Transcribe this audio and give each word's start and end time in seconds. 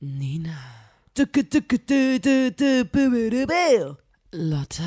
Nina. 0.00 0.56
Lotta. 4.30 4.84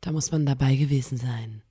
Da 0.00 0.10
muss 0.10 0.32
man 0.32 0.44
dabei 0.44 0.74
gewesen 0.74 1.16
sein. 1.16 1.62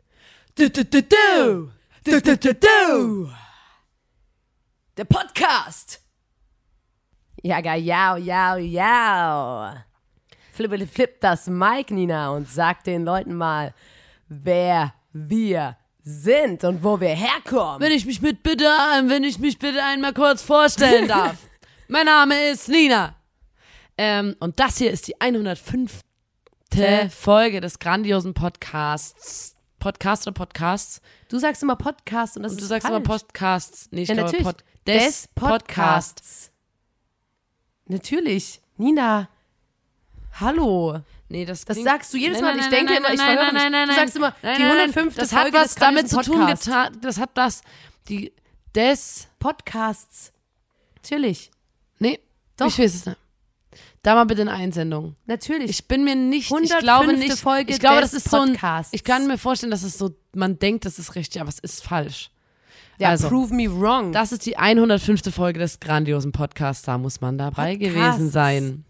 Der 4.95 5.03
Podcast. 5.03 6.01
Jaga, 7.43 7.75
jau, 7.75 8.15
jau, 8.15 8.55
jau. 8.57 9.73
Flippele 10.53 10.87
flip 10.87 11.19
das 11.19 11.47
Mike, 11.47 11.93
Nina, 11.93 12.29
und 12.29 12.47
sag 12.47 12.85
den 12.85 13.03
Leuten 13.03 13.35
mal, 13.35 13.73
wer 14.29 14.93
wir 15.11 15.75
sind 16.07 16.63
und 16.63 16.83
wo 16.83 16.99
wir 16.99 17.09
herkommen. 17.09 17.81
Wenn 17.81 17.91
ich 17.91 18.05
mich 18.05 18.21
mit 18.21 18.43
bitte, 18.43 18.65
wenn 19.07 19.23
ich 19.23 19.39
mich 19.39 19.57
bitte 19.57 19.83
einmal 19.83 20.13
kurz 20.13 20.43
vorstellen 20.43 21.07
darf. 21.07 21.35
mein 21.87 22.05
Name 22.05 22.49
ist 22.49 22.69
Nina. 22.69 23.15
Ähm, 23.97 24.35
und 24.39 24.59
das 24.59 24.77
hier 24.77 24.91
ist 24.91 25.07
die 25.07 25.19
105. 25.19 26.01
Folge 27.09 27.61
des 27.61 27.79
grandiosen 27.79 28.33
Podcasts. 28.33 29.55
Podcast 29.79 30.27
oder 30.27 30.33
Podcasts? 30.33 31.01
Du 31.29 31.39
sagst 31.39 31.63
immer 31.63 31.75
Podcast 31.75 32.37
und 32.37 32.43
das 32.43 32.51
Und 32.53 32.59
du 32.59 32.63
ist 32.63 32.69
sagst 32.69 32.85
falsch. 32.87 32.97
immer 32.97 33.03
Podcasts. 33.05 33.87
Nee, 33.91 34.03
ich 34.03 34.09
Ja, 34.09 34.15
glaube 34.15 34.27
natürlich. 34.31 34.45
Pod 34.45 34.63
des, 34.85 35.27
Podcasts. 35.35 36.51
Natürlich. 37.87 38.61
Nina. 38.77 39.29
Hallo. 40.33 41.01
Nee, 41.27 41.43
das, 41.45 41.65
Das 41.65 41.81
sagst 41.81 42.13
du 42.13 42.17
jedes 42.17 42.39
Mal. 42.41 42.55
nein, 42.55 42.59
Ich 42.65 42.71
nein, 42.71 42.71
denke 42.87 42.93
nein, 42.93 42.97
immer, 43.03 43.13
ich 43.13 43.19
verhöre 43.21 43.53
nein, 43.53 43.71
nein, 43.71 43.71
nein, 43.71 43.89
Du 43.89 43.95
sagst 43.95 44.15
immer, 44.15 44.35
Nein, 44.43 44.57
die 44.57 44.63
nein, 44.63 44.71
nein, 44.77 44.89
105. 44.95 45.15
Das 45.15 45.29
Folge 45.31 45.45
hat 45.47 45.53
was 45.53 45.73
des 45.73 45.75
damit 45.75 46.09
zu 46.09 46.21
tun 46.21 46.39
Podcasts. 46.39 46.65
getan. 46.65 46.97
Das 47.01 47.19
hat 47.19 47.31
das. 47.35 47.61
Die 48.09 48.31
des. 48.75 49.27
Podcasts. 49.39 50.31
Natürlich. 50.95 51.51
Nee, 51.99 52.19
Doch. 52.57 52.67
ich 52.67 52.77
weiß 52.79 52.93
es 52.95 53.05
nicht. 53.05 53.17
Da 54.03 54.13
mal 54.13 54.25
bitte 54.25 54.41
eine 54.41 54.51
Einsendung. 54.53 55.15
Natürlich. 55.25 55.69
Ich 55.71 55.87
bin 55.87 56.03
mir 56.03 56.15
nicht, 56.15 56.45
ich 56.51 56.51
105. 56.51 56.79
glaube 56.83 57.13
nicht, 57.17 57.39
Folge 57.39 57.73
ich 57.73 57.79
glaube, 57.79 58.01
das 58.01 58.13
ist 58.13 58.29
so 58.29 58.37
ein, 58.41 58.51
Podcasts. 58.51 58.93
ich 58.93 59.03
kann 59.03 59.25
mir 59.25 59.39
vorstellen, 59.39 59.71
dass 59.71 59.81
es 59.81 59.97
so, 59.97 60.11
man 60.35 60.59
denkt, 60.59 60.85
das 60.85 60.99
ist 60.99 61.15
richtig, 61.15 61.41
aber 61.41 61.49
es 61.49 61.57
ist 61.57 61.83
falsch. 61.83 62.29
ja, 62.99 63.09
also, 63.09 63.29
prove 63.29 63.51
me 63.53 63.67
wrong. 63.67 64.11
Das 64.11 64.31
ist 64.31 64.45
die 64.45 64.57
105. 64.57 65.33
Folge 65.33 65.57
des 65.59 65.79
grandiosen 65.79 66.31
Podcasts, 66.31 66.83
da 66.83 66.99
muss 66.99 67.19
man 67.19 67.39
dabei 67.39 67.77
Podcasts. 67.77 67.95
gewesen 67.95 68.29
sein. 68.29 68.85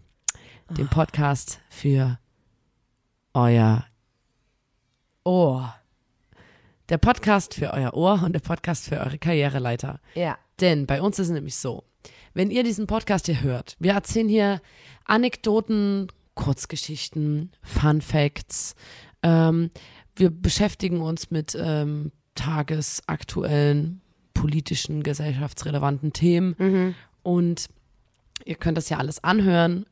Dem 0.70 0.88
Podcast 0.88 1.60
für 1.70 2.18
euer 3.36 3.84
Ohr. 5.24 5.74
der 6.88 6.96
Podcast 6.96 7.52
für 7.52 7.72
euer 7.74 7.92
Ohr 7.92 8.22
und 8.24 8.32
der 8.32 8.40
Podcast 8.40 8.88
für 8.88 8.98
eure 8.98 9.18
Karriereleiter. 9.18 10.00
Ja. 10.14 10.38
Denn 10.60 10.86
bei 10.86 11.02
uns 11.02 11.18
ist 11.18 11.26
es 11.26 11.34
nämlich 11.34 11.56
so, 11.56 11.84
wenn 12.32 12.50
ihr 12.50 12.64
diesen 12.64 12.86
Podcast 12.86 13.26
hier 13.26 13.42
hört, 13.42 13.76
wir 13.78 13.92
erzählen 13.92 14.28
hier 14.28 14.62
Anekdoten, 15.04 16.06
Kurzgeschichten, 16.34 17.50
Fun 17.60 18.00
Facts. 18.00 18.74
Ähm, 19.22 19.70
wir 20.14 20.30
beschäftigen 20.30 21.02
uns 21.02 21.30
mit 21.30 21.54
ähm, 21.60 22.12
tagesaktuellen, 22.36 24.00
politischen, 24.32 25.02
gesellschaftsrelevanten 25.02 26.14
Themen. 26.14 26.94
Und 27.22 27.66
ihr 28.46 28.54
könnt 28.54 28.78
das 28.78 28.88
ja 28.88 28.96
alles 28.96 29.22
anhören 29.22 29.84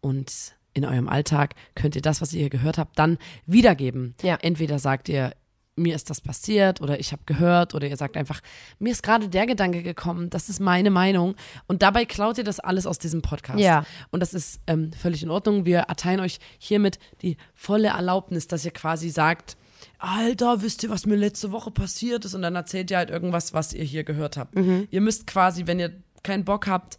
und 0.00 0.56
in 0.74 0.84
eurem 0.84 1.08
Alltag 1.08 1.54
könnt 1.74 1.96
ihr 1.96 2.02
das, 2.02 2.20
was 2.20 2.32
ihr 2.32 2.40
hier 2.40 2.50
gehört 2.50 2.78
habt, 2.78 2.98
dann 2.98 3.18
wiedergeben. 3.46 4.14
Ja. 4.22 4.36
Entweder 4.40 4.78
sagt 4.78 5.08
ihr, 5.08 5.32
mir 5.74 5.94
ist 5.94 6.10
das 6.10 6.20
passiert 6.20 6.80
oder 6.80 7.00
ich 7.00 7.12
habe 7.12 7.22
gehört 7.24 7.74
oder 7.74 7.86
ihr 7.86 7.96
sagt 7.96 8.16
einfach, 8.16 8.40
mir 8.78 8.92
ist 8.92 9.02
gerade 9.02 9.28
der 9.28 9.46
Gedanke 9.46 9.82
gekommen, 9.82 10.28
das 10.28 10.48
ist 10.50 10.60
meine 10.60 10.90
Meinung 10.90 11.34
und 11.66 11.82
dabei 11.82 12.04
klaut 12.04 12.36
ihr 12.36 12.44
das 12.44 12.60
alles 12.60 12.86
aus 12.86 12.98
diesem 12.98 13.22
Podcast. 13.22 13.58
Ja. 13.58 13.84
Und 14.10 14.20
das 14.20 14.34
ist 14.34 14.60
ähm, 14.66 14.92
völlig 14.92 15.22
in 15.22 15.30
Ordnung. 15.30 15.64
Wir 15.64 15.78
erteilen 15.80 16.20
euch 16.20 16.40
hiermit 16.58 16.98
die 17.22 17.38
volle 17.54 17.88
Erlaubnis, 17.88 18.48
dass 18.48 18.64
ihr 18.64 18.70
quasi 18.70 19.08
sagt, 19.08 19.56
Alter, 19.98 20.62
wisst 20.62 20.82
ihr, 20.82 20.90
was 20.90 21.06
mir 21.06 21.16
letzte 21.16 21.52
Woche 21.52 21.70
passiert 21.70 22.24
ist? 22.24 22.34
Und 22.34 22.42
dann 22.42 22.54
erzählt 22.54 22.90
ihr 22.90 22.98
halt 22.98 23.10
irgendwas, 23.10 23.54
was 23.54 23.72
ihr 23.72 23.84
hier 23.84 24.04
gehört 24.04 24.36
habt. 24.36 24.54
Ihr 24.90 25.00
müsst 25.00 25.26
quasi, 25.26 25.66
wenn 25.66 25.80
ihr 25.80 25.92
keinen 26.22 26.44
Bock 26.44 26.66
habt, 26.66 26.98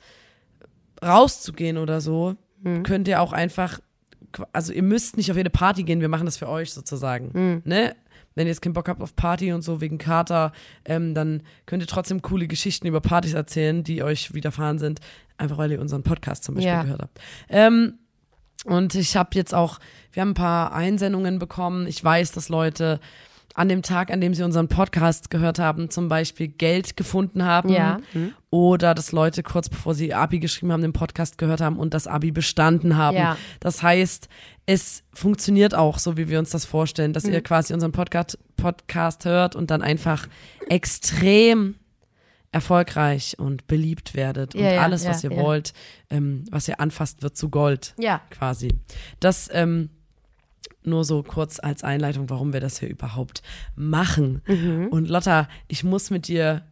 rauszugehen 1.04 1.78
oder 1.78 2.02
so, 2.02 2.36
könnt 2.84 3.08
ihr 3.08 3.22
auch 3.22 3.34
einfach, 3.34 3.80
also 4.52 4.74
ihr 4.74 4.84
müsst 4.84 5.18
nicht 5.18 5.30
auf 5.32 5.38
jede 5.38 5.50
Party 5.50 5.84
gehen, 5.84 6.02
wir 6.02 6.10
machen 6.10 6.26
das 6.26 6.38
für 6.38 6.48
euch 6.50 6.72
sozusagen. 6.74 7.62
Ne? 7.66 7.96
Wenn 8.36 8.48
ihr 8.48 8.52
jetzt 8.52 8.62
keinen 8.62 8.74
Bock 8.74 8.88
habt 8.90 9.02
auf 9.02 9.16
Party 9.16 9.54
und 9.54 9.62
so 9.62 9.80
wegen 9.80 9.98
Kater, 10.00 10.54
ähm, 10.86 11.14
dann 11.14 11.44
könnt 11.68 11.84
ihr 11.84 11.88
trotzdem 11.88 12.22
coole 12.24 12.48
Geschichten 12.48 12.88
über 12.88 13.00
Partys 13.00 13.34
erzählen, 13.34 13.84
die 13.84 14.02
euch 14.02 14.34
widerfahren 14.34 14.80
sind, 14.80 15.02
einfach 15.38 15.58
weil 15.58 15.72
ihr 15.72 15.80
unseren 15.82 16.02
Podcast 16.04 16.44
zum 16.44 16.56
Beispiel 16.56 16.72
Ja. 16.72 16.82
gehört 16.84 17.02
habt. 17.04 17.20
Ähm, 17.50 18.00
und 18.66 18.96
ich 18.96 19.16
habe 19.18 19.30
jetzt 19.34 19.54
auch, 19.54 19.80
wir 20.14 20.22
haben 20.22 20.30
ein 20.32 20.36
paar 20.36 20.74
Einsendungen 20.74 21.38
bekommen. 21.38 21.86
Ich 21.86 22.04
weiß, 22.04 22.32
dass 22.32 22.50
Leute 22.50 23.00
an 23.56 23.70
dem 23.70 23.82
Tag, 23.84 24.12
an 24.12 24.20
dem 24.20 24.34
sie 24.34 24.44
unseren 24.44 24.68
Podcast 24.68 25.30
gehört 25.30 25.60
haben, 25.60 25.90
zum 25.90 26.10
Beispiel 26.10 26.48
Geld 26.48 26.98
gefunden 26.98 27.44
haben. 27.46 27.70
Ja. 27.70 28.00
Oder 28.50 28.96
dass 28.96 29.12
Leute 29.12 29.44
kurz 29.44 29.70
bevor 29.70 29.94
sie 29.94 30.14
Abi 30.14 30.40
geschrieben 30.40 30.72
haben, 30.72 30.82
den 30.82 30.94
Podcast 30.94 31.38
gehört 31.38 31.62
haben 31.62 31.78
und 31.78 31.94
das 31.94 32.08
Abi 32.08 32.32
bestanden 32.32 32.98
haben. 32.98 33.18
Ja. 33.18 33.38
Das 33.60 33.84
heißt, 33.84 34.28
es 34.66 35.04
funktioniert 35.14 35.76
auch 35.76 36.00
so, 36.00 36.18
wie 36.18 36.30
wir 36.30 36.40
uns 36.40 36.50
das 36.50 36.66
vorstellen, 36.66 37.14
dass 37.14 37.26
Mhm. 37.26 37.34
ihr 37.34 37.42
quasi 37.42 37.74
unseren 37.74 37.92
Podcast, 37.92 38.40
Podcast 38.56 39.26
hört 39.26 39.56
und 39.56 39.70
dann 39.72 39.82
einfach 39.82 40.28
extrem 40.70 41.76
erfolgreich 42.52 43.36
und 43.40 43.66
beliebt 43.68 44.14
werdet 44.14 44.54
und 44.56 44.62
Ja, 44.62 44.74
ja, 44.74 44.82
alles, 44.82 45.08
was 45.08 45.24
ja, 45.24 45.32
ihr 45.32 45.38
ja. 45.38 45.44
wollt, 45.44 45.74
ähm, 46.12 46.46
was 46.52 46.68
ihr 46.68 46.80
anfasst, 46.80 47.24
wird 47.24 47.36
zu 47.36 47.50
Gold 47.50 47.96
Ja. 47.98 48.22
quasi. 48.30 48.70
Das 49.20 49.50
ähm, 49.52 49.90
nur 50.88 51.04
so 51.04 51.24
kurz 51.24 51.60
als 51.60 51.84
Einleitung, 51.84 52.30
warum 52.30 52.54
wir 52.54 52.60
das 52.60 52.80
hier 52.80 52.90
überhaupt 52.90 53.42
machen. 53.76 54.42
Mhm. 54.48 54.88
Und 54.90 55.10
Lotta, 55.10 55.48
ich 55.68 55.84
muss 55.84 56.10
mit 56.10 56.28
dir 56.28 56.64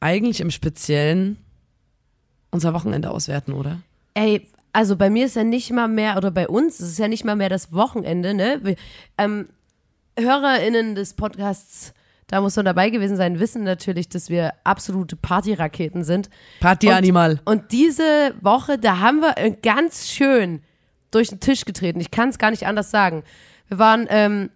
eigentlich 0.00 0.40
im 0.40 0.50
Speziellen 0.50 1.36
unser 2.50 2.74
Wochenende 2.74 3.10
auswerten, 3.10 3.52
oder? 3.52 3.80
Ey, 4.14 4.48
also 4.72 4.96
bei 4.96 5.10
mir 5.10 5.26
ist 5.26 5.36
ja 5.36 5.44
nicht 5.44 5.70
mal 5.70 5.88
mehr, 5.88 6.16
oder 6.16 6.30
bei 6.30 6.48
uns 6.48 6.80
ist 6.80 6.88
es 6.88 6.98
ja 6.98 7.08
nicht 7.08 7.24
mal 7.24 7.36
mehr 7.36 7.48
das 7.48 7.72
Wochenende, 7.72 8.34
ne? 8.34 8.60
Wir, 8.62 8.76
ähm, 9.18 9.48
HörerInnen 10.18 10.94
des 10.94 11.14
Podcasts, 11.14 11.94
da 12.26 12.40
muss 12.40 12.56
man 12.56 12.64
dabei 12.64 12.90
gewesen 12.90 13.16
sein, 13.16 13.40
wissen 13.40 13.64
natürlich, 13.64 14.08
dass 14.08 14.30
wir 14.30 14.54
absolute 14.64 15.16
Partyraketen 15.16 16.04
sind. 16.04 16.30
Partyanimal. 16.60 17.40
Und 17.44 17.72
diese 17.72 18.34
Woche, 18.40 18.78
da 18.78 18.98
haben 18.98 19.20
wir 19.20 19.36
äh, 19.36 19.50
ganz 19.50 20.08
schön 20.08 20.62
durch 21.10 21.28
den 21.28 21.40
Tisch 21.40 21.64
getreten. 21.64 22.00
Ich 22.00 22.10
kann 22.10 22.28
es 22.28 22.38
gar 22.38 22.50
nicht 22.50 22.66
anders 22.66 22.90
sagen. 22.90 23.22
Wir 23.68 23.78
waren, 23.78 24.06
ähm, 24.10 24.50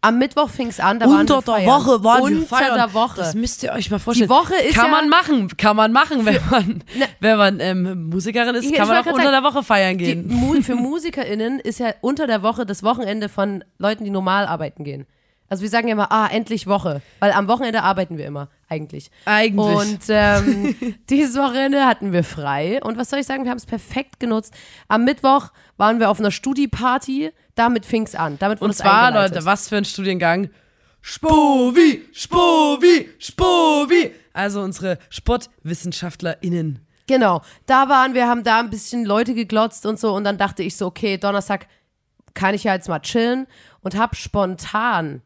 am 0.00 0.18
Mittwoch 0.18 0.50
fing 0.50 0.68
es 0.68 0.80
an, 0.80 1.00
da 1.00 1.06
waren 1.06 1.26
wir 1.26 1.42
feiern. 1.42 2.72
Unter 2.72 2.74
der 2.76 2.94
Woche. 2.94 3.14
Das 3.16 3.34
müsst 3.34 3.62
ihr 3.62 3.72
euch 3.72 3.90
mal 3.90 3.98
vorstellen. 3.98 4.28
Die 4.28 4.34
Woche 4.34 4.54
ist 4.56 4.74
kann 4.74 4.86
ja- 4.86 4.90
man 4.90 5.08
machen, 5.08 5.48
kann 5.56 5.76
man 5.76 5.92
machen, 5.92 6.26
wenn 6.26 6.40
man, 6.50 6.84
wenn 7.20 7.38
man 7.38 7.60
ähm, 7.60 8.08
Musikerin 8.10 8.54
ist, 8.54 8.66
Ich- 8.66 8.74
kann 8.74 8.82
ich 8.84 8.88
man 8.90 8.98
auch 8.98 9.06
unter 9.06 9.22
sagen, 9.22 9.32
der 9.32 9.42
Woche 9.42 9.62
feiern 9.62 9.96
Die, 9.96 10.04
gehen. 10.04 10.28
Mu 10.28 10.54
für 10.62 10.74
MusikerInnen 10.74 11.58
ist 11.58 11.78
ja 11.80 11.94
unter 12.02 12.26
der 12.26 12.42
Woche 12.42 12.66
das 12.66 12.82
Wochenende 12.82 13.30
von 13.30 13.64
Leuten, 13.78 14.04
die 14.04 14.10
normal 14.10 14.46
arbeiten 14.46 14.84
gehen. 14.84 15.06
Also 15.48 15.62
wir 15.62 15.70
sagen 15.70 15.88
ja 15.88 15.92
immer, 15.92 16.12
ah, 16.12 16.26
endlich 16.30 16.66
Woche. 16.66 17.00
Weil 17.20 17.32
am 17.32 17.48
Wochenende 17.48 17.82
arbeiten 17.82 18.18
wir 18.18 18.26
immer, 18.26 18.48
eigentlich. 18.68 19.10
Eigentlich. 19.24 19.76
Und 19.76 20.00
ähm, 20.08 20.74
dieses 21.10 21.36
Wochenende 21.36 21.86
hatten 21.86 22.12
wir 22.12 22.24
frei. 22.24 22.80
Und 22.82 22.96
was 22.96 23.10
soll 23.10 23.20
ich 23.20 23.26
sagen, 23.26 23.44
wir 23.44 23.50
haben 23.50 23.58
es 23.58 23.66
perfekt 23.66 24.20
genutzt. 24.20 24.54
Am 24.88 25.04
Mittwoch 25.04 25.50
waren 25.76 26.00
wir 26.00 26.10
auf 26.10 26.18
einer 26.18 26.30
Studi-Party. 26.30 27.30
Damit 27.54 27.86
fing 27.86 28.04
es 28.04 28.14
an. 28.14 28.38
Damit 28.38 28.60
Und 28.60 28.74
zwar. 28.74 29.10
Leute, 29.10 29.44
was 29.44 29.68
für 29.68 29.76
ein 29.76 29.84
Studiengang? 29.84 30.50
Spovi, 31.00 32.02
Spovi, 32.12 33.10
Spovi. 33.18 34.10
Also 34.32 34.62
unsere 34.62 34.98
SportwissenschaftlerInnen. 35.10 36.80
Genau, 37.06 37.42
da 37.66 37.90
waren 37.90 38.14
wir, 38.14 38.26
haben 38.26 38.44
da 38.44 38.60
ein 38.60 38.70
bisschen 38.70 39.04
Leute 39.04 39.34
geglotzt 39.34 39.84
und 39.84 40.00
so 40.00 40.14
und 40.14 40.24
dann 40.24 40.38
dachte 40.38 40.62
ich 40.62 40.76
so, 40.76 40.86
okay, 40.86 41.18
Donnerstag 41.18 41.66
kann 42.32 42.54
ich 42.54 42.64
ja 42.64 42.72
jetzt 42.72 42.88
mal 42.88 43.00
chillen 43.00 43.46
und 43.82 43.96
hab 43.98 44.16
spontan 44.16 45.20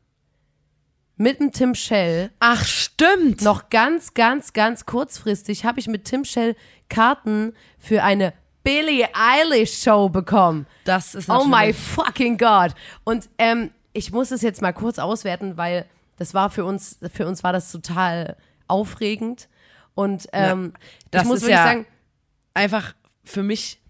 mit 1.18 1.40
dem 1.40 1.52
Tim 1.52 1.74
Shell 1.74 2.30
Ach, 2.40 2.64
stimmt. 2.64 3.42
noch 3.42 3.68
ganz, 3.70 4.14
ganz, 4.14 4.52
ganz 4.52 4.86
kurzfristig 4.86 5.64
habe 5.64 5.80
ich 5.80 5.86
mit 5.88 6.04
Tim 6.04 6.24
Shell 6.24 6.56
Karten 6.88 7.54
für 7.78 8.02
eine 8.02 8.32
Billie 8.62 9.08
Eilish 9.14 9.82
Show 9.82 10.08
bekommen. 10.08 10.66
Das 10.84 11.14
ist 11.14 11.28
Oh 11.28 11.44
natürlich. 11.44 11.50
my 11.50 11.72
fucking 11.72 12.38
God. 12.38 12.74
Und 13.04 13.28
ähm, 13.38 13.70
ich 13.92 14.12
muss 14.12 14.30
es 14.30 14.42
jetzt 14.42 14.62
mal 14.62 14.72
kurz 14.72 14.98
auswerten, 14.98 15.56
weil 15.56 15.86
das 16.16 16.34
war 16.34 16.50
für 16.50 16.64
uns, 16.64 16.98
für 17.12 17.26
uns 17.26 17.42
war 17.44 17.52
das 17.52 17.70
total 17.72 18.36
aufregend. 18.66 19.48
Und 19.94 20.28
ähm, 20.32 20.72
das 21.10 21.22
ich 21.22 21.28
muss 21.28 21.36
ist 21.38 21.42
wirklich 21.42 21.56
ja 21.56 21.64
sagen, 21.64 21.86
einfach 22.54 22.94
für 23.24 23.42
mich 23.42 23.80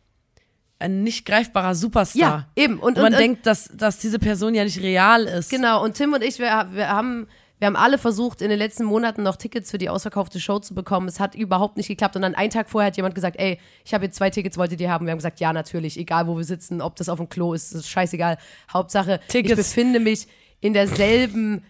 ein 0.79 1.03
nicht 1.03 1.27
greifbarer 1.27 1.75
Superstar. 1.75 2.21
Ja, 2.57 2.63
eben. 2.63 2.79
Und- 2.79 2.97
Und 2.97 3.03
man 3.03 3.13
und- 3.15 3.19
denkt, 3.21 3.47
dass, 3.47 3.71
dass 3.75 3.99
diese 3.99 4.19
Person 4.19 4.55
ja 4.55 4.65
nicht 4.65 4.81
real 4.81 5.25
ist. 5.25 5.51
Genau, 5.51 5.83
und 5.85 5.95
Tim 5.95 6.13
und 6.13 6.23
ich, 6.23 6.39
wir, 6.39 6.69
wir 6.73 6.89
haben 6.89 7.27
Wir 7.61 7.67
haben 7.67 7.75
alle 7.75 7.99
versucht, 7.99 8.41
in 8.41 8.51
den 8.51 8.59
letzten 8.61 8.85
Monaten 8.85 9.25
noch 9.25 9.35
Tickets 9.35 9.73
für 9.73 9.79
die 9.79 9.89
ausverkaufte 9.89 10.39
Show 10.39 10.61
zu 10.61 10.77
bekommen. 10.77 11.09
Es 11.09 11.19
hat 11.19 11.35
überhaupt 11.35 11.77
nicht 11.77 11.89
geklappt. 11.89 12.15
Und 12.15 12.23
dann 12.23 12.37
einen 12.37 12.51
Tag 12.51 12.71
vorher 12.71 12.87
hat 12.87 12.97
jemand 12.97 13.17
gesagt, 13.17 13.35
ey, 13.41 13.59
ich 13.85 13.93
habe 13.93 14.05
jetzt 14.05 14.15
zwei 14.17 14.31
Tickets, 14.31 14.57
wolltet 14.57 14.81
ihr 14.81 14.89
haben? 14.93 15.07
Wir 15.07 15.11
haben 15.11 15.19
gesagt, 15.19 15.41
ja, 15.41 15.53
natürlich, 15.53 15.99
egal 15.99 16.29
wo 16.29 16.37
wir 16.37 16.45
sitzen, 16.45 16.81
ob 16.81 16.95
das 16.95 17.09
auf 17.09 17.19
dem 17.19 17.29
Klo 17.29 17.55
ist, 17.55 17.73
ist 17.73 17.89
scheißegal. 17.89 18.39
Hauptsache, 18.73 19.19
Tickets. 19.27 19.51
ich 19.51 19.57
befinde 19.57 19.99
mich 19.99 20.29
in 20.61 20.73
derselben 20.73 21.65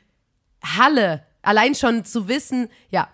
Halle. 0.63 1.23
Allein 1.41 1.75
schon 1.75 2.05
zu 2.05 2.29
wissen, 2.29 2.69
ja. 2.91 3.09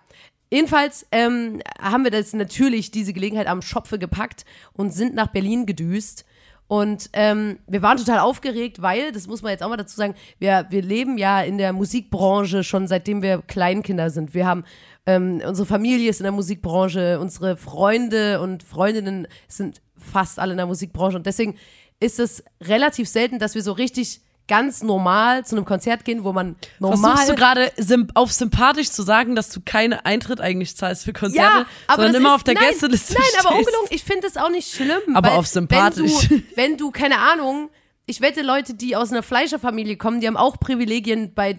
Jedenfalls 0.55 1.05
ähm, 1.11 1.61
haben 1.81 2.05
wir 2.05 2.13
das 2.13 2.33
natürlich 2.33 2.93
diese 2.93 3.13
Gelegenheit 3.13 3.49
am 3.49 3.61
Schopfe 3.61 3.99
gepackt 3.99 4.45
und 4.73 4.95
sind 4.95 5.13
nach 5.13 5.27
Berlin 5.27 5.67
gedüst. 5.67 6.25
Und 6.69 7.11
ähm, 7.13 7.59
wir 7.67 7.83
waren 7.83 7.99
total 7.99 8.21
aufgeregt, 8.21 8.81
weil, 8.81 9.11
das 9.11 9.27
muss 9.27 9.43
man 9.43 9.51
jetzt 9.51 9.65
auch 9.65 9.69
mal 9.69 9.77
dazu 9.77 9.97
sagen, 9.97 10.15
wir, 10.39 10.67
wir 10.71 10.83
leben 10.83 11.19
ja 11.19 11.43
in 11.43 11.59
der 11.59 11.73
Musikbranche 11.73 12.63
schon 12.63 12.87
seitdem 12.87 13.21
wir 13.21 13.43
Kleinkinder 13.43 14.11
sind. 14.11 14.33
Wir 14.33 14.47
haben, 14.47 14.63
ähm, 15.07 15.43
unsere 15.45 15.67
Familie 15.67 16.09
ist 16.09 16.21
in 16.21 16.25
der 16.25 16.31
Musikbranche, 16.31 17.19
unsere 17.19 17.57
Freunde 17.57 18.41
und 18.41 18.63
Freundinnen 18.63 19.27
sind 19.49 19.83
fast 19.97 20.39
alle 20.39 20.53
in 20.53 20.59
der 20.59 20.67
Musikbranche. 20.67 21.17
Und 21.17 21.27
deswegen 21.27 21.57
ist 21.99 22.21
es 22.21 22.45
relativ 22.61 23.09
selten, 23.09 23.41
dass 23.41 23.57
wir 23.57 23.63
so 23.63 23.73
richtig 23.73 24.21
ganz 24.47 24.83
normal 24.83 25.45
zu 25.45 25.57
einem 25.57 25.65
Konzert 25.65 26.05
gehen, 26.05 26.25
wo 26.25 26.33
man 26.33 26.57
normal. 26.79 27.17
Versuchst 27.17 27.29
du 27.31 27.35
gerade 27.35 27.73
auf 28.15 28.33
sympathisch 28.33 28.91
zu 28.91 29.03
sagen, 29.03 29.35
dass 29.35 29.49
du 29.51 29.61
keine 29.65 30.05
Eintritt 30.05 30.41
eigentlich 30.41 30.77
zahlst 30.77 31.05
für 31.05 31.13
Konzerte, 31.13 31.61
ja, 31.61 31.67
aber 31.87 32.03
sondern 32.03 32.23
immer 32.23 32.31
ist, 32.31 32.35
auf 32.37 32.45
der 32.45 32.55
nein, 32.55 32.65
Gästeliste 32.69 33.15
Nein, 33.15 33.23
aber 33.41 33.49
stehst? 33.51 33.59
ungelogen, 33.59 33.89
ich 33.91 34.05
finde 34.05 34.27
es 34.27 34.37
auch 34.37 34.51
nicht 34.51 34.75
schlimm. 34.75 35.15
Aber 35.15 35.31
weil 35.31 35.39
auf 35.39 35.47
sympathisch. 35.47 36.29
Wenn 36.29 36.39
du, 36.39 36.45
wenn 36.57 36.77
du, 36.77 36.91
keine 36.91 37.19
Ahnung, 37.19 37.71
ich 38.07 38.21
wette, 38.21 38.43
Leute, 38.43 38.75
die 38.75 38.97
aus 38.97 39.13
einer 39.13 39.23
Fleischerfamilie 39.23 39.97
kommen, 39.97 40.21
die 40.21 40.27
haben 40.27 40.37
auch 40.37 40.61
Privilegien 40.61 41.33
bei, 41.35 41.59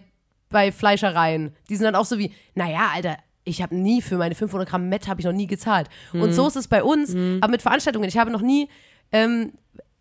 bei 0.50 0.72
Fleischereien. 0.72 1.56
Die 1.70 1.76
sind 1.76 1.86
dann 1.86 1.96
auch 1.96 2.06
so 2.06 2.20
wie, 2.20 2.32
naja, 2.54 2.92
Alter, 2.94 3.18
ich 3.46 3.62
habe 3.62 3.76
nie 3.76 4.02
für 4.02 4.18
meine 4.18 4.36
500 4.36 4.70
Gramm 4.70 4.90
Met 4.90 5.08
habe 5.08 5.22
ich 5.22 5.26
noch 5.26 5.34
nie 5.34 5.48
gezahlt. 5.48 5.88
Mhm. 6.14 6.22
Und 6.22 6.34
so 6.34 6.48
ist 6.48 6.56
es 6.56 6.68
bei 6.68 6.84
uns, 6.84 7.16
aber 7.42 7.52
mit 7.52 7.62
Veranstaltungen. 7.62 8.10
Ich 8.10 8.18
habe 8.18 8.32
noch 8.32 8.42
nie 8.42 8.70
ähm, 9.12 9.54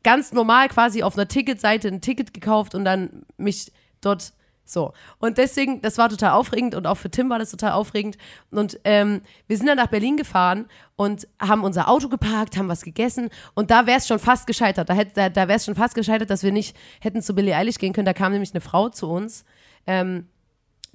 ganz 0.04 0.32
normal 0.32 0.68
quasi 0.68 1.02
auf 1.02 1.16
einer 1.16 1.26
Ticketseite 1.26 1.88
ein 1.88 2.00
Ticket 2.00 2.32
gekauft 2.32 2.74
und 2.74 2.84
dann 2.84 3.24
mich 3.36 3.72
dort 4.00 4.32
so. 4.66 4.92
Und 5.18 5.36
deswegen, 5.36 5.82
das 5.82 5.98
war 5.98 6.08
total 6.08 6.30
aufregend 6.30 6.74
und 6.74 6.86
auch 6.86 6.96
für 6.96 7.10
Tim 7.10 7.28
war 7.28 7.38
das 7.38 7.50
total 7.50 7.72
aufregend. 7.72 8.16
Und 8.50 8.78
ähm, 8.84 9.20
wir 9.46 9.56
sind 9.56 9.66
dann 9.66 9.76
nach 9.76 9.88
Berlin 9.88 10.16
gefahren 10.16 10.66
und 10.96 11.26
haben 11.40 11.64
unser 11.64 11.88
Auto 11.88 12.08
geparkt, 12.08 12.56
haben 12.56 12.68
was 12.68 12.82
gegessen 12.82 13.28
und 13.54 13.70
da 13.70 13.86
wäre 13.86 13.98
es 13.98 14.06
schon 14.06 14.18
fast 14.18 14.46
gescheitert. 14.46 14.88
Da, 14.88 15.04
da, 15.04 15.28
da 15.28 15.48
wäre 15.48 15.56
es 15.56 15.64
schon 15.64 15.74
fast 15.74 15.94
gescheitert, 15.94 16.30
dass 16.30 16.42
wir 16.42 16.52
nicht 16.52 16.76
hätten 17.00 17.20
zu 17.20 17.34
Billie 17.34 17.54
Eilish 17.54 17.78
gehen 17.78 17.92
können. 17.92 18.06
Da 18.06 18.14
kam 18.14 18.32
nämlich 18.32 18.52
eine 18.52 18.60
Frau 18.60 18.88
zu 18.88 19.10
uns. 19.10 19.44
Ähm, 19.86 20.28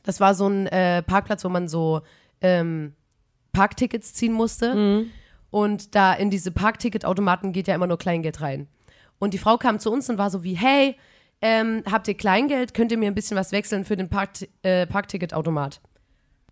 das 0.04 0.20
war 0.20 0.34
so 0.34 0.48
ein 0.48 0.66
äh, 0.68 1.04
Parkplatz, 1.04 1.44
wo 1.44 1.50
man 1.50 1.68
so 1.68 2.02
ähm, 2.42 2.94
Parktickets 3.52 4.14
ziehen 4.14 4.34
musste. 4.34 4.74
Und 5.52 5.96
da 5.96 6.14
in 6.14 6.30
diese 6.30 6.52
Parkticketautomaten 6.52 7.54
geht 7.54 7.68
ja 7.68 7.76
immer 7.76 7.88
nur 7.88 7.98
Kleingeld 7.98 8.42
rein. 8.42 8.68
Und 9.19 9.33
die 9.33 9.38
Frau 9.38 9.57
kam 9.57 9.80
zu 9.80 9.92
uns 9.92 10.10
und 10.10 10.18
war 10.18 10.30
so 10.30 10.44
wie, 10.44 10.56
hey, 10.56 10.95
ähm, 11.42 11.83
habt 11.89 12.07
ihr 12.07 12.16
Kleingeld? 12.16 12.74
Könnt 12.74 12.92
ihr 12.92 12.98
mir 12.98 13.07
ein 13.07 13.16
bisschen 13.16 13.38
was 13.38 13.51
wechseln 13.51 13.86
für 13.86 13.95
den 13.95 14.10
Park 14.10 14.31
äh, 14.63 14.86
Parkticketautomat? 14.88 15.81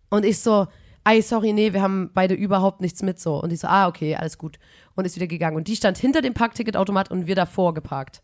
Und 0.10 0.26
ich 0.26 0.40
so, 0.40 0.68
ey, 1.06 1.22
sorry, 1.22 1.54
nee, 1.54 1.74
wir 1.74 1.82
haben 1.82 2.12
beide 2.14 2.34
überhaupt 2.34 2.82
nichts 2.82 3.02
mit 3.02 3.20
so. 3.20 3.42
Und 3.42 3.52
ich 3.52 3.60
so, 3.60 3.68
ah, 3.68 3.88
okay, 3.88 4.16
alles 4.16 4.38
gut. 4.38 4.58
Und 4.96 5.06
ist 5.06 5.16
wieder 5.16 5.28
gegangen. 5.28 5.58
Und 5.58 5.68
die 5.68 5.76
stand 5.76 5.98
hinter 5.98 6.22
dem 6.22 6.34
Parkticketautomat 6.34 7.12
und 7.12 7.28
wir 7.28 7.36
davor 7.36 7.74
geparkt. 7.74 8.22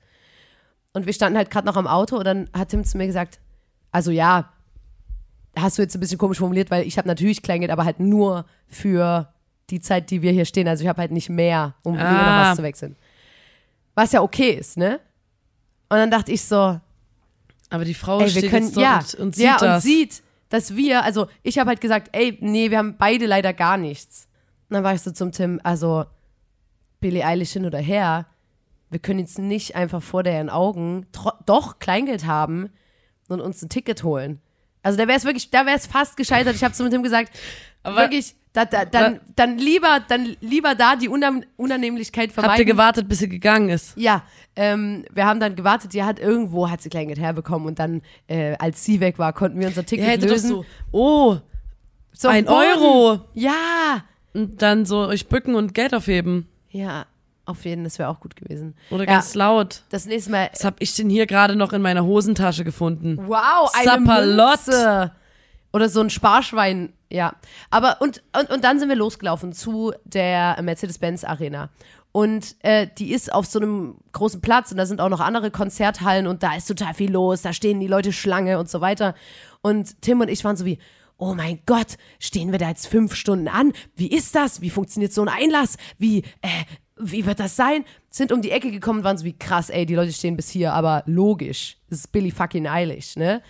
Und 0.94 1.06
wir 1.06 1.14
standen 1.14 1.38
halt 1.38 1.50
gerade 1.50 1.66
noch 1.66 1.76
am 1.76 1.88
Auto 1.88 2.18
und 2.18 2.26
dann 2.26 2.50
hat 2.54 2.70
Tim 2.70 2.84
zu 2.84 2.98
mir 2.98 3.08
gesagt, 3.08 3.40
also 3.92 4.12
ja, 4.12 4.50
hast 5.58 5.78
du 5.78 5.82
jetzt 5.82 5.96
ein 5.96 6.00
bisschen 6.00 6.18
komisch 6.18 6.40
formuliert, 6.40 6.72
weil 6.72 6.86
ich 6.86 6.98
habe 6.98 7.08
natürlich 7.08 7.42
Kleingeld, 7.42 7.72
aber 7.72 7.86
halt 7.86 8.00
nur 8.00 8.46
für 8.68 9.34
die 9.70 9.80
Zeit, 9.80 10.10
die 10.12 10.22
wir 10.22 10.32
hier 10.32 10.46
stehen. 10.46 10.68
Also 10.68 10.84
ich 10.84 10.88
habe 10.90 11.02
halt 11.02 11.12
nicht 11.12 11.30
mehr, 11.30 11.76
um 11.84 11.96
noch 11.96 12.02
Ah. 12.04 12.50
was 12.50 12.58
zu 12.58 12.64
wechseln. 12.64 12.96
Was 13.96 14.12
ja 14.12 14.22
okay 14.22 14.52
ist, 14.52 14.78
ne? 14.78 15.00
Und 15.90 15.98
dann 15.98 16.12
dachte 16.12 16.32
ich 16.32 16.42
so, 16.44 16.80
Aber 17.70 17.86
die 17.86 17.94
Frau 17.94 18.20
ey, 18.20 18.30
steht 18.30 18.50
können, 18.50 18.66
jetzt 18.68 18.78
ja, 18.78 18.98
und, 18.98 19.16
und 19.16 19.36
sieht 19.36 19.46
ja, 19.46 19.58
das. 19.58 19.76
und 19.76 19.90
sieht, 19.90 20.24
dass 20.50 20.76
wir, 20.76 21.04
also 21.04 21.28
ich 21.44 21.60
habe 21.60 21.70
halt 21.70 21.82
gesagt, 21.82 22.10
ey, 22.14 22.38
nee, 22.42 22.72
wir 22.72 22.78
haben 22.78 22.98
beide 22.98 23.26
leider 23.26 23.54
gar 23.54 23.78
nichts. 23.78 24.28
Und 24.70 24.76
dann 24.76 24.84
war 24.84 24.94
ich 24.94 25.02
so 25.02 25.12
zum 25.12 25.32
Tim, 25.32 25.60
also 25.64 26.06
Billie 27.00 27.26
Eilish 27.26 27.52
hin 27.54 27.66
oder 27.66 27.80
her, 27.80 28.28
wir 28.90 29.00
können 29.00 29.20
jetzt 29.20 29.40
nicht 29.40 29.76
einfach 29.76 30.02
vor 30.02 30.24
deren 30.24 30.50
Augen 30.50 31.08
doch 31.46 31.80
Kleingeld 31.80 32.26
haben 32.26 32.70
und 33.28 33.42
uns 33.42 33.62
ein 33.64 33.70
Ticket 33.70 34.04
holen. 34.04 34.40
Also 34.84 34.98
da 34.98 35.08
wäre 35.08 35.18
es 35.18 35.26
wirklich, 35.26 35.50
da 35.50 35.66
wäre 35.66 35.78
es 35.78 35.88
fast 35.88 36.16
gescheitert. 36.18 36.56
Ich 36.56 36.64
habe 36.64 36.74
zu 36.76 36.88
Tim 36.90 37.02
gesagt, 37.02 37.32
Aber- 37.82 37.98
wirklich, 38.02 38.36
da, 38.54 38.66
da, 38.66 38.86
dann, 38.86 39.20
dann 39.36 39.58
lieber, 39.58 40.00
dann 40.08 40.36
lieber 40.40 40.76
da 40.76 40.96
die 40.96 41.10
Unam 41.10 41.44
Unannehmlichkeit 41.58 42.32
vermeiden. 42.32 42.52
Habt 42.52 42.60
ihr 42.60 42.66
gewartet, 42.66 43.10
bis 43.10 43.18
sie 43.20 43.28
gegangen 43.30 43.70
ist? 43.70 43.98
Ja, 43.98 44.22
ähm, 44.56 45.06
wir 45.12 45.26
haben 45.26 45.40
dann 45.40 45.56
gewartet, 45.56 45.94
die 45.94 46.04
hat 46.04 46.20
irgendwo, 46.20 46.70
hat 46.70 46.82
sie 46.84 46.90
Kleingeld 46.90 47.18
herbekommen 47.18 47.68
und 47.68 47.80
dann, 47.80 48.04
äh, 48.28 48.56
als 48.60 48.84
sie 48.84 49.00
weg 49.00 49.18
war, 49.18 49.34
konnten 49.34 49.60
wir 49.60 49.66
unser 49.68 49.84
Ticket 49.86 50.22
doch 50.22 50.28
lösen. 50.30 50.50
so, 50.50 50.66
oh, 50.92 51.38
So 52.12 52.28
ein. 52.28 52.48
Euro. 52.48 53.22
Ja, 53.34 54.04
Und 54.36 54.62
dann 54.62 54.86
so 54.86 55.00
euch 55.08 55.28
bücken 55.30 55.56
und 55.56 55.74
Geld 55.74 55.96
aufheben. 55.96 56.48
ja, 56.70 57.06
auf 57.46 57.66
jeden, 57.66 57.84
das 57.84 58.00
wäre 58.00 58.10
auch 58.10 58.20
gut 58.20 58.36
gewesen. 58.36 58.76
Oder 58.90 59.06
ja, 59.06 59.14
ganz 59.14 59.36
laut. 59.36 59.84
das 59.90 60.06
nächste 60.06 60.32
Mal, 60.32 60.50
Was 60.54 60.64
hab 60.64 60.76
ich 60.80 60.96
denn 60.96 61.10
hier 61.10 61.26
gerade 61.26 61.56
noch 61.56 61.74
in 61.74 61.82
meiner 61.82 62.04
Hosentasche 62.06 62.64
gefunden? 62.64 63.18
wow, 63.28 63.70
eine 63.74 63.84
Sapperlot. 63.86 64.68
Münze. 64.68 65.12
Oder 65.74 65.90
so 65.90 66.02
ein 66.02 66.12
Sparschwein, 66.12 66.94
ja. 67.10 67.34
Aber, 67.72 67.98
und, 68.00 68.22
und, 68.40 68.52
und 68.52 68.64
dann 68.64 68.80
sind 68.80 68.90
wir 68.90 68.96
losgelaufen 68.96 69.54
zu 69.54 69.92
der 70.06 70.62
Mercedes-Benz 70.62 71.24
Arena. 71.24 71.70
Und 72.12 72.56
äh, 72.60 72.88
die 73.00 73.12
ist 73.12 73.34
auf 73.34 73.48
so 73.48 73.60
einem 73.60 73.96
großen 74.12 74.40
Platz 74.40 74.72
und 74.72 74.78
da 74.78 74.86
sind 74.86 75.02
auch 75.02 75.10
noch 75.10 75.20
andere 75.20 75.50
Konzerthallen 75.50 76.28
und 76.28 76.44
da 76.44 76.56
ist 76.56 76.68
total 76.68 76.94
viel 76.94 77.12
los, 77.12 77.42
da 77.42 77.54
stehen 77.54 77.80
die 77.80 77.88
Leute 77.88 78.14
Schlange 78.14 78.60
und 78.60 78.70
so 78.70 78.82
weiter. 78.82 79.16
Und 79.62 80.00
Tim 80.04 80.22
und 80.22 80.30
ich 80.30 80.44
waren 80.44 80.56
so 80.56 80.64
wie, 80.64 80.78
oh 81.18 81.34
mein 81.34 81.60
Gott, 81.66 81.98
stehen 82.20 82.52
wir 82.52 82.60
da 82.60 82.70
jetzt 82.70 82.86
fünf 82.86 83.16
Stunden 83.16 83.48
an? 83.48 83.74
Wie 83.96 84.12
ist 84.12 84.36
das? 84.36 84.62
Wie 84.62 84.70
funktioniert 84.70 85.12
so 85.12 85.24
ein 85.24 85.28
Einlass? 85.30 85.78
Wie, 85.98 86.20
äh, 86.42 86.50
wie 87.12 87.26
wird 87.26 87.40
das 87.40 87.56
sein? 87.56 87.86
Sind 88.10 88.32
um 88.32 88.42
die 88.42 88.52
Ecke 88.52 88.72
gekommen 88.72 89.04
waren 89.04 89.18
so 89.18 89.26
wie, 89.26 89.38
krass, 89.38 89.70
ey, 89.70 89.86
die 89.86 89.96
Leute 89.96 90.14
stehen 90.14 90.36
bis 90.36 90.50
hier, 90.50 90.74
aber 90.74 91.04
logisch, 91.06 91.78
das 91.90 92.00
ist 92.00 92.12
Billy 92.12 92.32
fucking 92.32 92.68
Eilish, 92.68 93.16
ne? 93.16 93.42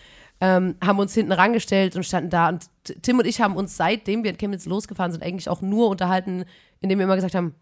ähm, 0.44 0.76
haben 0.84 1.00
uns 1.00 1.14
hinten 1.14 1.32
rangestellt 1.32 1.96
und 1.96 2.04
standen 2.04 2.30
da. 2.30 2.50
Und 2.50 2.70
Tim 3.02 3.18
und 3.18 3.26
ich 3.26 3.40
haben 3.40 3.56
uns, 3.56 3.78
seitdem 3.78 4.24
wir 4.24 4.32
in 4.32 4.38
Chemnitz 4.38 4.66
losgefahren 4.66 5.14
sind, 5.14 5.24
eigentlich 5.24 5.48
auch 5.48 5.62
nur 5.62 5.88
unterhalten, 5.88 6.44
indem 6.82 7.00
wir 7.00 7.06
immer 7.06 7.16
gesagt 7.16 7.34
haben, 7.34 7.56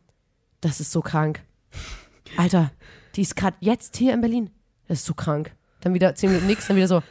das 0.62 0.80
ist 0.80 0.92
so 0.92 1.02
krank. 1.02 1.44
Alter, 2.38 2.72
die 3.16 3.22
ist 3.22 3.36
gerade 3.36 3.56
jetzt 3.60 3.98
hier 3.98 4.16
in 4.16 4.22
Berlin. 4.22 4.50
Das 4.88 5.00
ist 5.00 5.06
so 5.06 5.14
krank. 5.14 5.54
Dann 5.82 5.94
wieder 5.94 6.16
zehn 6.16 6.30
Minuten 6.32 6.48
nichts, 6.48 6.66
dann 6.66 6.76
wieder 6.76 6.88
so, 6.88 7.04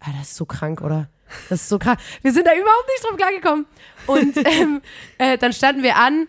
ah, 0.00 0.10
das 0.18 0.30
ist 0.30 0.34
so 0.34 0.46
krank, 0.46 0.80
oder? 0.80 1.08
Das 1.48 1.62
ist 1.62 1.68
so 1.68 1.78
krank. 1.78 2.00
Wir 2.22 2.32
sind 2.32 2.44
da 2.44 2.52
überhaupt 2.52 2.88
nicht 2.88 3.04
drauf 3.04 3.16
klargekommen. 3.16 3.66
Und 4.08 4.36
ähm, 4.48 4.82
äh, 5.18 5.38
dann 5.38 5.52
standen 5.52 5.84
wir 5.84 5.96
an 5.96 6.26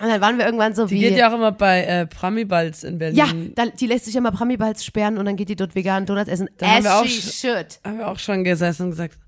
und 0.00 0.08
dann 0.08 0.20
waren 0.20 0.38
wir 0.38 0.44
irgendwann 0.46 0.74
so 0.74 0.86
Die 0.86 0.94
wie. 0.96 1.00
geht 1.00 1.16
ja 1.16 1.30
auch 1.30 1.34
immer 1.34 1.52
bei 1.52 1.84
äh, 1.84 2.06
Prami-Balz 2.06 2.82
in 2.84 2.98
Berlin. 2.98 3.16
ja, 3.16 3.26
dann, 3.54 3.72
die 3.78 3.86
lässt 3.86 4.04
sich 4.06 4.16
immer 4.16 4.30
Prami-Balls 4.32 4.84
sperren 4.84 5.18
und 5.18 5.24
dann 5.26 5.36
geht 5.36 5.48
die 5.48 5.56
dort 5.56 5.74
vegan 5.74 6.06
Donuts 6.06 6.28
essen. 6.28 6.48
Da 6.58 6.66
haben 6.66 6.78
As 6.78 6.84
wir 6.84 6.94
auch 6.96 7.04
she 7.06 7.20
should. 7.48 7.80
Haben 7.84 7.98
wir 7.98 8.08
auch 8.08 8.18
schon 8.18 8.44
gesessen 8.44 8.84
und 8.84 8.90
gesagt, 8.90 9.18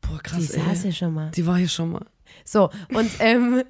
boah, 0.00 0.16
Die 0.18 0.22
krass, 0.22 0.48
saß 0.48 0.84
ey. 0.84 0.90
ja 0.90 0.96
schon 0.96 1.14
mal. 1.14 1.30
Die 1.32 1.46
war 1.46 1.56
hier 1.56 1.68
schon 1.68 1.92
mal. 1.92 2.06
So, 2.44 2.70
und 2.94 3.10
ähm, 3.20 3.62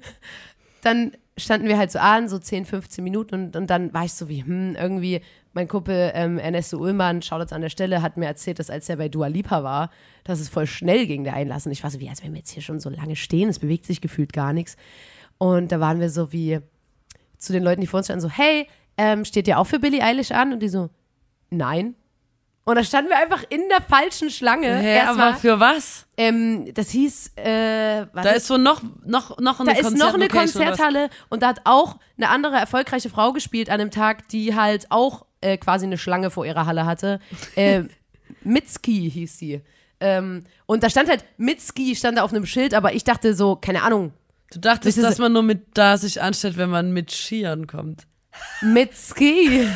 dann 0.81 1.11
standen 1.37 1.67
wir 1.67 1.77
halt 1.77 1.91
so 1.91 1.99
an, 1.99 2.29
so 2.29 2.37
10, 2.39 2.65
15 2.65 3.03
Minuten 3.03 3.35
und, 3.35 3.55
und 3.55 3.67
dann 3.69 3.93
war 3.93 4.05
ich 4.05 4.13
so 4.13 4.29
wie, 4.29 4.43
hm, 4.43 4.75
irgendwie, 4.79 5.21
mein 5.53 5.67
Kumpel 5.67 6.11
ähm, 6.15 6.39
Ernesto 6.39 6.77
Ullmann, 6.77 7.21
schaut 7.21 7.41
jetzt 7.41 7.53
an 7.53 7.61
der 7.61 7.69
Stelle, 7.69 8.01
hat 8.01 8.17
mir 8.17 8.25
erzählt, 8.25 8.57
dass 8.57 8.69
als 8.71 8.89
er 8.89 8.95
bei 8.97 9.07
Dua 9.09 9.27
Lipa 9.27 9.63
war, 9.63 9.91
dass 10.23 10.39
es 10.39 10.49
voll 10.49 10.65
schnell 10.65 11.05
ging, 11.05 11.23
der 11.23 11.35
Einlass. 11.35 11.65
Und 11.67 11.71
ich 11.71 11.83
war 11.83 11.91
so 11.91 11.99
wie, 11.99 12.09
als 12.09 12.23
wenn 12.23 12.31
wir 12.33 12.39
jetzt 12.39 12.49
hier 12.51 12.63
schon 12.63 12.79
so 12.79 12.89
lange 12.89 13.15
stehen, 13.15 13.49
es 13.49 13.59
bewegt 13.59 13.85
sich 13.85 14.01
gefühlt 14.01 14.33
gar 14.33 14.51
nichts. 14.53 14.77
Und 15.43 15.73
da 15.73 15.81
waren 15.81 15.99
wir 15.99 16.09
so 16.09 16.31
wie 16.31 16.61
zu 17.37 17.51
den 17.51 17.63
Leuten, 17.63 17.81
die 17.81 17.87
vor 17.87 17.97
uns 17.97 18.07
standen, 18.07 18.21
so, 18.21 18.29
hey, 18.29 18.65
ähm, 18.95 19.25
steht 19.25 19.45
ihr 19.45 19.59
auch 19.59 19.67
für 19.67 19.77
Billie 19.77 20.01
Eilish 20.01 20.31
an? 20.31 20.53
Und 20.53 20.61
die 20.61 20.69
so, 20.69 20.89
nein. 21.49 21.95
Und 22.63 22.75
da 22.75 22.83
standen 22.85 23.09
wir 23.09 23.17
einfach 23.17 23.43
in 23.49 23.67
der 23.67 23.81
falschen 23.81 24.29
Schlange. 24.29 24.73
Hä, 24.73 24.95
Erstmal, 24.95 25.27
aber 25.31 25.37
für 25.37 25.59
was? 25.59 26.05
ähm, 26.15 26.73
das 26.73 26.91
hieß, 26.91 27.33
äh, 27.35 28.05
Da 28.13 28.29
ist 28.29 28.47
so 28.47 28.57
noch, 28.57 28.81
noch, 29.05 29.37
noch 29.39 29.59
eine 29.59 29.73
da 29.73 29.79
ist 29.79 29.97
noch 29.97 30.13
eine 30.13 30.29
was? 30.31 30.53
Konzerthalle 30.53 31.09
und 31.27 31.43
da 31.43 31.49
hat 31.49 31.59
auch 31.65 31.97
eine 32.15 32.29
andere 32.29 32.55
erfolgreiche 32.55 33.09
Frau 33.09 33.33
gespielt 33.33 33.69
an 33.69 33.79
dem 33.79 33.91
Tag, 33.91 34.29
die 34.29 34.55
halt 34.55 34.85
auch 34.91 35.25
äh, 35.41 35.57
quasi 35.57 35.85
eine 35.85 35.97
Schlange 35.97 36.29
vor 36.31 36.45
ihrer 36.45 36.65
Halle 36.65 36.85
hatte. 36.85 37.19
Äh, 37.57 37.83
Mitski 38.45 39.11
hieß 39.11 39.37
sie. 39.37 39.61
Ähm, 39.99 40.45
und 40.67 40.83
da 40.83 40.89
stand 40.89 41.09
halt 41.09 41.25
Mitski, 41.35 41.97
stand 41.97 42.17
da 42.17 42.23
auf 42.23 42.31
einem 42.31 42.45
Schild, 42.45 42.73
aber 42.73 42.93
ich 42.93 43.03
dachte 43.03 43.33
so, 43.33 43.57
keine 43.57 43.83
Ahnung, 43.83 44.13
Du 44.53 44.59
dachtest, 44.59 44.97
Das 44.97 45.03
dass 45.03 45.17
man 45.17 45.33
nur 45.33 45.43
mit 45.43 45.65
da 45.73 45.97
sich 45.97 46.21
anstellt, 46.21 46.57
wenn 46.57 46.69
man 46.69 46.91
mit 46.91 47.11
Skiern 47.11 47.67
kommt. 47.67 48.07
Mitski. 48.61 49.67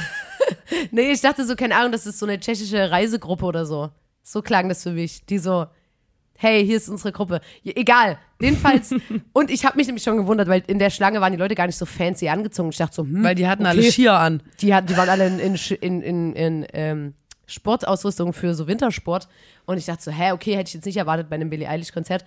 nee, 0.91 1.11
ich 1.11 1.21
dachte 1.21 1.45
so, 1.45 1.55
keine 1.55 1.75
Ahnung, 1.75 1.91
das 1.91 2.05
ist 2.05 2.19
so 2.19 2.25
eine 2.25 2.39
tschechische 2.39 2.91
Reisegruppe 2.91 3.45
oder 3.45 3.65
so. 3.65 3.89
So 4.23 4.41
klang 4.41 4.69
das 4.69 4.83
für 4.83 4.91
mich. 4.91 5.25
Die 5.25 5.37
so, 5.37 5.67
hey, 6.37 6.65
hier 6.65 6.77
ist 6.77 6.89
unsere 6.89 7.11
Gruppe. 7.11 7.41
Egal, 7.63 8.17
jedenfalls. 8.39 8.93
und 9.33 9.51
ich 9.51 9.65
habe 9.65 9.77
mich 9.77 9.87
nämlich 9.87 10.03
schon 10.03 10.17
gewundert, 10.17 10.47
weil 10.47 10.63
in 10.67 10.79
der 10.79 10.89
Schlange 10.89 11.21
waren 11.21 11.31
die 11.31 11.39
Leute 11.39 11.55
gar 11.55 11.67
nicht 11.67 11.77
so 11.77 11.85
fancy 11.85 12.29
angezogen. 12.29 12.69
Ich 12.69 12.77
dachte 12.77 12.95
so, 12.95 13.03
hm, 13.03 13.23
Weil 13.23 13.35
die 13.35 13.47
hatten 13.47 13.63
okay. 13.63 13.79
alle 13.79 13.91
Skier 13.91 14.13
an. 14.13 14.43
Die, 14.61 14.73
hatten, 14.73 14.87
die 14.87 14.97
waren 14.97 15.09
alle 15.09 15.27
in, 15.27 15.39
in, 15.39 15.55
in, 15.81 16.01
in, 16.01 16.33
in 16.33 16.67
ähm, 16.73 17.13
Sportausrüstung 17.47 18.33
für 18.33 18.53
so 18.53 18.67
Wintersport. 18.67 19.27
Und 19.65 19.77
ich 19.77 19.85
dachte 19.85 20.03
so, 20.03 20.11
hä, 20.11 20.31
okay, 20.31 20.55
hätte 20.55 20.69
ich 20.69 20.73
jetzt 20.75 20.85
nicht 20.85 20.97
erwartet 20.97 21.29
bei 21.29 21.35
einem 21.35 21.49
Billie 21.49 21.67
Eilish-Konzert. 21.67 22.23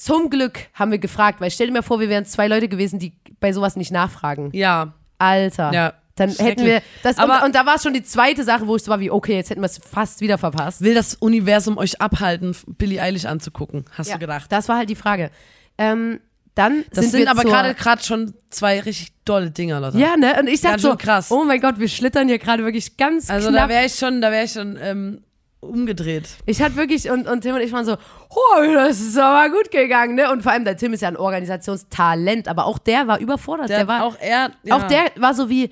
Zum 0.00 0.30
Glück 0.30 0.60
haben 0.72 0.90
wir 0.92 0.98
gefragt, 0.98 1.42
weil 1.42 1.50
stell 1.50 1.66
dir 1.66 1.74
mal 1.74 1.82
vor, 1.82 2.00
wir 2.00 2.08
wären 2.08 2.24
zwei 2.24 2.48
Leute 2.48 2.68
gewesen, 2.68 2.98
die 2.98 3.12
bei 3.38 3.52
sowas 3.52 3.76
nicht 3.76 3.90
nachfragen. 3.92 4.48
Ja, 4.54 4.94
Alter. 5.18 5.72
Ja, 5.74 5.92
Dann 6.16 6.30
hätten 6.30 6.64
wir 6.64 6.80
das. 7.02 7.18
Aber- 7.18 7.40
und, 7.40 7.44
und 7.48 7.54
da 7.54 7.66
war 7.66 7.78
schon 7.78 7.92
die 7.92 8.02
zweite 8.02 8.42
Sache, 8.44 8.66
wo 8.66 8.76
ich 8.76 8.82
so 8.82 8.90
war 8.90 9.00
wie, 9.00 9.10
okay, 9.10 9.36
jetzt 9.36 9.50
hätten 9.50 9.60
wir 9.60 9.66
es 9.66 9.76
fast 9.78 10.22
wieder 10.22 10.38
verpasst. 10.38 10.80
will 10.80 10.94
das 10.94 11.16
Universum 11.16 11.76
euch 11.76 12.00
abhalten, 12.00 12.56
Billie 12.78 13.00
Eilish 13.02 13.26
anzugucken, 13.26 13.84
hast 13.92 14.08
Ja, 14.08 14.14
du 14.14 14.20
gedacht? 14.20 14.50
Das 14.50 14.68
war 14.70 14.78
halt 14.78 14.88
die 14.88 14.94
Frage. 14.96 15.30
Ähm, 15.76 16.20
dann 16.54 16.84
Das 16.90 17.02
sind, 17.02 17.10
sind, 17.10 17.20
wir 17.24 17.30
aber 17.30 17.42
gerade 17.44 17.74
gerade 17.74 18.02
schon 18.02 18.32
zwei 18.48 18.80
richtig 18.80 19.12
dolle 19.26 19.50
Dinger, 19.50 19.80
Leute. 19.80 19.98
Ja, 19.98 20.16
ne? 20.16 20.34
Und 20.40 20.48
ich 20.48 20.62
dachte 20.62 20.80
so, 20.80 20.96
krass. 20.96 21.30
oh 21.30 21.44
mein 21.44 21.60
Gott, 21.60 21.78
wir 21.78 21.88
schlittern 21.88 22.26
hier 22.28 22.38
gerade 22.38 22.64
wirklich 22.64 22.96
ganz 22.96 23.28
Also 23.30 23.50
knapp. 23.50 23.64
da 23.64 23.68
wäre 23.68 23.84
ich 23.84 23.94
schon, 23.96 24.20
da 24.22 24.30
wäre 24.32 24.44
ich 24.46 24.52
schon 24.52 24.78
ähm, 24.82 25.22
umgedreht. 25.60 26.28
Ich 26.46 26.60
hatte 26.62 26.76
wirklich, 26.76 27.10
und, 27.10 27.28
und 27.28 27.42
Tim 27.42 27.54
und 27.54 27.60
ich 27.60 27.72
waren 27.72 27.84
so, 27.84 27.96
oh, 28.30 28.62
das 28.74 29.00
ist 29.00 29.18
aber 29.18 29.52
gut 29.54 29.70
gegangen, 29.70 30.14
ne? 30.14 30.30
Und 30.30 30.42
vor 30.42 30.52
allem, 30.52 30.64
der 30.64 30.76
Tim 30.76 30.92
ist 30.92 31.02
ja 31.02 31.08
ein 31.08 31.16
Organisationstalent, 31.16 32.48
aber 32.48 32.64
auch 32.64 32.78
der 32.78 33.06
war 33.06 33.20
überfordert. 33.20 33.68
Der, 33.68 33.78
Der, 33.78 33.88
war, 33.88 34.04
auch 34.04 34.16
er, 34.18 34.50
ja. 34.62 34.76
auch 34.76 34.82
der 34.84 35.04
war 35.16 35.34
so 35.34 35.48
wie, 35.50 35.70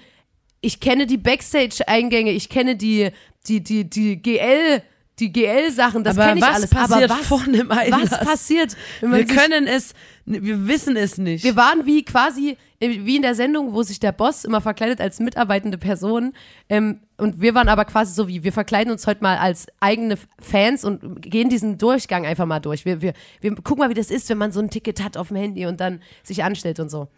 ich 0.60 0.80
kenne 0.80 1.06
die 1.06 1.16
Backstage-Eingänge, 1.16 2.32
ich 2.32 2.48
kenne 2.48 2.76
die, 2.76 3.10
die, 3.46 3.62
die, 3.62 3.88
die 3.88 4.20
GL, 4.20 4.82
die 5.20 5.32
GL-Sachen, 5.32 6.04
das 6.04 6.16
kenne 6.16 6.36
ich 6.36 6.42
was 6.42 6.54
alles. 6.56 6.70
passiert 6.70 7.10
aber 7.10 7.20
was, 7.20 7.26
vor 7.26 7.42
einem 7.42 7.70
Einlass? 7.70 8.10
was 8.12 8.20
passiert, 8.20 8.76
Wir 9.00 9.24
können 9.24 9.66
es, 9.66 9.94
wir 10.24 10.66
wissen 10.66 10.96
es 10.96 11.18
nicht. 11.18 11.44
Wir 11.44 11.56
waren 11.56 11.86
wie 11.86 12.04
quasi, 12.04 12.56
äh, 12.80 13.00
wie 13.04 13.16
in 13.16 13.22
der 13.22 13.34
Sendung, 13.34 13.72
wo 13.72 13.82
sich 13.82 14.00
der 14.00 14.12
Boss 14.12 14.44
immer 14.44 14.60
verkleidet 14.60 15.00
als 15.00 15.20
mitarbeitende 15.20 15.78
Person. 15.78 16.32
Ähm, 16.68 17.00
und 17.16 17.40
wir 17.40 17.54
waren 17.54 17.68
aber 17.68 17.84
quasi 17.84 18.14
so 18.14 18.28
wie, 18.28 18.44
wir 18.44 18.52
verkleiden 18.52 18.92
uns 18.92 19.06
heute 19.06 19.22
mal 19.22 19.38
als 19.38 19.66
eigene 19.80 20.16
Fans 20.40 20.84
und 20.84 21.22
gehen 21.22 21.48
diesen 21.48 21.78
Durchgang 21.78 22.26
einfach 22.26 22.46
mal 22.46 22.60
durch. 22.60 22.84
Wir, 22.84 23.02
wir, 23.02 23.12
wir 23.40 23.54
gucken 23.56 23.78
mal, 23.78 23.90
wie 23.90 23.94
das 23.94 24.10
ist, 24.10 24.28
wenn 24.28 24.38
man 24.38 24.52
so 24.52 24.60
ein 24.60 24.70
Ticket 24.70 25.02
hat 25.02 25.16
auf 25.16 25.28
dem 25.28 25.36
Handy 25.36 25.66
und 25.66 25.80
dann 25.80 26.00
sich 26.22 26.44
anstellt 26.44 26.80
und 26.80 26.90
so. 26.90 27.08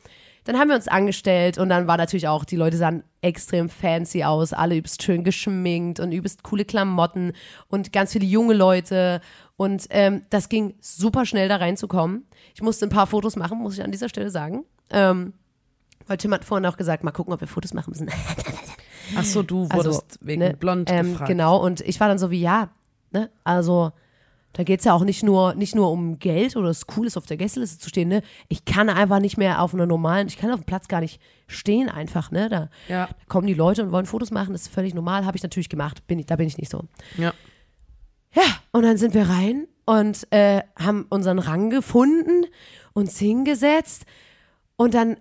Dann 0.50 0.59
haben 0.59 0.66
wir 0.66 0.75
uns 0.75 0.88
angestellt 0.88 1.59
und 1.59 1.69
dann 1.69 1.87
war 1.87 1.97
natürlich 1.97 2.26
auch, 2.26 2.45
die 2.45 2.57
Leute 2.57 2.76
sahen 2.76 3.04
extrem 3.21 3.69
fancy 3.69 4.25
aus, 4.25 4.52
alle 4.52 4.76
übelst 4.76 5.00
schön 5.00 5.23
geschminkt 5.23 6.00
und 6.00 6.11
übelst 6.11 6.42
coole 6.42 6.64
Klamotten 6.64 7.35
und 7.69 7.92
ganz 7.92 8.11
viele 8.11 8.26
junge 8.26 8.54
Leute. 8.54 9.21
Und 9.57 9.87
ähm, 9.90 10.23
das 10.28 10.49
ging 10.49 10.75
super 10.80 11.25
schnell 11.25 11.49
da 11.49 11.54
reinzukommen. 11.54 12.26
Ich 12.52 12.62
musste 12.62 12.87
ein 12.87 12.88
paar 12.88 13.07
Fotos 13.07 13.37
machen, 13.37 13.59
muss 13.59 13.75
ich 13.78 13.85
an 13.85 13.92
dieser 13.92 14.09
Stelle 14.09 14.28
sagen. 14.28 14.64
Ähm, 14.90 15.35
weil 16.09 16.16
Tim 16.16 16.35
hat 16.35 16.45
vorhin 16.45 16.66
auch 16.66 16.76
gesagt, 16.76 17.04
mal 17.04 17.12
gucken, 17.12 17.33
ob 17.33 17.40
wir 17.40 17.47
Fotos 17.47 17.73
machen 17.73 17.90
müssen. 17.90 18.11
Ach 19.16 19.25
so, 19.25 19.45
du 19.45 19.69
Also, 19.71 19.76
wurdest 19.76 20.19
wegen 20.21 20.42
ne, 20.42 20.57
blond 20.57 20.90
ähm, 20.90 21.12
gefragt. 21.12 21.28
Genau, 21.28 21.64
und 21.64 21.80
ich 21.83 22.00
war 22.00 22.09
dann 22.09 22.19
so 22.19 22.33
wie, 22.33 22.40
ja, 22.40 22.71
ne, 23.12 23.30
also 23.45 23.92
da 24.52 24.64
geht 24.64 24.80
es 24.80 24.85
ja 24.85 24.95
auch 24.95 25.04
nicht 25.04 25.23
nur, 25.23 25.54
nicht 25.54 25.75
nur 25.76 25.90
um 25.92 26.19
Geld 26.19 26.57
oder 26.57 26.69
es 26.71 26.87
cool 26.97 27.07
ist, 27.07 27.16
auf 27.16 27.26
der 27.26 27.37
Gästeliste 27.37 27.78
zu 27.78 27.88
stehen, 27.88 28.09
ne? 28.09 28.23
Ich 28.49 28.64
kann 28.64 28.88
einfach 28.88 29.21
nicht 29.21 29.37
mehr 29.37 29.62
auf 29.62 29.73
einer 29.75 29.87
normalen, 29.87 30.26
ich 30.26 30.37
kann 30.38 30.50
auf 30.50 30.61
dem 30.61 30.64
Platz 30.66 30.88
gar 30.88 31.00
nicht 31.00 31.21
stehen 31.47 31.88
einfach, 31.88 32.30
ne? 32.33 32.49
Da, 32.49 32.69
Ja. 32.88 33.07
da 33.07 33.14
kommen 33.28 33.47
die 33.47 33.54
Leute 33.54 33.83
und 33.85 33.92
wollen 33.92 34.07
Fotos 34.07 34.30
machen, 34.33 34.52
das 34.52 34.62
ist 34.62 34.75
völlig 34.75 34.92
normal, 34.95 35.25
habe 35.25 35.37
ich 35.37 35.42
natürlich 35.42 35.69
gemacht, 35.69 36.07
bin 36.09 36.19
ich, 36.19 36.26
da 36.26 36.37
bin 36.37 36.47
ich 36.49 36.59
nicht 36.59 36.71
so. 36.71 36.85
Ja. 37.16 37.33
Ja, 38.35 38.42
und 38.73 38.83
dann 38.83 38.97
sind 38.97 39.14
wir 39.14 39.28
rein 39.28 39.66
und 39.87 40.26
äh, 40.33 40.62
haben 40.78 41.07
unseren 41.11 41.38
Rang 41.40 41.71
gefunden, 41.71 42.47
uns 42.92 43.19
hingesetzt 43.19 44.04
und 44.76 44.95
dann, 44.95 45.16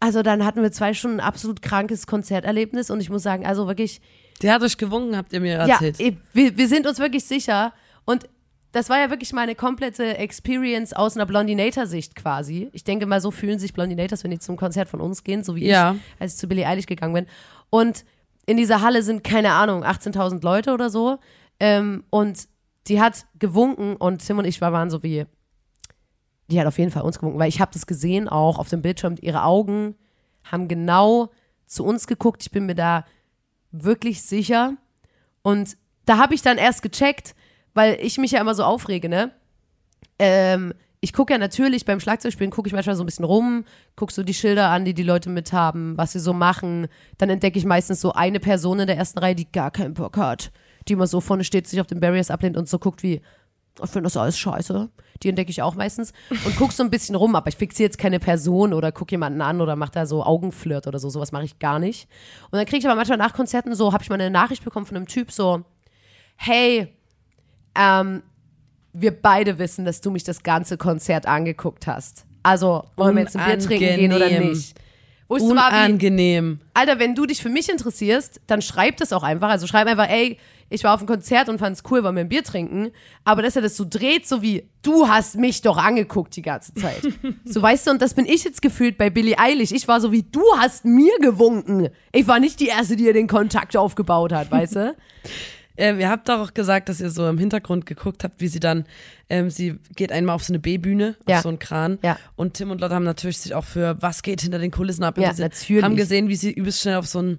also 0.00 0.22
dann 0.22 0.44
hatten 0.44 0.62
wir 0.62 0.70
zwei 0.72 0.94
Stunden 0.94 1.18
ein 1.20 1.26
absolut 1.26 1.62
krankes 1.62 2.06
Konzerterlebnis 2.06 2.90
und 2.90 3.00
ich 3.00 3.10
muss 3.10 3.22
sagen, 3.22 3.46
also 3.46 3.66
wirklich, 3.66 4.00
Der 4.42 4.52
hat 4.54 4.62
euch 4.62 4.76
gewunken, 4.76 5.16
habt 5.16 5.32
ihr 5.32 5.40
mir 5.40 5.54
erzählt. 5.58 5.98
ja, 6.00 6.10
wir, 6.32 6.56
wir 6.56 6.68
sind 6.68 6.86
uns 6.86 6.98
wirklich 6.98 7.24
sicher 7.24 7.72
und 8.04 8.28
das 8.76 8.90
war 8.90 8.98
ja 8.98 9.08
wirklich 9.10 9.32
meine 9.32 9.54
komplette 9.54 10.18
Experience 10.18 10.92
aus 10.92 11.16
einer 11.16 11.24
Blondinator-Sicht 11.26 12.14
quasi. 12.14 12.68
Ich 12.72 12.84
denke 12.84 13.06
mal, 13.06 13.20
so 13.20 13.30
fühlen 13.30 13.58
sich 13.58 13.72
Blondinators, 13.72 14.22
wenn 14.22 14.30
die 14.30 14.38
zum 14.38 14.56
Konzert 14.56 14.88
von 14.88 15.00
uns 15.00 15.24
gehen, 15.24 15.42
so 15.42 15.56
wie 15.56 15.66
Ja. 15.66 15.92
ich, 15.94 16.00
als 16.20 16.34
ich 16.34 16.38
zu 16.38 16.46
Billie 16.46 16.66
Eilish 16.66 16.86
gegangen 16.86 17.14
bin. 17.14 17.26
Und 17.70 18.04
in 18.44 18.56
dieser 18.58 18.82
Halle 18.82 19.02
sind, 19.02 19.24
keine 19.24 19.52
Ahnung, 19.52 19.82
18.000 19.82 20.42
Leute 20.44 20.74
oder 20.74 20.90
so. 20.90 21.18
Ähm, 21.58 22.04
und 22.10 22.48
die 22.86 23.00
hat 23.00 23.26
gewunken 23.38 23.96
und 23.96 24.24
Tim 24.24 24.38
und 24.38 24.44
ich 24.44 24.60
waren 24.60 24.90
so 24.90 25.02
wie, 25.02 25.24
die 26.50 26.60
hat 26.60 26.66
auf 26.66 26.78
jeden 26.78 26.90
Fall 26.90 27.02
uns 27.02 27.18
gewunken, 27.18 27.40
weil 27.40 27.48
ich 27.48 27.60
habe 27.60 27.72
das 27.72 27.86
gesehen 27.86 28.28
auch 28.28 28.58
auf 28.58 28.68
dem 28.68 28.82
Bildschirm. 28.82 29.16
Ihre 29.20 29.42
Augen 29.42 29.96
haben 30.44 30.68
genau 30.68 31.30
zu 31.66 31.82
uns 31.82 32.06
geguckt. 32.06 32.42
Ich 32.42 32.50
bin 32.52 32.66
mir 32.66 32.74
da 32.76 33.04
wirklich 33.72 34.22
sicher. 34.22 34.74
Und 35.42 35.76
da 36.04 36.18
habe 36.18 36.34
ich 36.34 36.42
dann 36.42 36.58
erst 36.58 36.82
gecheckt, 36.82 37.34
weil 37.76 37.98
ich 38.00 38.16
mich 38.16 38.30
ja 38.32 38.40
immer 38.40 38.54
so 38.54 38.64
aufrege, 38.64 39.08
ne? 39.08 39.30
Ähm, 40.18 40.72
ich 41.00 41.12
gucke 41.12 41.34
ja 41.34 41.38
natürlich 41.38 41.84
beim 41.84 42.00
Schlagzeugspielen, 42.00 42.50
gucke 42.50 42.68
ich 42.68 42.72
manchmal 42.72 42.96
so 42.96 43.02
ein 43.02 43.06
bisschen 43.06 43.26
rum, 43.26 43.64
gucke 43.96 44.12
so 44.12 44.22
die 44.22 44.34
Schilder 44.34 44.70
an, 44.70 44.86
die 44.86 44.94
die 44.94 45.02
Leute 45.02 45.28
mit 45.28 45.52
haben, 45.52 45.96
was 45.98 46.12
sie 46.12 46.18
so 46.18 46.32
machen. 46.32 46.88
Dann 47.18 47.28
entdecke 47.28 47.58
ich 47.58 47.66
meistens 47.66 48.00
so 48.00 48.12
eine 48.12 48.40
Person 48.40 48.80
in 48.80 48.86
der 48.86 48.96
ersten 48.96 49.18
Reihe, 49.18 49.34
die 49.34 49.50
gar 49.52 49.70
keinen 49.70 49.92
Bock 49.92 50.16
hat, 50.16 50.52
die 50.88 50.94
immer 50.94 51.06
so 51.06 51.20
vorne 51.20 51.44
steht, 51.44 51.68
sich 51.68 51.80
auf 51.80 51.86
den 51.86 52.00
Barriers 52.00 52.30
ablehnt 52.30 52.56
und 52.56 52.68
so 52.68 52.78
guckt 52.78 53.02
wie, 53.02 53.20
ich 53.82 53.90
finde 53.90 54.04
das 54.04 54.16
alles 54.16 54.38
scheiße. 54.38 54.88
Die 55.22 55.28
entdecke 55.28 55.50
ich 55.50 55.60
auch 55.62 55.74
meistens 55.74 56.12
und 56.44 56.56
gucke 56.56 56.72
so 56.72 56.82
ein 56.82 56.90
bisschen 56.90 57.14
rum, 57.14 57.36
aber 57.36 57.48
ich 57.48 57.56
fixiere 57.56 57.88
jetzt 57.88 57.98
keine 57.98 58.18
Person 58.18 58.72
oder 58.72 58.90
gucke 58.90 59.12
jemanden 59.12 59.42
an 59.42 59.60
oder 59.60 59.76
mache 59.76 59.92
da 59.92 60.06
so 60.06 60.24
Augenflirt 60.24 60.86
oder 60.86 60.98
so. 60.98 61.10
Sowas 61.10 61.30
mache 61.30 61.44
ich 61.44 61.58
gar 61.58 61.78
nicht. 61.78 62.08
Und 62.50 62.58
dann 62.58 62.66
kriege 62.66 62.78
ich 62.78 62.86
aber 62.86 62.96
manchmal 62.96 63.18
nach 63.18 63.34
Konzerten 63.34 63.74
so, 63.74 63.92
habe 63.92 64.02
ich 64.02 64.08
mal 64.08 64.16
eine 64.16 64.30
Nachricht 64.30 64.64
bekommen 64.64 64.86
von 64.86 64.96
einem 64.96 65.06
Typ 65.06 65.30
so, 65.30 65.62
hey, 66.36 66.95
ähm, 67.78 68.22
wir 68.92 69.10
beide 69.10 69.58
wissen, 69.58 69.84
dass 69.84 70.00
du 70.00 70.10
mich 70.10 70.24
das 70.24 70.42
ganze 70.42 70.76
Konzert 70.76 71.26
angeguckt 71.26 71.86
hast. 71.86 72.24
Also, 72.42 72.84
wollen 72.96 73.16
wir 73.16 73.22
jetzt 73.22 73.36
ein 73.36 73.44
Bier 73.44 73.58
trinken 73.58 73.98
gehen 73.98 74.12
oder 74.12 74.26
Unangenehm. 74.26 74.50
nicht? 74.50 74.74
Wo 75.28 75.36
ich 75.36 75.42
so 75.42 75.48
war 75.56 75.72
wie, 75.72 75.74
Unangenehm. 75.74 76.60
Alter, 76.72 76.98
wenn 76.98 77.14
du 77.14 77.26
dich 77.26 77.42
für 77.42 77.48
mich 77.48 77.68
interessierst, 77.68 78.40
dann 78.46 78.62
schreib 78.62 78.96
das 78.98 79.12
auch 79.12 79.24
einfach. 79.24 79.48
Also 79.48 79.66
schreib 79.66 79.88
einfach, 79.88 80.08
ey, 80.08 80.38
ich 80.68 80.84
war 80.84 80.94
auf 80.94 81.00
einem 81.00 81.08
Konzert 81.08 81.48
und 81.48 81.58
fand's 81.58 81.82
cool, 81.90 82.04
wollen 82.04 82.14
wir 82.14 82.20
ein 82.20 82.28
Bier 82.28 82.44
trinken. 82.44 82.92
Aber 83.24 83.42
dass 83.42 83.56
er 83.56 83.62
das 83.62 83.76
so 83.76 83.84
dreht, 83.88 84.26
so 84.26 84.42
wie, 84.42 84.68
du 84.82 85.08
hast 85.08 85.36
mich 85.36 85.62
doch 85.62 85.78
angeguckt 85.78 86.36
die 86.36 86.42
ganze 86.42 86.74
Zeit. 86.74 87.02
so 87.44 87.60
weißt 87.60 87.86
du, 87.86 87.90
und 87.92 88.02
das 88.02 88.14
bin 88.14 88.26
ich 88.26 88.44
jetzt 88.44 88.62
gefühlt 88.62 88.98
bei 88.98 89.10
Billie 89.10 89.38
Eilish. 89.38 89.72
Ich 89.72 89.88
war 89.88 90.00
so 90.00 90.12
wie, 90.12 90.22
du 90.22 90.42
hast 90.58 90.84
mir 90.84 91.18
gewunken. 91.18 91.88
Ich 92.12 92.28
war 92.28 92.38
nicht 92.38 92.60
die 92.60 92.68
Erste, 92.68 92.94
die 92.94 93.04
ihr 93.04 93.12
den 93.12 93.26
Kontakt 93.26 93.76
aufgebaut 93.76 94.32
hat, 94.32 94.50
weißt 94.50 94.76
du? 94.76 94.96
Ähm, 95.76 96.00
ihr 96.00 96.08
habt 96.08 96.30
auch 96.30 96.54
gesagt, 96.54 96.88
dass 96.88 97.00
ihr 97.00 97.10
so 97.10 97.28
im 97.28 97.38
Hintergrund 97.38 97.86
geguckt 97.86 98.24
habt, 98.24 98.40
wie 98.40 98.48
sie 98.48 98.60
dann, 98.60 98.84
ähm, 99.28 99.50
sie 99.50 99.78
geht 99.94 100.10
einmal 100.12 100.34
auf 100.34 100.44
so 100.44 100.52
eine 100.52 100.58
B-Bühne, 100.58 101.16
Ja. 101.28 101.36
auf 101.36 101.42
so 101.42 101.48
einen 101.50 101.58
Kran. 101.58 101.98
Ja. 102.02 102.18
Und 102.36 102.54
Tim 102.54 102.70
und 102.70 102.80
Lotte 102.80 102.94
haben 102.94 103.04
natürlich 103.04 103.38
sich 103.38 103.54
auch 103.54 103.64
für 103.64 104.00
was 104.00 104.22
geht 104.22 104.40
hinter 104.40 104.58
den 104.58 104.70
Kulissen 104.70 105.04
ab. 105.04 105.16
Ja, 105.18 105.24
interessiert. 105.30 105.52
natürlich. 105.52 105.84
Haben 105.84 105.96
gesehen, 105.96 106.28
wie 106.28 106.36
sie 106.36 106.50
übelst 106.52 106.80
schnell 106.80 106.96
auf 106.96 107.06
so 107.06 107.18
einen 107.20 107.38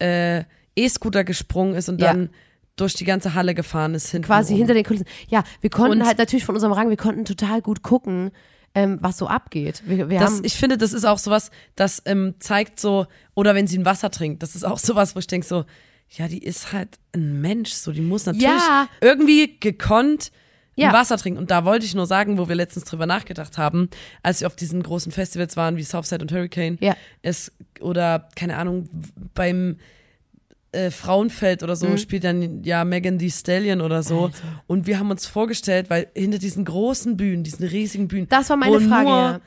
äh, 0.00 0.44
E-Scooter 0.76 1.24
gesprungen 1.24 1.74
ist 1.74 1.88
und 1.88 2.00
Ja. 2.00 2.12
dann 2.12 2.30
durch 2.76 2.94
die 2.94 3.04
ganze 3.04 3.34
Halle 3.34 3.54
gefahren 3.54 3.94
ist. 3.94 4.10
Hinten 4.10 4.26
Quasi 4.26 4.52
rum. 4.52 4.58
hinter 4.58 4.74
den 4.74 4.84
Kulissen. 4.84 5.06
Ja, 5.28 5.42
wir 5.60 5.70
konnten 5.70 6.00
Und- 6.00 6.06
halt 6.06 6.18
natürlich 6.18 6.44
von 6.44 6.54
unserem 6.54 6.72
Rang, 6.72 6.88
wir 6.90 6.96
konnten 6.96 7.24
total 7.24 7.60
gut 7.60 7.82
gucken, 7.82 8.30
ähm, 8.74 8.98
was 9.00 9.18
so 9.18 9.26
abgeht. 9.26 9.82
Wir, 9.86 10.08
wir 10.08 10.20
Das, 10.20 10.34
haben, 10.36 10.44
ich 10.44 10.54
finde, 10.54 10.78
das 10.78 10.92
ist 10.92 11.04
auch 11.04 11.18
sowas, 11.18 11.50
das 11.74 12.02
ähm, 12.04 12.34
zeigt 12.38 12.78
so, 12.78 13.06
oder 13.34 13.54
wenn 13.56 13.66
sie 13.66 13.78
ein 13.78 13.84
Wasser 13.84 14.10
trinkt, 14.12 14.42
das 14.44 14.54
ist 14.54 14.64
auch 14.64 14.78
sowas, 14.78 15.16
wo 15.16 15.18
ich 15.18 15.26
denke 15.26 15.46
so, 15.46 15.64
ja, 16.10 16.26
die 16.28 16.42
ist 16.42 16.72
halt 16.72 16.98
ein 17.14 17.40
Mensch, 17.40 17.70
so, 17.70 17.92
die 17.92 18.00
muss 18.00 18.26
natürlich 18.26 18.46
Ja. 18.46 18.88
irgendwie 19.00 19.58
gekonnt 19.60 20.30
Ja. 20.74 20.92
Wasser 20.92 21.16
trinken. 21.18 21.38
Und 21.40 21.50
da 21.50 21.64
wollte 21.64 21.84
ich 21.86 21.94
nur 21.96 22.06
sagen, 22.06 22.38
wo 22.38 22.48
wir 22.48 22.54
letztens 22.54 22.84
drüber 22.84 23.04
nachgedacht 23.04 23.58
haben, 23.58 23.90
als 24.22 24.40
wir 24.40 24.46
auf 24.46 24.54
diesen 24.54 24.80
großen 24.82 25.10
Festivals 25.10 25.56
waren, 25.56 25.76
wie 25.76 25.82
Southside 25.82 26.22
und 26.22 26.30
Hurricane, 26.30 26.78
Ja. 26.80 26.96
es, 27.20 27.50
oder, 27.80 28.28
keine 28.36 28.56
Ahnung, 28.56 28.88
beim 29.34 29.76
äh, 30.70 30.90
Frauenfeld 30.90 31.62
oder 31.62 31.74
so 31.76 31.88
Mhm. 31.88 31.96
spielt 31.98 32.24
dann 32.24 32.62
ja 32.62 32.84
Megan 32.84 33.18
Thee 33.18 33.30
Stallion 33.30 33.80
oder 33.80 34.02
so. 34.02 34.30
Und 34.66 34.86
wir 34.86 34.98
haben 34.98 35.10
uns 35.10 35.26
vorgestellt, 35.26 35.88
weil 35.88 36.08
hinter 36.14 36.38
diesen 36.38 36.64
großen 36.66 37.16
Bühnen, 37.16 37.42
diesen 37.42 37.66
riesigen 37.66 38.06
Bühnen, 38.06 38.28
Das 38.28 38.50
war 38.50 38.56
meine 38.58 38.74
wo 38.76 38.80
Frage, 38.86 39.08
nur 39.08 39.18
ja. 39.18 39.40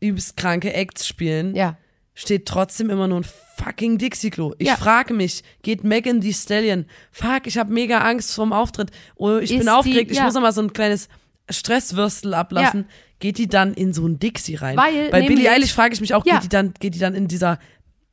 übelst 0.00 0.36
kranke 0.36 0.74
Acts 0.74 1.06
spielen, 1.08 1.56
ja. 1.56 1.76
Steht 2.20 2.46
trotzdem 2.46 2.90
immer 2.90 3.06
nur 3.06 3.20
ein 3.20 3.26
fucking 3.56 3.96
Dixie-Klo. 3.98 4.54
Ich 4.58 4.66
Ja. 4.66 4.76
frage 4.76 5.14
mich, 5.14 5.44
geht 5.62 5.84
Megan 5.84 6.20
Thee 6.20 6.32
Stallion? 6.32 6.86
Fuck, 7.12 7.46
ich 7.46 7.56
habe 7.58 7.72
mega 7.72 7.98
Angst 7.98 8.34
vorm 8.34 8.52
Auftritt. 8.52 8.90
Oder 9.14 9.38
ich 9.40 9.50
Ist 9.52 9.58
bin 9.58 9.66
die- 9.66 9.72
aufgeregt, 9.72 10.10
ich 10.10 10.16
ja. 10.16 10.24
muss 10.24 10.34
noch 10.34 10.42
mal 10.42 10.52
so 10.52 10.60
ein 10.60 10.72
kleines 10.72 11.08
Stresswürstel 11.48 12.34
ablassen. 12.34 12.86
Geht 13.20 13.38
die 13.38 13.46
dann 13.48 13.72
in 13.74 13.92
so 13.92 14.06
ein 14.06 14.18
Dixie 14.18 14.56
rein? 14.56 14.76
Weil 14.76 15.10
Bei 15.10 15.20
Billie 15.20 15.28
nämlich- 15.36 15.50
Eilish 15.50 15.72
frage 15.72 15.94
ich 15.94 16.00
mich 16.00 16.12
auch, 16.14 16.26
Ja. 16.26 16.34
geht, 16.34 16.44
die 16.44 16.48
dann, 16.48 16.74
geht 16.80 16.94
die 16.94 16.98
dann 16.98 17.14
in 17.14 17.28
dieser 17.28 17.58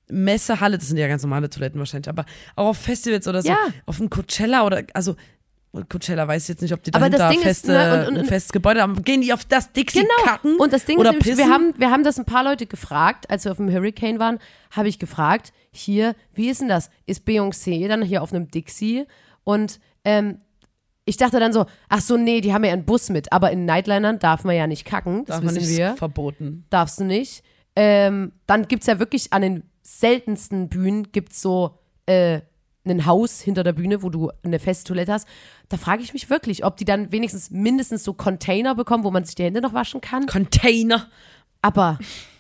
Messehalle, 0.08 0.78
das 0.78 0.88
sind 0.88 0.98
ja 0.98 1.08
ganz 1.08 1.24
normale 1.24 1.50
Toiletten 1.50 1.80
wahrscheinlich, 1.80 2.10
aber 2.10 2.26
auch 2.56 2.68
auf 2.68 2.78
Festivals 2.78 3.28
oder 3.28 3.42
so, 3.42 3.50
Ja. 3.50 3.58
auf 3.88 3.98
dem 3.98 4.10
Coachella 4.12 4.64
oder, 4.66 4.84
also 4.94 5.16
Coachella 5.90 6.28
weiß 6.28 6.48
jetzt 6.48 6.62
nicht, 6.62 6.74
ob 6.74 6.82
die 6.84 6.94
Aber 6.94 7.10
das 7.10 7.20
dahinter 7.20 7.42
Ding 7.44 7.50
ist, 7.52 7.66
feste, 7.66 7.72
ne, 7.74 8.02
und- 8.02 8.08
und- 8.14 8.18
ein 8.20 8.26
festes 8.26 8.52
Gebäude 8.52 8.82
haben. 8.82 9.02
Gehen 9.04 9.22
die 9.22 9.34
auf 9.34 9.46
das 9.46 9.72
Dixie 9.74 10.00
Genau. 10.00 10.14
kacken? 10.24 10.56
Und 10.58 10.72
das 10.74 10.86
Ding 10.86 10.98
oder 10.98 11.10
ist 11.16 11.26
nämlich, 11.26 11.38
wir 11.38 11.50
haben, 11.54 11.74
wir 11.78 11.92
haben 11.92 12.04
das 12.04 12.18
ein 12.18 12.26
paar 12.26 12.44
Leute 12.44 12.66
gefragt, 12.66 13.30
als 13.30 13.44
wir 13.46 13.52
auf 13.52 13.58
dem 13.58 13.72
Hurricane 13.72 14.20
waren, 14.20 14.40
habe 14.72 14.88
ich 14.88 15.00
gefragt, 15.00 15.54
hier, 15.72 16.16
wie 16.34 16.50
ist 16.50 16.62
denn 16.62 16.70
das? 16.70 16.90
Ist 17.06 17.28
Beyoncé 17.28 17.88
dann 17.88 18.02
hier 18.02 18.24
auf 18.24 18.32
einem 18.34 18.50
Dixie? 18.50 19.06
Und 19.44 19.80
ähm, 20.06 20.40
ich 21.06 21.18
dachte 21.18 21.40
dann 21.40 21.54
so, 21.54 21.66
ach 21.90 22.02
so, 22.02 22.18
nee, 22.18 22.42
die 22.42 22.54
haben 22.54 22.64
ja 22.64 22.74
einen 22.74 22.86
Bus 22.86 23.10
mit, 23.10 23.32
aber 23.32 23.52
in 23.52 23.66
Nightlinern 23.66 24.18
darf 24.20 24.44
man 24.44 24.56
ja 24.56 24.66
nicht 24.68 24.86
kacken, 24.86 25.26
das 25.26 25.36
Darf 25.38 25.46
man 25.46 25.56
wissen 25.56 25.68
nicht 25.68 25.78
wir. 25.78 25.96
verboten. 25.98 26.66
Darfst 26.70 27.00
du 27.00 27.04
nicht. 27.04 27.44
Ähm, 27.76 28.32
dann 28.48 28.68
gibt 28.68 28.82
es 28.84 28.88
ja 28.88 28.98
wirklich 29.00 29.34
an 29.34 29.42
den 29.42 29.64
seltensten 29.84 30.70
Bühnen 30.70 31.12
gibt's 31.12 31.42
so 31.42 31.78
äh, 32.08 32.42
ein 32.86 33.06
Haus 33.06 33.40
hinter 33.42 33.64
der 33.64 33.74
Bühne, 33.74 34.04
wo 34.04 34.10
du 34.10 34.32
eine 34.44 34.60
feste 34.60 34.86
Toilette 34.90 35.14
hast. 35.14 35.28
Da 35.70 35.78
frage 35.78 36.04
ich 36.04 36.14
mich 36.14 36.30
wirklich, 36.30 36.64
ob 36.66 36.78
die 36.78 36.86
dann 36.86 37.12
wenigstens 37.12 37.52
mindestens 37.52 38.04
so 38.04 38.14
Container 38.14 38.76
bekommen, 38.76 39.04
wo 39.04 39.12
man 39.12 39.26
sich 39.26 39.36
die 39.36 39.44
Hände 39.44 39.62
noch 39.62 39.74
waschen 39.74 40.02
kann. 40.02 40.26
Container. 40.28 41.08
Aber, 41.62 41.98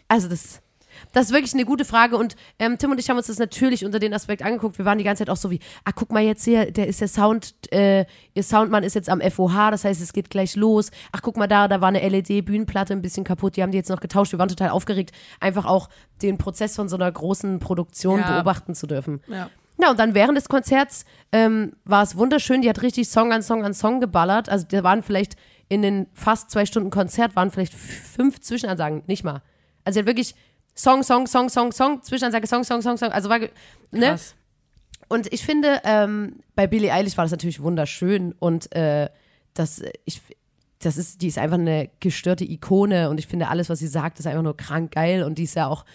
also 0.07 0.27
das, 0.27 0.61
das 1.11 1.27
ist 1.27 1.33
wirklich 1.33 1.53
eine 1.53 1.65
gute 1.65 1.83
Frage. 1.83 2.15
Und 2.17 2.35
ähm, 2.59 2.77
Tim 2.77 2.91
und 2.91 2.99
ich 2.99 3.09
haben 3.09 3.17
uns 3.17 3.27
das 3.27 3.39
natürlich 3.39 3.83
unter 3.85 3.99
den 3.99 4.13
Aspekt 4.13 4.43
angeguckt. 4.43 4.77
Wir 4.77 4.85
waren 4.85 4.97
die 4.97 5.03
ganze 5.03 5.21
Zeit 5.25 5.29
auch 5.31 5.37
so 5.37 5.49
wie, 5.49 5.59
ah, 5.83 5.91
guck 5.93 6.11
mal 6.11 6.21
jetzt 6.23 6.43
hier, 6.45 6.71
der 6.71 6.87
ist 6.87 7.01
der 7.01 7.07
Sound, 7.07 7.55
äh, 7.73 8.05
ihr 8.33 8.43
Soundmann 8.43 8.83
ist 8.83 8.93
jetzt 8.93 9.09
am 9.09 9.19
FOH, 9.21 9.71
das 9.71 9.83
heißt, 9.83 10.01
es 10.01 10.13
geht 10.13 10.29
gleich 10.29 10.55
los. 10.55 10.91
Ach, 11.11 11.21
guck 11.21 11.37
mal 11.37 11.47
da, 11.47 11.67
da 11.67 11.81
war 11.81 11.87
eine 11.89 12.07
LED-Bühnenplatte 12.07 12.93
ein 12.93 13.01
bisschen 13.01 13.23
kaputt, 13.23 13.55
die 13.57 13.63
haben 13.63 13.71
die 13.71 13.77
jetzt 13.77 13.89
noch 13.89 13.99
getauscht. 13.99 14.31
Wir 14.31 14.39
waren 14.39 14.49
total 14.49 14.69
aufgeregt, 14.69 15.11
einfach 15.39 15.65
auch 15.65 15.89
den 16.21 16.37
Prozess 16.37 16.75
von 16.75 16.87
so 16.87 16.95
einer 16.95 17.11
großen 17.11 17.59
Produktion 17.59 18.19
Ja. 18.19 18.33
beobachten 18.35 18.75
zu 18.75 18.85
dürfen. 18.87 19.21
Ja. 19.27 19.49
Ja, 19.77 19.91
und 19.91 19.99
dann 19.99 20.13
während 20.13 20.37
des 20.37 20.47
Konzerts 20.47 21.05
ähm, 21.31 21.73
war 21.83 22.03
es 22.03 22.15
wunderschön. 22.15 22.61
Die 22.61 22.69
hat 22.69 22.81
richtig 22.81 23.09
Song 23.09 23.33
an 23.33 23.41
Song 23.41 23.65
an 23.65 23.73
Song 23.73 23.99
geballert. 23.99 24.49
Also 24.49 24.65
da 24.69 24.83
waren 24.83 25.03
vielleicht 25.03 25.35
in 25.67 25.81
den 25.81 26.07
fast 26.13 26.51
zwei 26.51 26.65
Stunden 26.65 26.89
Konzert 26.89 27.35
waren 27.35 27.51
vielleicht 27.51 27.73
fünf 27.73 28.39
Zwischenansagen, 28.39 29.03
nicht 29.07 29.23
mal. 29.23 29.41
Also 29.83 29.95
sie 29.95 29.99
hat 30.01 30.07
wirklich 30.07 30.35
Song, 30.75 31.03
Song, 31.03 31.27
Song, 31.27 31.49
Song, 31.49 31.71
Song, 31.71 32.01
Zwischenansage, 32.03 32.47
Song, 32.47 32.63
Song, 32.63 32.81
Song, 32.81 32.97
Song. 32.97 33.11
Also 33.11 33.29
war, 33.29 33.39
ne? 33.39 33.49
Krass. 33.91 34.35
Und 35.07 35.31
ich 35.31 35.45
finde, 35.45 35.81
ähm, 35.83 36.39
bei 36.55 36.67
Billie 36.67 36.91
Eilish 36.91 37.17
war 37.17 37.25
das 37.25 37.31
natürlich 37.31 37.61
wunderschön 37.61 38.33
und 38.39 38.73
äh, 38.75 39.09
das, 39.53 39.83
ich, 40.05 40.21
das 40.79 40.97
ist, 40.97 41.21
die 41.21 41.27
ist 41.27 41.37
einfach 41.37 41.59
eine 41.59 41.89
gestörte 41.99 42.43
Ikone 42.43 43.09
und 43.09 43.19
ich 43.19 43.27
finde, 43.27 43.49
alles, 43.49 43.69
was 43.69 43.79
sie 43.79 43.87
sagt, 43.87 44.19
ist 44.19 44.25
einfach 44.25 44.41
nur 44.41 44.57
krank 44.57 44.93
geil 44.93 45.23
und 45.23 45.37
die 45.37 45.43
ist 45.43 45.55
ja 45.55 45.67
auch 45.67 45.85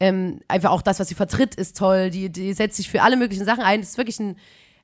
ähm, 0.00 0.40
einfach 0.48 0.70
auch 0.70 0.82
das, 0.82 0.98
was 0.98 1.08
sie 1.08 1.14
vertritt, 1.14 1.54
ist 1.54 1.76
toll. 1.76 2.10
Die, 2.10 2.30
die 2.30 2.52
setzt 2.54 2.78
sich 2.78 2.90
für 2.90 3.02
alle 3.02 3.16
möglichen 3.16 3.44
Sachen 3.44 3.62
ein. 3.62 3.80
Das 3.80 3.90
ist 3.90 3.98
wirklich 3.98 4.18
ein, 4.18 4.36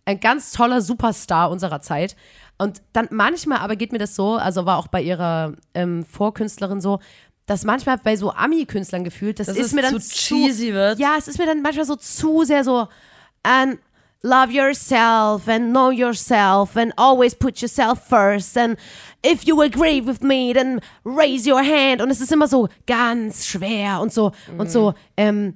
ein 0.05 0.21
ganz 0.21 0.53
toller 0.53 0.83
Superstar 0.83 1.51
unserer 1.51 1.81
Zeit. 1.81 2.17
Und 2.59 2.83
dann 2.93 3.09
manchmal 3.11 3.59
aber 3.59 3.77
geht 3.77 3.93
mir 3.93 3.99
das 3.99 4.15
so, 4.15 4.37
also 4.37 4.67
war 4.67 4.79
auch 4.79 4.89
bei 4.89 5.03
ihrer 5.03 5.55
ähm, 5.75 6.05
Vorkünstlerin 6.05 6.81
so, 6.81 7.01
dass 7.47 7.65
manchmal 7.65 7.99
bei 7.99 8.17
so 8.17 8.33
Ami-Künstlern 8.33 9.05
gefühlt, 9.05 9.39
das 9.39 9.47
Dass 9.47 9.57
ist 9.57 9.67
es 9.67 9.73
mir 9.73 9.83
dann 9.83 10.01
zu 10.01 10.15
cheesy 10.15 10.73
wird. 10.73 10.99
Ja, 10.99 11.15
es 11.19 11.29
ist 11.29 11.39
mir 11.39 11.47
dann 11.47 11.63
manchmal 11.63 11.85
so 11.85 11.97
zu 11.97 12.45
sehr 12.45 12.65
so 12.65 12.89
and 13.43 13.79
love 14.23 14.53
yourself 14.53 15.49
and 15.49 15.73
know 15.73 15.91
yourself 15.91 16.77
and 16.77 16.93
always 16.97 17.35
put 17.35 17.61
yourself 17.61 18.09
first. 18.09 18.57
And 18.57 18.77
if 19.23 19.47
you 19.47 19.61
agree 19.63 20.01
with 20.01 20.23
me 20.23 20.53
then 20.53 20.81
raise 21.05 21.49
your 21.49 21.63
hand. 21.63 22.01
Und 22.03 22.11
es 22.11 22.21
ist 22.21 22.33
immer 22.33 22.49
so 22.49 22.69
ganz 22.87 23.47
schwer 23.47 24.01
und 24.01 24.13
so 24.13 24.33
und 24.59 24.71
so 24.71 24.95
ähm, 25.17 25.55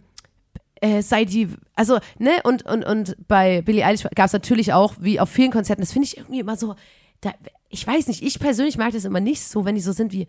äh, 0.81 1.03
sei 1.03 1.25
die, 1.25 1.49
also, 1.75 1.99
ne, 2.19 2.41
und, 2.45 2.65
und, 2.65 2.85
und 2.85 3.17
bei 3.29 3.63
Billie 3.63 3.85
Eilish 3.85 4.05
gab 4.15 4.27
es 4.27 4.33
natürlich 4.33 4.73
auch, 4.73 4.95
wie 4.99 5.21
auf 5.21 5.29
vielen 5.29 5.51
Konzerten, 5.51 5.83
das 5.83 5.93
finde 5.93 6.07
ich 6.07 6.17
irgendwie 6.17 6.41
immer 6.41 6.57
so, 6.57 6.75
da, 7.21 7.33
ich 7.69 7.87
weiß 7.87 8.09
nicht, 8.09 8.23
ich 8.23 8.39
persönlich 8.39 8.79
mag 8.79 8.93
das 8.93 9.05
immer 9.05 9.21
nicht 9.21 9.43
so, 9.43 9.65
wenn 9.65 9.75
die 9.75 9.81
so 9.81 9.93
sind 9.93 10.13
wie, 10.13 10.27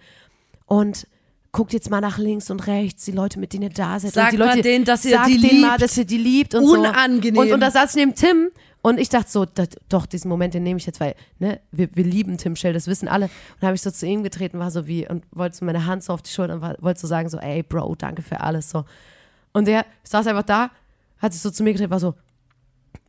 und 0.66 1.08
guckt 1.52 1.74
jetzt 1.74 1.90
mal 1.90 2.00
nach 2.02 2.18
links 2.18 2.50
und 2.50 2.66
rechts, 2.68 3.06
die 3.06 3.12
Leute, 3.12 3.40
mit 3.40 3.52
denen 3.54 3.64
ihr 3.64 3.70
da 3.70 4.00
seid. 4.00 4.14
Sagt 4.14 4.28
und 4.28 4.32
die 4.32 4.38
Leute, 4.38 4.56
mal 4.58 4.62
denen, 4.62 4.86
dass 4.86 5.04
ihr 5.06 5.18
sagt 5.18 5.28
die 5.30 5.38
denen 5.40 5.62
mal, 5.62 5.70
liebt. 5.72 5.82
dass 5.82 5.98
ihr 5.98 6.06
die 6.06 6.18
liebt 6.18 6.56
und 6.56 6.64
Unangenehm. 6.64 7.36
so. 7.36 7.42
Und, 7.42 7.52
und 7.52 7.60
da 7.60 7.72
saß 7.72 7.90
ich 7.92 7.96
neben 7.98 8.16
Tim 8.16 8.50
und 8.82 9.00
ich 9.00 9.10
dachte 9.10 9.30
so, 9.30 9.46
das, 9.46 9.68
doch, 9.90 10.06
diesen 10.06 10.30
Moment, 10.30 10.54
den 10.54 10.64
nehme 10.64 10.80
ich 10.80 10.86
jetzt, 10.86 11.00
weil, 11.00 11.14
ne, 11.40 11.60
wir, 11.72 11.90
wir 11.94 12.04
lieben 12.06 12.38
Tim 12.38 12.56
Schell, 12.56 12.74
das 12.74 12.88
wissen 12.88 13.08
alle. 13.08 13.26
Und 13.60 13.66
habe 13.68 13.76
ich 13.76 13.82
so 13.82 13.92
zu 13.92 14.06
ihm 14.08 14.24
getreten, 14.24 14.60
war 14.60 14.72
so 14.72 14.88
wie, 14.88 15.08
und 15.08 15.24
wollte 15.32 15.58
so 15.58 15.66
meine 15.66 15.86
Hand 15.86 16.04
so 16.04 16.14
auf 16.14 16.22
die 16.22 16.32
Schulter 16.32 16.54
und 16.56 16.62
war- 16.62 16.78
wollte 16.80 17.00
so 17.02 17.08
sagen, 17.08 17.28
so, 17.30 17.38
ey, 17.38 17.64
Bro, 17.64 17.96
danke 17.96 18.22
für 18.22 18.40
alles, 18.40 18.70
so. 18.70 18.86
Und 19.54 19.68
der 19.68 19.86
saß 20.04 20.26
einfach 20.28 20.44
da, 20.44 20.72
hat 21.20 21.34
sich 21.34 21.42
so 21.42 21.52
zu 21.52 21.64
mir 21.64 21.74
gedreht, 21.74 21.90
war 21.90 22.00
so, 22.00 22.16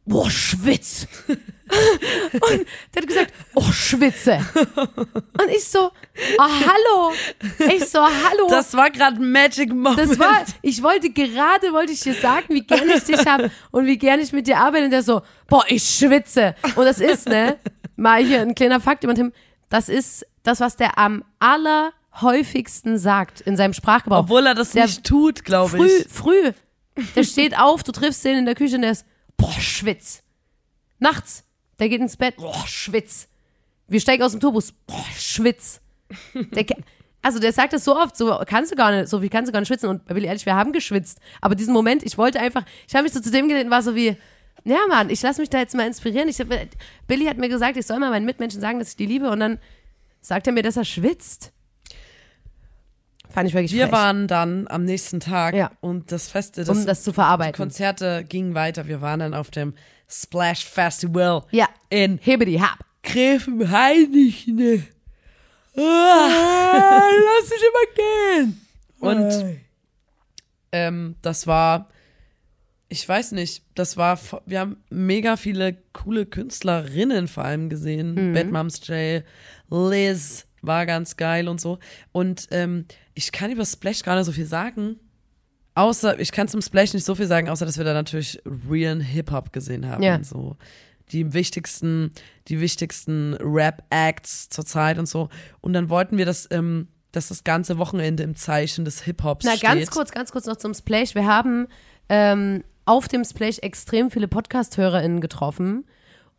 boah, 0.04 0.30
schwitz. 0.30 1.06
und 1.28 2.66
der 2.94 3.02
hat 3.02 3.06
gesagt, 3.06 3.32
oh, 3.54 3.70
schwitze. 3.72 4.40
Und 4.74 5.50
ich 5.56 5.64
so, 5.64 5.90
ah, 6.38 6.48
hallo. 6.48 7.12
Ich 7.72 7.84
so, 7.88 8.00
hallo. 8.00 8.46
Das 8.48 8.74
war 8.74 8.90
gerade 8.90 9.20
Magic 9.20 9.70
Moment. 9.72 9.98
Das 9.98 10.18
war, 10.18 10.44
ich 10.60 10.82
wollte 10.82 11.10
gerade, 11.10 11.72
wollte 11.72 11.92
ich 11.92 12.00
dir 12.00 12.14
sagen, 12.14 12.46
wie 12.50 12.62
gerne 12.62 12.94
ich 12.96 13.04
dich 13.04 13.26
habe 13.26 13.50
und 13.70 13.86
wie 13.86 13.96
gerne 13.98 14.22
ich 14.22 14.32
mit 14.32 14.46
dir 14.46 14.58
arbeite. 14.58 14.84
Und 14.86 14.90
der 14.90 15.02
so, 15.02 15.22
boah, 15.48 15.64
ich 15.68 15.82
schwitze. 15.82 16.54
Und 16.76 16.84
das 16.84 17.00
ist, 17.00 17.28
ne, 17.28 17.56
mal 17.96 18.22
hier 18.24 18.40
ein 18.42 18.54
kleiner 18.54 18.80
Fakt 18.80 19.04
über 19.04 19.14
Tim, 19.14 19.32
das 19.68 19.88
ist 19.88 20.26
das, 20.42 20.60
was 20.60 20.76
der 20.76 20.98
am 20.98 21.24
allerhäufigsten 21.38 22.98
sagt 22.98 23.40
in 23.40 23.56
seinem 23.56 23.72
Sprachgebrauch. 23.72 24.20
Obwohl 24.24 24.46
er 24.46 24.54
das 24.54 24.72
Der- 24.72 24.84
nicht 24.86 25.04
tut, 25.04 25.44
glaube 25.44 25.76
früh, 25.78 25.86
ich. 25.86 26.08
früh. 26.08 26.52
Der 27.16 27.24
steht 27.24 27.58
auf, 27.58 27.82
du 27.82 27.92
triffst 27.92 28.22
den 28.24 28.36
in 28.36 28.44
der 28.44 28.54
Küche 28.54 28.76
und 28.76 28.82
der 28.82 28.90
ist, 28.90 29.06
boah, 29.42 29.60
schwitz. 29.60 30.22
Nachts, 30.98 31.44
der 31.78 31.88
geht 31.88 32.00
ins 32.00 32.16
Bett, 32.16 32.36
boah, 32.36 32.66
schwitz. 32.66 33.28
Wir 33.88 34.00
steigen 34.00 34.22
aus 34.22 34.32
dem 34.32 34.40
Tourbus, 34.40 34.72
boah, 34.86 35.04
schwitz. 35.16 35.80
Der, 36.34 36.64
also 37.22 37.38
der 37.38 37.52
sagt 37.52 37.72
das 37.72 37.84
so 37.84 37.96
oft, 37.96 38.16
so 38.16 38.40
kannst 38.46 38.72
du 38.72 38.76
gar 38.76 38.92
nicht, 38.92 39.08
so 39.08 39.20
viel 39.20 39.28
kannst 39.28 39.48
du 39.48 39.52
gar 39.52 39.60
nicht 39.60 39.68
schwitzen. 39.68 39.88
Und 39.88 40.04
Billy 40.06 40.26
ehrlich, 40.26 40.46
wir 40.46 40.54
haben 40.54 40.72
geschwitzt. 40.72 41.20
Aber 41.40 41.54
diesen 41.54 41.74
Moment, 41.74 42.02
ich 42.02 42.16
wollte 42.18 42.40
einfach, 42.40 42.64
ich 42.86 42.94
habe 42.94 43.04
mich 43.04 43.12
so 43.12 43.20
zu 43.20 43.30
dem 43.30 43.48
gedreht 43.48 43.64
und 43.64 43.70
war 43.70 43.82
so 43.82 43.94
wie, 43.94 44.16
ja 44.64 44.78
Mann, 44.88 45.10
ich 45.10 45.20
lasse 45.22 45.40
mich 45.40 45.50
da 45.50 45.58
jetzt 45.58 45.74
mal 45.74 45.86
inspirieren. 45.86 46.28
Ich, 46.28 46.38
Billy 47.06 47.26
hat 47.26 47.38
mir 47.38 47.48
gesagt, 47.48 47.76
ich 47.76 47.86
soll 47.86 47.98
mal 47.98 48.10
meinen 48.10 48.26
Mitmenschen 48.26 48.60
sagen, 48.60 48.78
dass 48.78 48.90
ich 48.90 48.96
die 48.96 49.06
liebe. 49.06 49.30
Und 49.30 49.40
dann 49.40 49.58
sagt 50.20 50.46
er 50.46 50.52
mir, 50.52 50.62
dass 50.62 50.76
er 50.76 50.84
schwitzt. 50.84 51.52
Fand 53.32 53.48
ich 53.48 53.54
wirklich 53.54 53.72
Wir 53.72 53.84
frech, 53.88 53.92
waren 53.92 54.28
dann 54.28 54.66
am 54.68 54.84
nächsten 54.84 55.20
Tag 55.20 55.54
Ja. 55.54 55.70
und 55.80 56.12
das 56.12 56.28
Feste, 56.28 56.64
das, 56.64 56.76
um 56.76 56.84
das 56.86 57.02
zu 57.02 57.12
verarbeiten. 57.12 57.54
Konzerte 57.56 58.24
gingen 58.28 58.54
weiter. 58.54 58.86
Wir 58.88 59.00
waren 59.00 59.20
dann 59.20 59.34
auf 59.34 59.50
dem 59.50 59.74
Splash 60.08 60.64
Festival 60.66 61.44
Ja. 61.50 61.68
in 61.88 62.18
Hebedi 62.22 62.58
hab. 62.58 62.84
Gräfenhainichen. 63.02 64.86
Ah, 65.76 65.80
lass 67.40 67.48
dich 67.48 67.62
immer 67.62 67.94
gehen. 68.44 68.60
Und 69.00 69.56
ähm, 70.72 71.16
das 71.22 71.46
war, 71.46 71.88
ich 72.88 73.08
weiß 73.08 73.32
nicht, 73.32 73.64
das 73.74 73.96
war, 73.96 74.18
wir 74.46 74.60
haben 74.60 74.76
mega 74.90 75.36
viele 75.36 75.76
coole 75.92 76.26
Künstlerinnen 76.26 77.26
vor 77.28 77.44
allem 77.44 77.68
gesehen. 77.68 78.14
Mhm. 78.30 78.34
Bad 78.34 78.50
Moms 78.52 78.86
J, 78.86 79.24
Liz 79.70 80.46
war 80.62 80.86
ganz 80.86 81.16
geil 81.16 81.48
und 81.48 81.60
so. 81.60 81.78
Und 82.12 82.48
ähm, 82.50 82.86
ich 83.14 83.32
kann 83.32 83.50
über 83.50 83.64
Splash 83.64 84.02
gar 84.02 84.16
nicht 84.16 84.26
so 84.26 84.32
viel 84.32 84.46
sagen. 84.46 84.98
Außer, 85.74 86.18
ich 86.20 86.32
kann 86.32 86.48
zum 86.48 86.60
Splash 86.60 86.92
nicht 86.94 87.04
so 87.04 87.14
viel 87.14 87.26
sagen, 87.26 87.48
außer 87.48 87.64
dass 87.64 87.78
wir 87.78 87.84
da 87.84 87.94
natürlich 87.94 88.40
realen 88.70 89.00
Hip-Hop 89.00 89.52
gesehen 89.52 89.88
haben. 89.88 90.02
Ja. 90.02 90.22
So 90.22 90.56
die 91.10 91.32
wichtigsten, 91.32 92.12
die 92.48 92.60
wichtigsten 92.60 93.34
Rap-Acts 93.34 94.48
zur 94.48 94.64
Zeit 94.64 94.98
und 94.98 95.06
so. 95.06 95.28
Und 95.60 95.72
dann 95.72 95.90
wollten 95.90 96.16
wir 96.16 96.26
das, 96.26 96.48
ähm, 96.50 96.88
dass 97.12 97.28
das 97.28 97.44
ganze 97.44 97.78
Wochenende 97.78 98.22
im 98.22 98.34
Zeichen 98.34 98.84
des 98.84 99.02
Hip-Hops 99.02 99.44
Na, 99.44 99.56
steht. 99.56 99.62
ganz 99.62 99.90
kurz, 99.90 100.10
ganz 100.10 100.32
kurz 100.32 100.46
noch 100.46 100.56
zum 100.56 100.74
Splash. 100.74 101.14
Wir 101.14 101.26
haben 101.26 101.68
ähm, 102.08 102.64
auf 102.84 103.08
dem 103.08 103.24
Splash 103.24 103.58
extrem 103.58 104.10
viele 104.10 104.28
Podcast-HörerInnen 104.28 105.20
getroffen. 105.20 105.84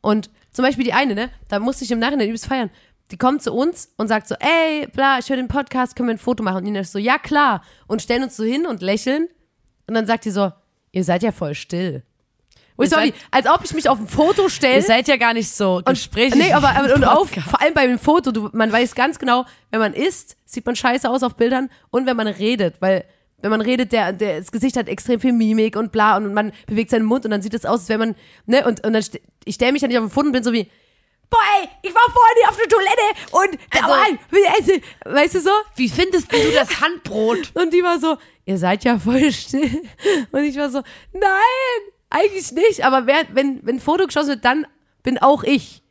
Und 0.02 0.30
zum 0.52 0.66
Beispiel 0.66 0.84
die 0.84 0.94
eine, 0.94 1.16
ne, 1.16 1.30
da 1.48 1.60
musste 1.60 1.86
ich 1.86 1.92
im 1.92 2.00
Nachhinein 2.00 2.28
übelst 2.28 2.48
feiern. 2.48 2.70
Die 3.14 3.18
kommt 3.20 3.44
zu 3.44 3.54
uns 3.54 3.94
und 3.98 4.08
sagt 4.08 4.28
so, 4.28 4.34
ey, 4.40 4.88
bla, 4.88 5.20
ich 5.20 5.30
höre 5.30 5.36
den 5.38 5.48
Podcast, 5.48 5.96
können 5.96 6.10
wir 6.10 6.16
ein 6.16 6.20
Foto 6.20 6.42
machen? 6.44 6.58
Und 6.58 6.64
Nina 6.64 6.80
ist 6.80 6.92
so, 6.94 6.98
ja, 6.98 7.20
klar. 7.20 7.62
Und 7.86 8.02
stellen 8.02 8.24
uns 8.24 8.36
so 8.36 8.44
hin 8.44 8.66
und 8.66 8.82
lächeln. 8.82 9.28
Und 9.88 9.94
dann 9.94 10.08
sagt 10.08 10.26
die 10.26 10.32
so, 10.32 10.52
ihr 10.92 11.04
seid 11.04 11.22
ja 11.22 11.32
voll 11.32 11.54
still. 11.54 12.02
Wo 12.76 12.82
ich 12.82 12.90
so, 12.90 12.96
seid- 12.96 13.14
als 13.30 13.46
ob 13.48 13.64
ich 13.64 13.72
mich 13.76 13.88
auf 13.88 14.00
ein 14.00 14.08
Foto 14.08 14.50
stelle. 14.50 14.78
Ihr 14.78 14.82
seid 14.82 15.08
ja 15.08 15.18
gar 15.18 15.36
nicht 15.36 15.52
so 15.52 15.84
gesprächig. 15.86 16.34
Nee, 16.34 16.54
aber, 16.54 16.70
aber 16.76 16.96
und 16.96 17.04
auf, 17.04 17.30
vor 17.30 17.62
allem 17.62 17.76
bei 17.76 17.86
dem 17.86 18.00
Foto, 18.00 18.32
du, 18.32 18.50
man 18.52 18.72
weiß 18.72 18.96
ganz 18.96 19.20
genau, 19.20 19.46
wenn 19.70 19.80
man 19.80 19.94
isst, 19.94 20.38
sieht 20.46 20.66
man 20.66 20.76
scheiße 20.76 21.08
aus 21.08 21.22
auf 21.22 21.36
Bildern 21.36 21.70
und 21.92 22.08
wenn 22.08 22.18
man 22.18 22.26
redet, 22.26 22.82
weil 22.82 23.06
wenn 23.44 23.52
man 23.52 23.62
redet, 23.62 23.92
der, 23.92 24.12
der, 24.12 24.40
das 24.40 24.52
Gesicht 24.52 24.76
hat 24.76 24.88
extrem 24.88 25.20
viel 25.20 25.34
Mimik 25.34 25.76
und 25.76 25.92
bla 25.92 26.18
und 26.18 26.34
man 26.34 26.52
bewegt 26.66 26.90
seinen 26.90 27.06
Mund 27.06 27.26
und 27.26 27.30
dann 27.32 27.44
sieht 27.44 27.54
es 27.54 27.64
aus, 27.66 27.82
als 27.82 27.90
wenn 27.90 28.00
man, 28.00 28.16
ne, 28.48 28.66
und, 28.66 28.84
und 28.84 28.94
dann, 28.94 29.04
ich 29.46 29.54
stelle 29.54 29.72
mich 29.74 29.82
dann 29.82 29.90
nicht 29.90 30.00
auf 30.00 30.06
den 30.06 30.10
Foto 30.10 30.26
und 30.28 30.32
bin 30.32 30.44
so 30.44 30.52
wie, 30.54 30.68
boah 31.30 31.40
ey, 31.62 31.70
ich 31.82 31.94
war 31.94 32.02
vorhin 32.12 32.50
auf 32.50 32.58
der 32.58 32.68
Toilette 32.68 33.02
und, 33.32 33.60
da 33.72 33.80
Also- 33.88 34.74
war, 35.06 35.14
weißt 35.16 35.36
du 35.36 35.40
so? 35.42 35.50
Wie 35.76 35.90
findest 35.90 36.32
du 36.32 36.38
das 36.54 36.82
Handbrot? 36.82 37.52
Und 37.56 37.74
die 37.74 37.82
war 37.84 38.00
so, 38.00 38.18
ihr 38.46 38.58
seid 38.58 38.84
ja 38.84 39.00
voll 39.00 39.32
still. 39.32 39.82
Und 40.32 40.44
ich 40.44 40.56
war 40.58 40.70
so, 40.70 40.82
nein, 41.12 41.92
eigentlich 42.10 42.52
nicht. 42.52 42.86
Aber 42.86 43.08
wer, 43.08 43.24
wenn, 43.34 43.60
wenn 43.66 43.78
ein 43.78 43.80
Foto 43.80 44.06
geschossen 44.06 44.30
wird, 44.30 44.46
dann 44.46 44.66
bin 45.02 45.18
auch 45.18 45.44
ich. 45.44 45.82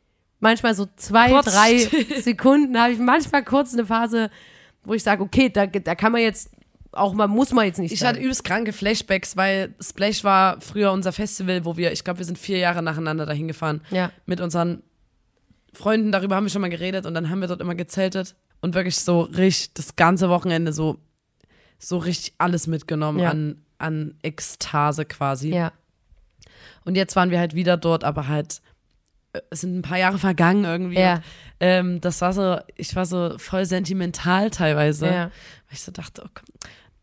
manchmal 0.40 0.74
so 0.74 0.86
zwei, 0.96 1.30
Kurz 1.30 1.46
drei 1.52 1.78
still. 1.78 2.22
Sekunden, 2.22 2.78
habe 2.80 2.92
ich 2.92 2.98
manchmal 2.98 3.44
kurz 3.44 3.72
eine 3.72 3.86
Phase, 3.86 4.30
wo 4.84 4.94
ich 4.94 5.02
sage, 5.02 5.22
okay, 5.22 5.48
da, 5.50 5.66
da 5.66 5.94
kann 5.94 6.12
man 6.12 6.20
jetzt 6.20 6.50
auch 6.92 7.14
mal, 7.14 7.26
muss 7.26 7.52
man 7.52 7.64
jetzt 7.66 7.78
nicht 7.78 7.92
Ich 7.92 8.00
sagen. 8.00 8.10
hatte 8.16 8.20
übelst 8.20 8.44
kranke 8.44 8.72
Flashbacks, 8.72 9.36
weil 9.36 9.74
Splash 9.80 10.24
war 10.24 10.60
früher 10.60 10.92
unser 10.92 11.12
Festival, 11.12 11.64
wo 11.64 11.76
wir, 11.76 11.90
ich 11.92 12.04
glaube, 12.04 12.18
wir 12.18 12.26
sind 12.26 12.38
vier 12.38 12.58
Jahre 12.58 12.82
nacheinander 12.82 13.24
dahin 13.24 13.48
gefahren. 13.48 13.80
Ja. 13.90 14.10
Mit 14.26 14.40
unseren 14.40 14.82
Freunden, 15.74 16.12
darüber 16.12 16.36
haben 16.36 16.44
wir 16.44 16.50
schon 16.50 16.60
mal 16.62 16.68
geredet 16.70 17.06
und 17.06 17.14
dann 17.14 17.30
haben 17.30 17.40
wir 17.40 17.48
dort 17.48 17.60
immer 17.60 17.74
gezeltet 17.74 18.34
und 18.60 18.74
wirklich 18.74 18.96
so 18.96 19.22
richtig 19.22 19.74
das 19.74 19.96
ganze 19.96 20.28
Wochenende 20.28 20.72
so, 20.72 20.98
so 21.78 21.98
richtig 21.98 22.34
alles 22.38 22.66
mitgenommen 22.66 23.18
Ja. 23.20 23.30
an, 23.30 23.62
an 23.78 24.14
Ekstase 24.22 25.04
quasi. 25.04 25.50
ja. 25.54 25.72
Und 26.84 26.96
jetzt 26.96 27.14
waren 27.16 27.30
wir 27.30 27.38
halt 27.38 27.54
wieder 27.54 27.76
dort, 27.76 28.02
aber 28.04 28.26
halt, 28.28 28.60
äh, 29.32 29.40
es 29.50 29.60
sind 29.60 29.78
ein 29.78 29.82
paar 29.82 29.98
Jahre 29.98 30.18
vergangen 30.18 30.64
irgendwie. 30.64 30.98
Ja. 31.00 31.14
Und, 31.14 31.22
ähm, 31.60 32.00
das 32.00 32.20
war 32.20 32.32
so, 32.32 32.58
ich 32.76 32.94
war 32.96 33.06
so 33.06 33.38
voll 33.38 33.64
sentimental 33.66 34.50
teilweise. 34.50 35.06
Ja. 35.06 35.24
Weil 35.26 35.30
ich 35.72 35.82
so 35.82 35.92
dachte, 35.92 36.22
oh, 36.24 36.28
komm, 36.34 36.44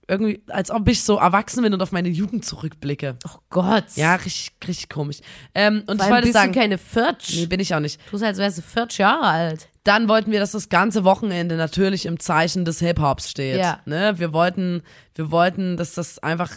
irgendwie, 0.09 0.41
als 0.47 0.71
ob 0.71 0.87
ich 0.89 1.03
so 1.03 1.17
erwachsen 1.17 1.61
bin 1.63 1.73
und 1.73 1.81
auf 1.81 1.91
meine 1.91 2.09
Jugend 2.09 2.43
zurückblicke. 2.43 3.17
Oh 3.27 3.37
Gott. 3.49 3.85
Ja, 3.95 4.15
richtig, 4.15 4.51
richtig 4.67 4.89
komisch. 4.89 5.19
Ähm, 5.53 5.83
und 5.87 5.97
Vor 5.97 6.05
ich 6.07 6.11
wollte 6.11 6.21
bist 6.23 6.33
sagen, 6.33 6.51
du 6.51 6.59
keine 6.59 6.77
40. 6.79 7.39
nee, 7.39 7.45
bin 7.45 7.59
ich 7.59 7.73
auch 7.75 7.79
nicht. 7.79 8.01
Du 8.07 8.11
bist, 8.13 8.23
als 8.23 8.39
wärst 8.39 8.57
du 8.57 8.61
40 8.63 8.97
Jahre 8.97 9.21
alt. 9.27 9.69
Dann 9.83 10.09
wollten 10.09 10.31
wir, 10.31 10.39
dass 10.39 10.51
das 10.51 10.69
ganze 10.69 11.03
Wochenende 11.03 11.55
natürlich 11.55 12.05
im 12.05 12.19
Zeichen 12.19 12.65
des 12.65 12.79
Hip-Hops 12.79 13.29
steht. 13.29 13.57
Ja. 13.59 13.79
Ne? 13.85 14.15
Wir 14.17 14.33
wollten, 14.33 14.81
wir 15.15 15.31
wollten, 15.31 15.77
dass 15.77 15.93
das 15.93 16.19
einfach 16.19 16.51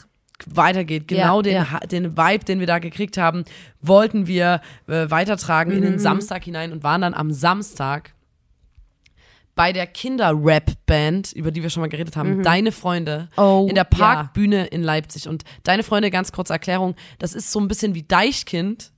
weitergeht. 0.47 1.11
Ja, 1.11 1.19
Genau 1.25 1.43
den, 1.43 1.55
ja. 1.55 1.79
Den 1.81 2.17
Vibe, 2.17 2.45
den 2.45 2.59
wir 2.59 2.67
da 2.67 2.79
gekriegt 2.79 3.17
haben, 3.19 3.45
wollten 3.81 4.27
wir 4.27 4.61
äh, 4.89 5.11
weitertragen 5.11 5.71
Mhm. 5.73 5.77
in 5.77 5.83
den 5.83 5.99
Samstag 5.99 6.43
hinein 6.45 6.73
und 6.73 6.83
waren 6.83 7.01
dann 7.03 7.15
am 7.15 7.31
Samstag 7.33 8.15
bei 9.55 9.73
der 9.73 9.87
Kinder-Rap-Band, 9.87 11.33
über 11.33 11.51
die 11.51 11.63
wir 11.63 11.71
schon 11.71 11.83
mal 11.83 11.89
geredet 11.89 12.17
haben, 12.17 12.43
Deine 12.43 12.73
Freunde, 12.73 13.29
Mhm. 13.37 13.43
Oh, 13.43 13.67
in 13.69 13.75
der 13.75 13.85
Parkbühne 13.85 14.67
in 14.67 14.83
Leipzig. 14.83 15.29
Und 15.29 15.45
Deine 15.63 15.83
Freunde, 15.83 16.11
ganz 16.11 16.33
kurze 16.33 16.53
Erklärung, 16.55 16.95
das 17.19 17.35
ist 17.35 17.51
so 17.51 17.61
ein 17.61 17.69
bisschen 17.69 17.95
wie 17.95 18.03
Deichkind, 18.03 18.93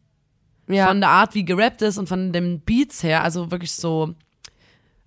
Ja. 0.69 0.87
von 0.87 1.01
der 1.01 1.11
Art, 1.11 1.35
wie 1.35 1.45
gerappt 1.45 1.83
ist 1.83 1.99
und 1.99 2.09
von 2.09 2.33
den 2.33 2.61
Beats 2.61 3.03
her, 3.03 3.23
also 3.23 3.51
wirklich 3.51 3.73
so 3.73 4.15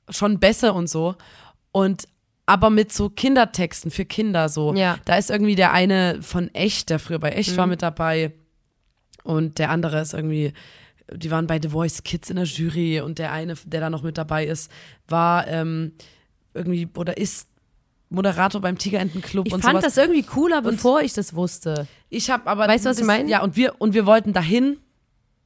schon 0.09 0.39
besser 0.39 0.75
und 0.75 0.89
so. 0.89 1.15
Und 1.71 2.07
aber 2.45 2.69
mit 2.69 2.93
so 2.93 3.09
Kindertexten 3.09 3.91
für 3.91 4.05
Kinder 4.05 4.47
so. 4.49 4.73
Ja. 4.73 4.95
Mhm. 4.95 4.99
Da 5.05 5.15
ist 5.17 5.29
irgendwie 5.29 5.55
der 5.55 5.71
eine 5.73 6.21
von 6.21 6.53
Echt, 6.53 6.89
der 6.89 6.99
früher 6.99 7.19
bei 7.19 7.31
Echt 7.31 7.57
war, 7.57 7.67
mit 7.67 7.81
dabei. 7.81 8.31
Und 9.23 9.59
der 9.59 9.69
andere 9.69 9.99
ist 9.99 10.13
irgendwie, 10.13 10.53
die 11.13 11.31
waren 11.31 11.47
bei 11.47 11.59
The 11.61 11.69
Voice 11.69 12.03
Kids 12.03 12.29
in 12.29 12.35
der 12.35 12.45
Jury 12.45 13.01
und 13.01 13.19
der 13.19 13.31
eine, 13.31 13.55
der 13.65 13.81
da 13.81 13.89
noch 13.89 14.03
mit 14.03 14.17
dabei 14.17 14.45
ist, 14.45 14.71
war 15.07 15.47
ähm, 15.47 15.93
irgendwie 16.53 16.89
oder 16.95 17.17
ist 17.17 17.47
Moderator 18.09 18.61
beim 18.61 18.77
Tigerentenclub 18.77 19.47
ich 19.47 19.53
und 19.53 19.61
fand 19.61 19.81
sowas. 19.81 19.95
das 19.95 19.97
irgendwie 19.97 20.23
cooler, 20.23 20.61
bevor 20.61 21.01
ich 21.01 21.13
das 21.13 21.33
wusste. 21.33 21.87
ich 22.09 22.29
habe 22.29 22.49
aber 22.49 22.67
Weißt 22.67 22.85
du, 22.85 22.89
was 22.89 22.99
ich 22.99 23.05
meine? 23.05 23.29
Ja, 23.29 23.41
und 23.41 23.55
wir 23.55 23.75
und 23.79 23.93
wir 23.93 24.05
wollten 24.05 24.33
dahin 24.33 24.77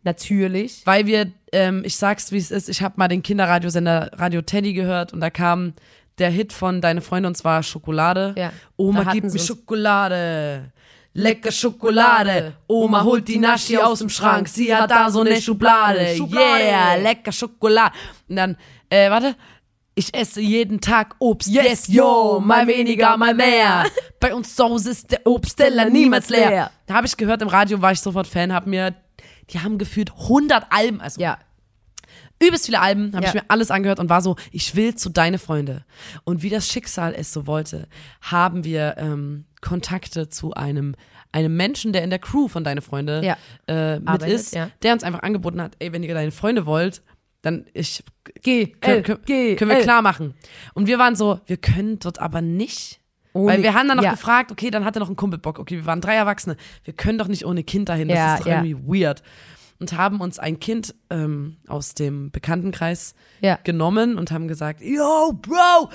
Natürlich. 0.03 0.81
weil 0.85 1.05
wir, 1.05 1.31
ähm, 1.51 1.83
ich 1.85 1.95
sag's 1.95 2.31
wie 2.31 2.37
es 2.37 2.51
ist, 2.51 2.69
ich 2.69 2.81
habe 2.81 2.95
mal 2.97 3.07
den 3.07 3.23
Kinderradiosender 3.23 4.11
Radio 4.13 4.41
Teddy 4.41 4.73
gehört 4.73 5.13
und 5.13 5.19
da 5.19 5.29
kam 5.29 5.73
der 6.17 6.29
Hit 6.29 6.53
von 6.53 6.81
Deine 6.81 7.01
Freunde 7.01 7.27
und 7.27 7.35
zwar 7.35 7.63
Schokolade. 7.63 8.33
Ja. 8.37 8.51
Oma 8.77 8.99
Da 8.99 9.05
hatten 9.05 9.21
gib 9.21 9.31
sie 9.31 9.37
mir 9.37 9.43
Schokolade. 9.43 10.71
Lecker 11.13 11.51
Schokolade. 11.51 12.53
Oma 12.67 13.03
holt 13.03 13.27
die 13.27 13.37
Naschi 13.37 13.77
aus 13.77 13.99
dem 13.99 14.09
Schrank. 14.09 14.47
Sie 14.47 14.73
hat 14.73 14.89
da 14.89 15.09
so 15.09 15.21
eine 15.21 15.41
Schublade. 15.41 16.15
Schublade. 16.15 16.63
Yeah, 16.63 16.95
lecker 16.95 17.31
Schokolade. 17.31 17.93
Und 18.29 18.35
dann, 18.37 18.57
äh, 18.89 19.09
warte. 19.09 19.35
Ich 19.93 20.13
esse 20.13 20.39
jeden 20.39 20.79
Tag 20.79 21.15
Obst. 21.19 21.49
Yes, 21.49 21.87
yo, 21.89 22.39
mal 22.39 22.65
weniger, 22.65 23.17
mal 23.17 23.35
mehr. 23.35 23.83
Bei 24.21 24.33
uns 24.33 24.55
zu 24.55 24.63
Hause 24.63 24.91
ist 24.91 25.11
der 25.11 25.27
Obstteller 25.27 25.89
niemals 25.89 26.29
leer. 26.29 26.71
Da 26.87 26.93
habe 26.93 27.07
ich 27.07 27.17
gehört 27.17 27.41
im 27.41 27.49
Radio, 27.49 27.81
war 27.81 27.91
ich 27.91 27.99
sofort 27.99 28.25
Fan, 28.25 28.53
hab 28.53 28.65
mir, 28.67 28.95
die 29.49 29.59
haben 29.59 29.77
gefühlt 29.77 30.11
100 30.13 30.67
Alben, 30.69 31.01
also 31.01 31.19
Ja. 31.19 31.37
Übelst 32.41 32.65
viele 32.65 32.79
Alben, 32.81 33.11
habe 33.13 33.23
Ja. 33.23 33.29
ich 33.29 33.33
mir 33.35 33.43
alles 33.47 33.71
angehört 33.71 33.99
und 33.99 34.09
war 34.09 34.21
so, 34.21 34.35
ich 34.51 34.75
will 34.75 34.95
zu 34.95 35.09
deine 35.09 35.37
Freunde. 35.39 35.85
Und 36.23 36.41
wie 36.43 36.49
das 36.49 36.67
Schicksal 36.67 37.13
es 37.15 37.31
so 37.33 37.47
wollte, 37.47 37.87
haben 38.21 38.63
wir 38.63 38.95
ähm, 38.97 39.45
Kontakte 39.61 40.29
zu 40.29 40.53
einem 40.53 40.95
einem 41.33 41.55
Menschen, 41.55 41.93
der 41.93 42.03
in 42.03 42.09
der 42.09 42.19
Crew 42.19 42.49
von 42.49 42.65
deine 42.65 42.81
Freunde 42.81 43.21
Ja. 43.23 43.37
äh, 43.67 43.99
mit 43.99 44.07
Arbeitet, 44.09 44.35
ist, 44.35 44.53
ja. 44.53 44.69
der 44.83 44.91
uns 44.91 45.01
einfach 45.03 45.23
angeboten 45.23 45.61
hat, 45.61 45.77
ey, 45.79 45.93
wenn 45.93 46.03
ihr 46.03 46.13
deine 46.13 46.31
Freunde 46.31 46.65
wollt, 46.65 47.03
dann 47.41 47.65
ich 47.73 48.03
Geh, 48.43 48.67
können, 48.67 49.01
können, 49.03 49.19
geh, 49.25 49.55
können 49.55 49.71
wir 49.71 49.79
klar 49.79 50.01
machen. 50.01 50.33
Und 50.73 50.87
wir 50.87 50.99
waren 50.99 51.15
so, 51.15 51.39
wir 51.45 51.55
können 51.55 51.99
dort 51.99 52.19
aber 52.19 52.41
nicht. 52.41 52.99
Ohne- 53.33 53.53
weil 53.53 53.63
wir 53.63 53.73
haben 53.73 53.87
dann 53.87 53.95
noch 53.95 54.03
ja. 54.03 54.11
gefragt, 54.11 54.51
okay, 54.51 54.71
dann 54.71 54.83
hat 54.83 54.97
er 54.97 54.99
noch 54.99 55.07
einen 55.07 55.15
Kumpel 55.15 55.39
Bock. 55.39 55.57
Okay, 55.57 55.77
wir 55.77 55.85
waren 55.85 56.01
drei 56.01 56.15
Erwachsene. 56.15 56.57
Wir 56.83 56.93
können 56.93 57.17
doch 57.17 57.29
nicht 57.29 57.45
ohne 57.45 57.63
Kind 57.63 57.87
dahin. 57.87 58.09
Das 58.09 58.17
Ja, 58.17 58.33
ist 58.35 58.41
doch 58.41 58.47
ja. 58.47 58.61
irgendwie 58.61 59.01
weird. 59.01 59.23
Und 59.81 59.97
haben 59.97 60.21
uns 60.21 60.37
ein 60.37 60.59
Kind 60.59 60.93
ähm, 61.09 61.57
aus 61.67 61.95
dem 61.95 62.29
Bekanntenkreis 62.29 63.15
Ja. 63.41 63.57
genommen 63.63 64.19
und 64.19 64.29
haben 64.31 64.47
gesagt, 64.47 64.79
yo, 64.81 65.33
Bro, 65.33 65.89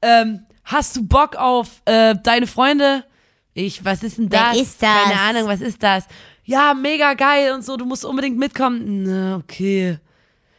ähm, 0.00 0.46
hast 0.62 0.94
du 0.94 1.04
Bock 1.04 1.34
auf 1.34 1.82
äh, 1.84 2.14
deine 2.22 2.46
Freunde? 2.46 3.04
Ich, 3.52 3.84
was 3.84 4.04
ist 4.04 4.18
denn 4.18 4.30
Wer 4.30 4.50
das? 4.50 4.58
ist 4.60 4.80
das? 4.80 4.88
Keine 5.04 5.20
Ahnung, 5.20 5.48
was 5.48 5.60
ist 5.60 5.82
das? 5.82 6.06
Ja, 6.44 6.72
mega 6.72 7.14
geil 7.14 7.52
und 7.52 7.64
so, 7.64 7.76
du 7.76 7.84
musst 7.84 8.04
unbedingt 8.04 8.38
mitkommen. 8.38 9.02
Na, 9.02 9.36
okay. 9.38 9.98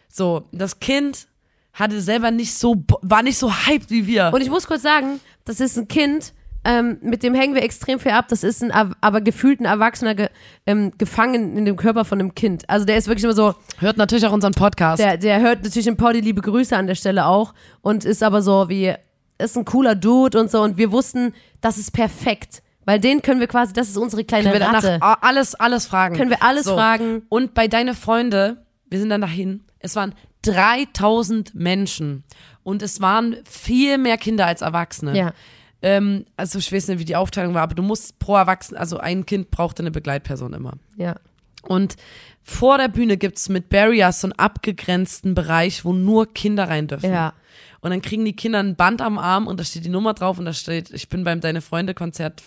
So, 0.09 0.43
das 0.51 0.77
Kind 0.81 1.27
hatte 1.71 2.01
selber 2.01 2.31
nicht 2.31 2.53
so, 2.53 2.83
war 3.01 3.23
nicht 3.23 3.37
so 3.37 3.49
hyped 3.49 3.89
wie 3.91 4.05
wir. 4.07 4.29
Und 4.33 4.41
ich 4.41 4.49
muss 4.49 4.67
kurz 4.67 4.81
sagen, 4.81 5.21
das 5.45 5.61
ist 5.61 5.77
ein 5.77 5.87
Kind, 5.87 6.33
ähm, 6.65 6.97
mit 7.01 7.23
dem 7.23 7.33
hängen 7.35 7.55
wir 7.55 7.63
extrem 7.63 7.99
viel 7.99 8.11
ab. 8.11 8.27
Das 8.29 8.43
ist 8.43 8.63
ein, 8.63 8.71
aber 8.71 9.21
gefühlt 9.21 9.59
ein 9.59 9.65
Erwachsener 9.65 10.15
ge, 10.15 10.29
ähm, 10.65 10.91
gefangen 10.97 11.57
in 11.57 11.65
dem 11.65 11.75
Körper 11.75 12.05
von 12.05 12.19
einem 12.19 12.35
Kind. 12.35 12.69
Also 12.69 12.85
der 12.85 12.97
ist 12.97 13.07
wirklich 13.07 13.23
immer 13.23 13.33
so, 13.33 13.55
Hört 13.79 13.97
natürlich 13.97 14.25
auch 14.25 14.31
unseren 14.31 14.53
Podcast. 14.53 15.01
der, 15.01 15.17
der 15.17 15.41
hört 15.41 15.63
natürlich 15.63 15.87
im 15.87 15.97
Poddy 15.97 16.21
liebe 16.21 16.41
Grüße 16.41 16.75
an 16.75 16.87
der 16.87 16.95
Stelle 16.95 17.25
auch 17.25 17.53
und 17.81 18.05
ist 18.05 18.23
aber 18.23 18.41
so 18.41 18.69
wie, 18.69 18.93
ist 19.37 19.57
ein 19.57 19.65
cooler 19.65 19.95
Dude 19.95 20.39
und 20.39 20.49
so 20.49 20.61
und 20.61 20.77
wir 20.77 20.91
wussten, 20.91 21.33
das 21.61 21.77
ist 21.77 21.91
perfekt. 21.91 22.61
Weil 22.85 22.99
den 22.99 23.21
können 23.21 23.39
wir 23.39 23.47
quasi, 23.47 23.71
das 23.73 23.87
ist 23.89 23.97
unsere 23.97 24.23
kleine 24.25 24.43
Können 24.51 24.55
wir 24.55 24.59
danach 24.59 24.83
Ratte. 24.83 25.23
alles, 25.23 25.55
alles 25.55 25.85
fragen. 25.85 26.17
Können 26.17 26.29
wir 26.29 26.43
alles 26.43 26.69
fragen. 26.69 27.23
Und 27.29 27.53
bei 27.53 27.69
deine 27.69 27.93
Freunde, 27.93 28.65
wir 28.89 28.99
sind 28.99 29.09
dann 29.09 29.21
dahin, 29.21 29.63
es 29.79 29.95
waren 29.95 30.13
3000 30.43 31.55
Menschen 31.55 32.23
und 32.63 32.81
es 32.81 33.01
waren 33.01 33.37
viel 33.49 33.97
mehr 33.97 34.17
Kinder 34.17 34.45
als 34.45 34.61
Erwachsene. 34.61 35.17
Ja. 35.17 35.33
Ähm, 35.83 36.25
also 36.37 36.57
ich 36.57 36.71
weiß 36.71 36.87
nicht, 36.87 36.99
wie 36.99 37.05
die 37.05 37.17
Aufteilung 37.17 37.53
war, 37.53 37.61
aber 37.61 37.75
du 37.75 37.83
musst 37.83 38.17
pro 38.17 38.35
Erwachsenen, 38.35 38.79
also 38.79 38.97
ein 38.97 39.25
Kind 39.25 39.51
brauchte 39.51 39.83
eine 39.83 39.91
Begleitperson 39.91 40.53
immer. 40.53 40.73
Ja. 40.95 41.15
Und 41.63 41.97
vor 42.41 42.77
der 42.77 42.87
Bühne 42.87 43.17
gibt's 43.17 43.49
mit 43.49 43.69
Barriers 43.69 44.21
so 44.21 44.27
einen 44.27 44.33
abgegrenzten 44.33 45.35
Bereich, 45.35 45.85
wo 45.85 45.93
nur 45.93 46.33
Kinder 46.33 46.69
rein 46.69 46.87
dürfen. 46.87 47.11
Ja. 47.11 47.33
Und 47.81 47.91
dann 47.91 48.01
kriegen 48.01 48.23
die 48.23 48.35
Kinder 48.35 48.59
ein 48.59 48.77
Band 48.77 49.01
am 49.01 49.17
Arm 49.17 49.45
und 49.45 49.59
da 49.59 49.65
steht 49.65 49.83
die 49.83 49.89
Nummer 49.89 50.13
drauf 50.13 50.39
und 50.39 50.45
da 50.45 50.53
steht, 50.53 50.89
ich 50.91 51.09
bin 51.09 51.25
beim 51.25 51.41
Deine 51.41 51.59
Freunde 51.59 51.93
Konzert, 51.93 52.43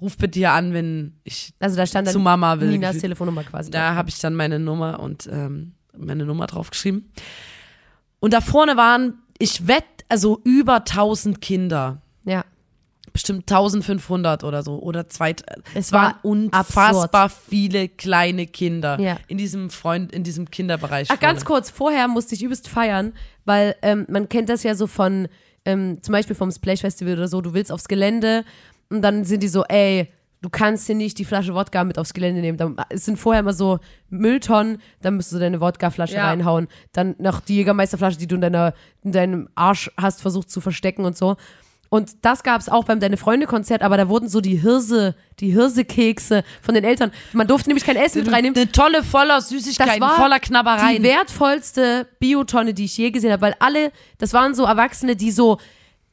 ruf 0.00 0.16
bitte 0.16 0.40
hier 0.40 0.50
an, 0.50 0.74
wenn 0.74 1.14
ich 1.22 1.54
Also 1.60 1.76
da 1.76 1.86
stand 1.86 2.08
dann 2.08 2.12
zu 2.12 2.18
Mama 2.18 2.58
will. 2.58 2.68
Ninas. 2.68 2.98
Telefonnummer 2.98 3.44
quasi. 3.44 3.70
Da 3.70 3.94
habe 3.94 4.08
ich 4.08 4.18
dann 4.18 4.34
meine 4.34 4.58
Nummer 4.58 4.98
und 4.98 5.28
ähm, 5.30 5.74
meine 5.96 6.24
Nummer 6.24 6.48
draufgeschrieben. 6.48 7.12
Und 8.18 8.32
da 8.32 8.40
vorne 8.40 8.76
waren, 8.76 9.18
ich 9.38 9.68
wette, 9.68 9.86
also 10.08 10.40
über 10.42 10.76
1000 10.78 11.40
Kinder. 11.40 12.02
ja. 12.24 12.44
Bestimmt 13.12 13.50
1500 13.50 14.42
oder 14.44 14.62
so. 14.62 14.78
Oder 14.80 15.08
zwei. 15.08 15.34
Es, 15.74 15.92
waren 15.92 16.14
war 16.14 16.18
unfassbar 16.22 17.28
viele 17.28 17.88
kleine 17.88 18.46
Kinder 18.46 18.98
Ja. 19.00 19.18
in 19.28 19.38
diesem 19.38 19.70
Freund, 19.70 20.12
in 20.12 20.22
diesem 20.24 20.50
Kinderbereich. 20.50 21.08
Ach, 21.10 21.20
ganz 21.20 21.44
kurz, 21.44 21.70
vorher 21.70 22.08
musste 22.08 22.34
ich 22.34 22.42
übelst 22.42 22.68
feiern, 22.68 23.12
weil 23.44 23.76
ähm, 23.82 24.06
man 24.08 24.28
kennt 24.28 24.48
das 24.48 24.62
ja 24.62 24.74
so 24.74 24.86
von, 24.86 25.28
ähm, 25.64 25.98
zum 26.02 26.12
Beispiel 26.12 26.34
vom 26.36 26.50
Splash 26.50 26.80
Festival 26.80 27.14
oder 27.14 27.28
so, 27.28 27.40
du 27.40 27.52
willst 27.54 27.70
aufs 27.70 27.88
Gelände 27.88 28.44
und 28.88 29.02
dann 29.02 29.24
sind 29.24 29.42
die 29.42 29.48
so, 29.48 29.64
ey, 29.64 30.08
du 30.40 30.48
kannst 30.50 30.86
hier 30.86 30.96
nicht 30.96 31.18
die 31.18 31.24
Flasche 31.24 31.54
Wodka 31.54 31.84
mit 31.84 31.98
aufs 31.98 32.14
Gelände 32.14 32.40
nehmen. 32.40 32.58
Dann, 32.58 32.76
es 32.88 33.04
sind 33.04 33.16
vorher 33.16 33.40
immer 33.40 33.52
so 33.52 33.78
Mülltonnen, 34.10 34.78
dann 35.00 35.16
müsst 35.16 35.32
du 35.32 35.38
deine 35.38 35.60
Wodkaflasche 35.60 36.16
Ja. 36.16 36.26
reinhauen. 36.26 36.66
Dann 36.92 37.14
noch 37.18 37.40
die 37.40 37.54
Jägermeisterflasche, 37.56 38.18
die 38.18 38.26
du 38.26 38.34
in, 38.34 38.40
deiner, 38.40 38.74
in 39.04 39.12
deinem 39.12 39.48
Arsch 39.54 39.90
hast 39.96 40.20
versucht 40.20 40.50
zu 40.50 40.60
verstecken 40.60 41.04
und 41.04 41.16
so. 41.16 41.36
Und 41.92 42.24
das 42.24 42.42
gab 42.42 42.58
es 42.58 42.70
auch 42.70 42.84
beim 42.84 43.00
Deine 43.00 43.18
Freunde-Konzert, 43.18 43.82
aber 43.82 43.98
da 43.98 44.08
wurden 44.08 44.26
so 44.26 44.40
die 44.40 44.56
Hirse, 44.56 45.14
die 45.40 45.50
Hirsekekse 45.50 46.42
von 46.62 46.74
den 46.74 46.84
Eltern. 46.84 47.12
Man 47.34 47.46
durfte 47.46 47.68
nämlich 47.68 47.84
kein 47.84 47.96
Essen 47.96 48.22
mit 48.24 48.32
reinnehmen. 48.32 48.56
Eine 48.56 48.72
tolle, 48.72 49.04
voller 49.04 49.34
Das 49.34 49.50
Süßigkeiten, 49.50 50.00
war 50.00 50.16
voller 50.16 50.40
Knabbereien. 50.40 51.02
die 51.02 51.06
wertvollste 51.06 52.08
Biotonne, 52.18 52.72
die 52.72 52.86
ich 52.86 52.96
je 52.96 53.10
gesehen 53.10 53.30
habe, 53.30 53.42
weil 53.42 53.54
alle, 53.58 53.92
das 54.16 54.32
waren 54.32 54.54
so 54.54 54.64
Erwachsene, 54.64 55.16
die 55.16 55.30
so 55.30 55.58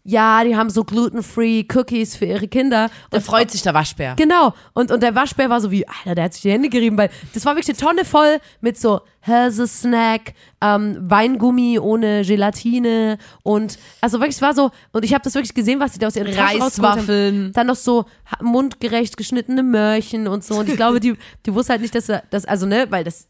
ja, 0.10 0.44
die 0.44 0.56
haben 0.56 0.72
so 0.72 0.84
gluten-free 0.84 1.66
Cookies 1.74 2.16
für 2.16 2.26
ihre 2.26 2.48
Kinder. 2.48 2.90
Da 3.12 3.18
Und 3.18 3.24
freut 3.24 3.52
sich 3.52 3.62
der 3.62 3.76
Waschbär. 3.76 4.16
Genau. 4.16 4.54
Und, 4.74 4.92
und 4.92 5.04
der 5.04 5.14
Waschbär 5.14 5.50
war 5.50 5.62
so 5.62 5.70
wie, 5.70 5.88
Alter, 5.88 6.16
der 6.16 6.24
hat 6.26 6.34
sich 6.34 6.42
die 6.42 6.52
Hände 6.52 6.70
gerieben, 6.70 6.98
weil 6.98 7.12
das 7.34 7.46
war 7.46 7.56
wirklich 7.56 7.70
eine 7.70 7.78
Tonne 7.78 8.06
voll 8.06 8.40
mit 8.60 8.80
so 8.80 9.02
Snack, 9.24 10.34
ähm, 10.62 10.98
Weingummi 11.02 11.78
ohne 11.78 12.24
Gelatine 12.24 13.20
und 13.44 13.78
also 14.02 14.20
wirklich, 14.20 14.36
es 14.36 14.42
war 14.42 14.56
so, 14.56 14.72
und 14.92 15.06
ich 15.06 15.14
habe 15.14 15.24
das 15.24 15.36
wirklich 15.36 15.54
gesehen, 15.54 15.80
was 15.80 15.94
sie 15.94 16.00
da 16.00 16.08
aus 16.08 16.16
ihren 16.16 16.34
Taschen. 16.34 16.62
Reiswaffeln. 16.62 17.52
Dann 17.54 17.68
noch 17.68 17.76
so 17.76 18.06
mundgerecht 18.42 19.16
geschnittene 19.16 19.62
Möhrchen 19.62 20.28
und 20.28 20.44
so. 20.44 20.56
Und 20.56 20.70
ich 20.70 20.76
glaube, 20.76 21.00
die, 21.00 21.16
die 21.46 21.54
wusste 21.54 21.74
halt 21.74 21.82
nicht, 21.82 21.94
dass 21.94 22.08
das, 22.32 22.46
also 22.46 22.66
ne, 22.66 22.88
weil 22.90 23.04
das 23.04 23.28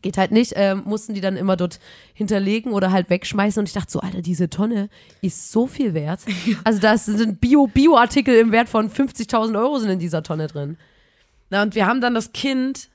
geht 0.00 0.16
halt 0.16 0.30
nicht, 0.32 0.52
ähm, 0.56 0.82
mussten 0.86 1.14
die 1.14 1.20
dann 1.20 1.36
immer 1.36 1.56
dort 1.56 1.78
hinterlegen 2.14 2.72
oder 2.72 2.90
halt 2.92 3.10
wegschmeißen. 3.10 3.60
Und 3.60 3.66
ich 3.68 3.74
dachte 3.74 3.90
so, 3.92 4.00
Alter, 4.00 4.22
diese 4.22 4.48
Tonne 4.48 4.88
ist 5.20 5.52
so 5.52 5.66
viel 5.66 5.94
wert. 5.94 6.20
Also 6.64 6.80
da 6.80 6.96
sind 6.96 7.40
Bio- 7.40 7.66
Bio-Artikel 7.66 8.36
im 8.36 8.52
Wert 8.52 8.68
von 8.68 8.90
50.000 8.90 9.58
Euro 9.58 9.78
sind 9.78 9.90
in 9.90 9.98
dieser 9.98 10.22
Tonne 10.22 10.46
drin. 10.46 10.76
Na, 11.50 11.62
und 11.62 11.74
wir 11.74 11.86
haben 11.86 12.00
dann 12.00 12.14
das 12.14 12.32
Kind, 12.32 12.88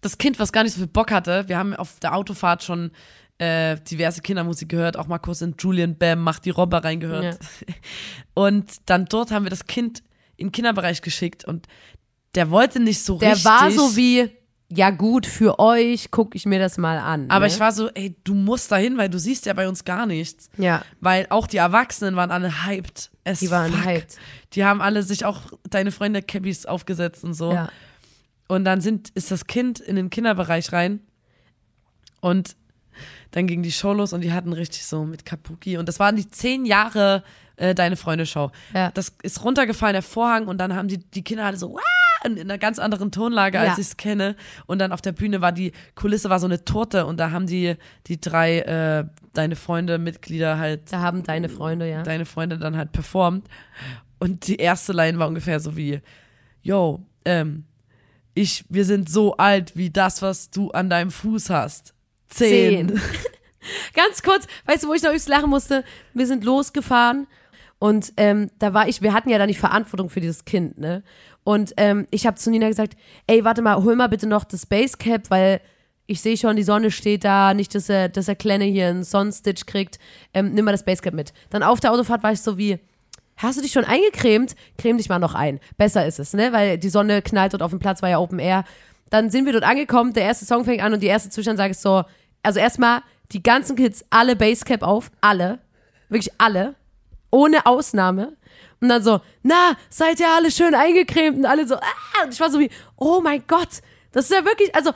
das 0.00 0.18
Kind, 0.18 0.38
was 0.38 0.52
gar 0.52 0.64
nicht 0.64 0.72
so 0.72 0.78
viel 0.78 0.86
Bock 0.88 1.10
hatte, 1.12 1.48
wir 1.48 1.58
haben 1.58 1.74
auf 1.74 2.00
der 2.00 2.14
Autofahrt 2.14 2.62
schon 2.64 2.90
äh, 3.38 3.76
diverse 3.90 4.20
Kindermusik 4.20 4.68
gehört, 4.68 4.96
auch 4.98 5.06
mal 5.06 5.18
kurz 5.18 5.40
in 5.40 5.54
Julian 5.58 5.96
Bam, 5.96 6.22
macht 6.22 6.44
die 6.44 6.50
Robber 6.50 6.82
reingehört. 6.84 7.38
Und 8.34 8.70
dann 8.86 9.06
dort 9.06 9.30
haben 9.30 9.44
wir 9.44 9.50
das 9.50 9.66
Kind 9.66 10.02
in 10.36 10.48
den 10.48 10.52
Kinderbereich 10.52 11.02
geschickt 11.02 11.44
und 11.44 11.66
der 12.34 12.50
wollte 12.50 12.80
nicht 12.80 13.02
so 13.04 13.18
Der 13.18 13.30
richtig. 13.32 13.44
war 13.44 13.70
so 13.70 13.94
wie, 13.96 14.30
ja 14.72 14.90
gut, 14.90 15.26
für 15.26 15.58
euch 15.58 16.10
gucke 16.12 16.36
ich 16.36 16.46
mir 16.46 16.60
das 16.60 16.78
mal 16.78 16.98
an. 16.98 17.28
Aber 17.28 17.46
ne? 17.46 17.52
ich 17.52 17.58
war 17.58 17.72
so, 17.72 17.88
ey, 17.88 18.14
du 18.22 18.34
musst 18.34 18.70
dahin, 18.70 18.96
weil 18.98 19.08
du 19.08 19.18
siehst 19.18 19.46
ja 19.46 19.52
bei 19.52 19.68
uns 19.68 19.84
gar 19.84 20.06
nichts. 20.06 20.48
Ja. 20.56 20.84
Weil 21.00 21.26
auch 21.30 21.48
die 21.48 21.56
Erwachsenen 21.56 22.14
waren 22.14 22.30
alle 22.30 22.64
hyped. 22.64 23.10
Es 23.24 23.40
Die 23.40 23.50
waren 23.50 23.72
fuck. 23.72 23.84
hyped. 23.84 24.16
Die 24.52 24.64
haben 24.64 24.80
alle 24.80 25.02
sich 25.02 25.24
auch 25.24 25.40
deine 25.68 25.90
Freunde 25.90 26.22
Cabbies 26.22 26.66
aufgesetzt 26.66 27.24
und 27.24 27.34
so. 27.34 27.52
Ja. 27.52 27.68
Und 28.46 28.64
dann 28.64 28.80
sind, 28.80 29.10
ist 29.10 29.30
das 29.32 29.46
Kind 29.46 29.80
in 29.80 29.96
den 29.96 30.08
Kinderbereich 30.08 30.72
rein 30.72 31.00
und 32.20 32.56
dann 33.32 33.46
ging 33.46 33.62
die 33.62 33.72
Show 33.72 33.92
los 33.92 34.12
und 34.12 34.22
die 34.22 34.32
hatten 34.32 34.52
richtig 34.52 34.84
so 34.84 35.04
mit 35.04 35.24
Kabuki 35.24 35.78
und 35.78 35.88
das 35.88 35.98
waren 36.00 36.16
die 36.16 36.28
zehn 36.28 36.64
Jahre 36.64 37.22
äh, 37.56 37.74
Deine 37.74 37.96
Freunde 37.96 38.26
Show. 38.26 38.50
Ja. 38.74 38.90
Das 38.92 39.14
ist 39.22 39.44
runtergefallen, 39.44 39.94
der 39.94 40.02
Vorhang 40.02 40.48
und 40.48 40.58
dann 40.58 40.74
haben 40.74 40.88
die, 40.88 40.98
die 40.98 41.22
Kinder 41.22 41.44
alle 41.44 41.56
so, 41.56 41.74
Wah! 41.74 41.80
In 42.24 42.38
einer 42.38 42.58
ganz 42.58 42.78
anderen 42.78 43.10
Tonlage, 43.12 43.58
als 43.58 43.68
Ja. 43.68 43.74
ich 43.74 43.86
es 43.88 43.96
kenne. 43.96 44.36
Und 44.66 44.78
dann 44.78 44.92
auf 44.92 45.00
der 45.00 45.12
Bühne 45.12 45.40
war 45.40 45.52
die 45.52 45.72
Kulisse 45.94 46.30
war 46.30 46.38
so 46.40 46.46
eine 46.46 46.64
Torte 46.64 47.06
und 47.06 47.18
da 47.18 47.30
haben 47.30 47.46
die, 47.46 47.76
die 48.06 48.20
drei 48.20 48.60
äh, 48.60 49.04
Deine 49.32 49.54
Freunde 49.54 49.98
Mitglieder 49.98 50.58
halt 50.58 50.92
Da 50.92 51.00
haben 51.00 51.22
deine 51.22 51.48
Freunde, 51.48 51.88
ja. 51.88 52.02
deine 52.02 52.24
Freunde 52.26 52.58
dann 52.58 52.76
halt 52.76 52.90
performt. 52.92 53.46
Und 54.18 54.48
die 54.48 54.56
erste 54.56 54.92
Line 54.92 55.18
war 55.18 55.28
ungefähr 55.28 55.60
so 55.60 55.76
wie, 55.76 56.00
yo, 56.62 57.00
ähm, 57.24 57.64
ich, 58.34 58.64
wir 58.68 58.84
sind 58.84 59.08
so 59.08 59.36
alt 59.36 59.76
wie 59.76 59.90
das, 59.90 60.20
was 60.20 60.50
du 60.50 60.70
an 60.72 60.90
deinem 60.90 61.10
Fuß 61.10 61.50
hast. 61.50 61.94
Zehn. 62.28 62.88
Zehn. 62.88 63.00
Ganz 63.94 64.22
kurz, 64.22 64.46
weißt 64.66 64.84
du, 64.84 64.88
wo 64.88 64.94
ich 64.94 65.02
noch 65.02 65.10
übelst 65.10 65.28
lachen 65.28 65.50
musste? 65.50 65.84
Wir 66.14 66.26
sind 66.26 66.44
losgefahren 66.44 67.26
und 67.78 68.12
ähm, 68.16 68.50
da 68.58 68.74
war 68.74 68.88
ich, 68.88 69.00
wir 69.02 69.12
hatten 69.14 69.30
ja 69.30 69.38
da 69.38 69.46
nicht 69.46 69.58
Verantwortung 69.58 70.10
für 70.10 70.20
dieses 70.20 70.44
Kind, 70.44 70.78
ne? 70.78 71.02
Und 71.44 71.72
ähm, 71.76 72.06
ich 72.10 72.26
habe 72.26 72.36
zu 72.36 72.50
Nina 72.50 72.68
gesagt, 72.68 72.96
ey, 73.26 73.44
warte 73.44 73.62
mal, 73.62 73.82
hol 73.82 73.96
mal 73.96 74.08
bitte 74.08 74.26
noch 74.26 74.44
das 74.44 74.66
Basecap, 74.66 75.30
weil 75.30 75.60
ich 76.06 76.20
sehe 76.20 76.36
schon, 76.36 76.56
die 76.56 76.64
Sonne 76.64 76.90
steht 76.90 77.24
da, 77.24 77.54
nicht, 77.54 77.74
dass 77.74 77.88
er, 77.88 78.08
dass 78.08 78.28
er 78.28 78.34
Kleine 78.34 78.64
hier 78.64 78.88
einen 78.88 79.04
Sonnenstitch 79.04 79.64
kriegt. 79.66 79.98
Ähm, 80.34 80.52
nimm 80.52 80.64
mal 80.64 80.72
das 80.72 80.84
Basecap 80.84 81.14
mit. 81.14 81.32
Dann 81.50 81.62
auf 81.62 81.80
der 81.80 81.92
Autofahrt 81.92 82.22
war 82.22 82.32
ich 82.32 82.40
so 82.40 82.58
wie, 82.58 82.80
hast 83.36 83.58
du 83.58 83.62
dich 83.62 83.72
schon 83.72 83.84
eingecremt? 83.84 84.56
Creme 84.76 84.98
dich 84.98 85.08
mal 85.08 85.18
noch 85.18 85.34
ein. 85.34 85.60
Besser 85.76 86.06
ist 86.06 86.18
es, 86.18 86.32
ne? 86.34 86.52
Weil 86.52 86.78
die 86.78 86.88
Sonne 86.88 87.22
knallt 87.22 87.52
dort 87.52 87.62
auf 87.62 87.70
dem 87.70 87.78
Platz, 87.78 88.02
war 88.02 88.08
ja 88.08 88.18
Open 88.18 88.38
Air. 88.38 88.64
Dann 89.10 89.30
sind 89.30 89.46
wir 89.46 89.52
dort 89.52 89.64
angekommen, 89.64 90.12
der 90.12 90.24
erste 90.24 90.44
Song 90.44 90.64
fängt 90.64 90.82
an 90.82 90.92
und 90.92 91.00
die 91.00 91.06
erste 91.06 91.30
Zuschansage 91.30 91.72
ist 91.72 91.82
so, 91.82 92.04
also 92.42 92.60
erstmal 92.60 93.02
die 93.32 93.42
ganzen 93.42 93.76
Kids, 93.76 94.04
alle 94.10 94.36
Basecap 94.36 94.82
auf, 94.82 95.10
alle, 95.20 95.58
wirklich 96.08 96.32
alle, 96.38 96.74
ohne 97.30 97.66
Ausnahme. 97.66 98.36
Und 98.80 98.88
dann 98.88 99.02
so, 99.02 99.20
na, 99.42 99.76
seid 99.90 100.20
ihr 100.20 100.28
alle 100.30 100.50
schön 100.50 100.74
eingecremt? 100.74 101.36
Und 101.38 101.46
alle 101.46 101.66
so, 101.66 101.74
ah, 101.76 102.24
und 102.24 102.32
ich 102.32 102.40
war 102.40 102.50
so 102.50 102.58
wie, 102.58 102.70
oh 102.96 103.20
mein 103.22 103.44
Gott, 103.46 103.68
das 104.12 104.24
ist 104.30 104.32
ja 104.36 104.44
wirklich, 104.44 104.74
also 104.74 104.90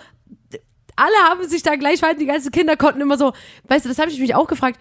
alle 0.97 1.17
haben 1.29 1.47
sich 1.49 1.63
da 1.63 1.77
gleich 1.77 1.99
verhalten, 1.99 2.21
die 2.21 2.27
ganzen 2.27 2.51
Kinder 2.53 2.77
konnten 2.77 3.01
immer 3.01 3.19
so, 3.19 3.33
weißt 3.65 3.85
du, 3.85 3.89
das 3.89 3.99
habe 3.99 4.11
ich 4.11 4.21
mich 4.21 4.35
auch 4.35 4.47
gefragt, 4.47 4.79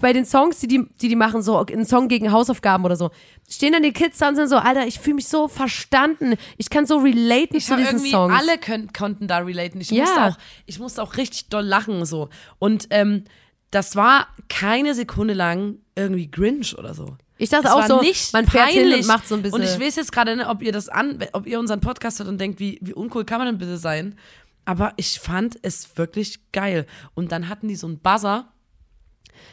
bei 0.00 0.12
den 0.12 0.26
Songs, 0.26 0.58
die 0.60 0.66
die, 0.68 0.84
die, 1.00 1.08
die 1.08 1.16
machen, 1.16 1.42
so 1.42 1.56
ein 1.58 1.86
Song 1.86 2.08
gegen 2.08 2.30
Hausaufgaben 2.30 2.84
oder 2.84 2.96
so, 2.96 3.10
stehen 3.48 3.72
dann 3.72 3.82
die 3.82 3.92
Kids 3.92 4.18
da 4.18 4.28
und 4.28 4.36
sind 4.36 4.48
so, 4.48 4.56
Alter, 4.56 4.86
ich 4.86 5.00
fühle 5.00 5.16
mich 5.16 5.28
so 5.28 5.48
verstanden, 5.48 6.34
ich 6.58 6.68
kann 6.70 6.86
so 6.86 6.98
relaten 6.98 7.56
Ich 7.56 7.64
zu 7.66 7.76
diesen 7.76 7.96
irgendwie, 7.96 8.10
Songs. 8.10 8.34
alle 8.38 8.58
können, 8.58 8.92
konnten 8.92 9.26
da 9.26 9.38
relaten. 9.38 9.80
Ich, 9.80 9.90
Ja. 9.90 10.04
musste 10.04 10.22
auch, 10.24 10.36
ich 10.66 10.78
musste 10.78 11.02
auch 11.02 11.16
richtig 11.16 11.48
doll 11.48 11.64
lachen 11.64 12.04
so. 12.04 12.28
Und 12.58 12.88
ähm, 12.90 13.24
das 13.70 13.96
war 13.96 14.28
keine 14.48 14.94
Sekunde 14.94 15.34
lang 15.34 15.78
irgendwie 15.94 16.30
Grinch 16.30 16.76
oder 16.78 16.92
so. 16.94 17.16
Ich 17.38 17.50
dachte 17.50 17.64
Das 17.64 17.72
auch 17.72 17.86
so, 17.86 18.00
nicht 18.00 18.32
man 18.32 18.46
fährt 18.46 18.68
hin 18.70 18.82
peinlich. 18.82 19.00
und 19.02 19.06
macht 19.08 19.28
so 19.28 19.34
ein 19.34 19.42
bisschen. 19.42 19.60
Und 19.60 19.66
ich 19.66 19.78
weiß 19.78 19.96
jetzt 19.96 20.12
gerade, 20.12 20.36
ne, 20.36 20.48
ob 20.48 20.62
ihr 20.62 20.72
das 20.72 20.88
an, 20.88 21.18
ob 21.32 21.46
ihr 21.46 21.58
unseren 21.58 21.80
Podcast 21.80 22.18
hört 22.18 22.28
und 22.28 22.38
denkt, 22.40 22.60
wie, 22.60 22.78
wie 22.82 22.94
uncool 22.94 23.24
kann 23.24 23.38
man 23.38 23.48
denn 23.48 23.58
bitte 23.58 23.76
sein? 23.76 24.16
Aber 24.64 24.92
ich 24.96 25.20
fand 25.20 25.56
es 25.62 25.96
wirklich 25.96 26.40
geil. 26.52 26.86
Und 27.14 27.30
dann 27.32 27.48
hatten 27.48 27.68
die 27.68 27.76
so 27.76 27.86
einen 27.86 27.98
Buzzer. 27.98 28.48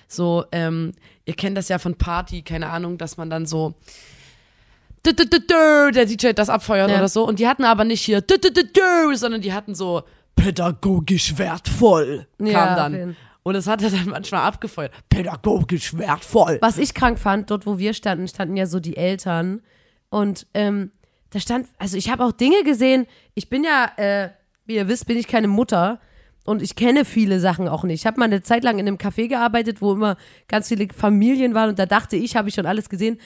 So, 0.08 0.46
ähm, 0.52 0.94
ihr 1.26 1.34
kennt 1.36 1.58
das 1.58 1.70
ja 1.70 1.78
von 1.78 1.96
Party, 1.96 2.42
keine 2.42 2.70
Ahnung, 2.70 2.98
dass 2.98 3.18
man 3.18 3.30
dann 3.30 3.46
so 3.46 3.76
der 5.92 6.06
DJ 6.06 6.32
das 6.32 6.50
abfeuert 6.50 6.90
Ja. 6.90 6.98
oder 6.98 7.10
so. 7.10 7.28
Und 7.28 7.40
die 7.40 7.48
hatten 7.48 7.66
aber 7.66 7.84
nicht 7.84 8.02
hier 8.02 8.24
sondern 9.18 9.42
die 9.42 9.54
hatten 9.54 9.76
so 9.76 10.04
pädagogisch 10.36 11.38
wertvoll. 11.38 12.28
Kam 12.38 12.48
Ja, 12.48 12.76
dann. 12.76 13.16
Und 13.44 13.56
es 13.56 13.68
hat 13.68 13.82
er 13.82 13.90
dann 13.90 14.10
manchmal 14.10 14.42
abgefeuert. 14.42 14.92
Pädagogisch 15.10 15.98
wertvoll. 15.98 16.58
Was 16.62 16.78
ich 16.78 16.94
krank 16.94 17.20
fand, 17.20 17.52
dort 17.52 17.66
wo 17.66 17.78
wir 17.78 17.94
standen, 17.94 18.28
standen 18.28 18.56
ja 18.56 18.66
so 18.66 18.80
die 18.80 18.96
Eltern. 18.96 19.62
Und 20.10 20.48
ähm, 20.54 20.92
da 21.30 21.40
stand, 21.40 21.68
also 21.78 21.98
ich 21.98 22.10
habe 22.10 22.24
auch 22.24 22.32
Dinge 22.32 22.64
gesehen. 22.64 23.06
Ich 23.34 23.50
bin 23.50 23.64
ja, 23.64 23.92
äh, 23.98 24.30
wie 24.66 24.76
ihr 24.76 24.88
wisst, 24.88 25.08
bin 25.08 25.18
ich 25.18 25.28
keine 25.28 25.48
Mutter. 25.48 26.00
Und 26.46 26.62
ich 26.62 26.76
kenne 26.76 27.06
viele 27.06 27.40
Sachen 27.40 27.68
auch 27.68 27.84
nicht. 27.84 28.02
Ich 28.02 28.06
habe 28.06 28.20
mal 28.20 28.26
eine 28.26 28.44
Zeit 28.44 28.64
lang 28.64 28.80
in 28.80 28.88
einem 28.88 28.98
Café 28.98 29.28
gearbeitet, 29.28 29.82
wo 29.82 29.94
immer 29.94 30.18
ganz 30.48 30.68
viele 30.68 30.88
Familien 30.94 31.54
waren. 31.54 31.70
Und 31.70 31.80
da 31.80 31.86
dachte 31.86 32.16
ich, 32.16 32.36
habe 32.36 32.50
ich 32.50 32.56
schon 32.56 32.66
alles 32.66 32.90
gesehen. 32.90 33.20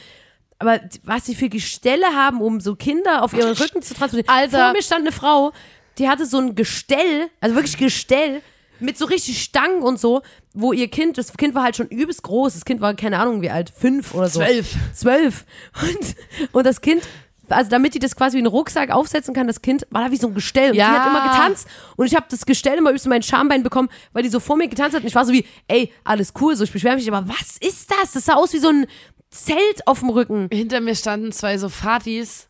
Aber 0.60 0.80
was 1.04 1.26
sie 1.26 1.36
für 1.36 1.50
Gestelle 1.50 2.08
haben, 2.16 2.42
um 2.42 2.60
so 2.60 2.76
Kinder 2.76 3.24
auf 3.24 3.34
ihren 3.34 3.54
Rücken 3.56 3.82
zu 3.82 3.94
transportieren. 3.94 4.36
Alter. 4.36 4.66
Vor 4.66 4.72
mir 4.74 4.82
stand 4.82 5.02
eine 5.02 5.12
Frau, 5.12 5.52
die 5.98 6.10
hatte 6.10 6.26
so 6.26 6.38
ein 6.40 6.56
Gestell, 6.56 7.30
also 7.42 7.56
wirklich 7.56 7.78
Gestell, 7.78 8.42
mit 8.80 8.98
so 8.98 9.06
richtig 9.06 9.42
Stangen 9.44 9.82
und 9.82 10.00
so, 10.00 10.22
wo 10.54 10.74
ihr 10.74 10.88
Kind, 10.88 11.18
das 11.18 11.34
Kind 11.34 11.56
war 11.56 11.64
halt 11.64 11.76
schon 11.76 11.88
übelst 11.88 12.24
groß. 12.24 12.54
Das 12.54 12.66
Kind 12.66 12.82
war, 12.82 12.94
keine 12.94 13.20
Ahnung, 13.20 13.42
wie 13.42 13.50
alt, 13.50 13.72
fünf 13.76 14.14
oder 14.14 14.30
so. 14.30 14.40
Zwölf. 14.40 14.76
Zwölf. 14.94 15.46
Und, 15.82 16.16
und 16.54 16.66
das 16.66 16.82
Kind, 16.82 17.04
also 17.50 17.70
damit 17.70 17.94
die 17.94 18.00
das 18.00 18.16
quasi 18.16 18.36
wie 18.36 18.40
einen 18.42 18.48
Rucksack 18.48 18.92
aufsetzen 18.92 19.34
kann, 19.34 19.48
das 19.48 19.62
Kind 19.62 19.88
war 19.90 20.04
da 20.04 20.12
wie 20.12 20.18
so 20.18 20.28
ein 20.28 20.34
Gestell. 20.34 20.72
Und 20.72 20.76
Ja. 20.78 20.90
die 20.90 21.00
hat 21.00 21.08
immer 21.08 21.30
getanzt. 21.32 21.68
Und 21.96 22.06
ich 22.08 22.16
habe 22.16 22.26
das 22.30 22.46
Gestell 22.46 22.78
immer 22.78 22.90
übelst 22.90 23.06
in 23.06 23.10
mein 23.10 23.24
Schambein 23.24 23.64
bekommen, 23.64 23.90
weil 24.14 24.24
die 24.24 24.30
so 24.30 24.40
vor 24.40 24.58
mir 24.58 24.68
getanzt 24.68 24.96
hat. 24.96 25.02
Und 25.04 25.08
ich 25.08 25.16
war 25.16 25.26
so 25.26 25.32
wie, 25.34 25.46
ey, 25.68 25.92
alles 26.04 26.34
cool, 26.42 26.56
so 26.56 26.64
ich 26.64 26.72
beschwere 26.72 26.96
mich, 26.96 27.08
aber 27.12 27.28
was 27.30 27.58
ist 27.60 27.92
das? 27.92 28.12
Das 28.14 28.26
sah 28.26 28.34
aus 28.36 28.54
wie 28.54 28.60
so 28.60 28.70
ein 28.70 28.86
Zelt 29.30 29.86
auf 29.86 30.00
dem 30.00 30.10
Rücken. 30.10 30.48
hinter 30.52 30.80
mir 30.82 30.96
standen 30.96 31.32
zwei 31.34 31.58
so 31.58 31.68
Fatis 31.70 32.48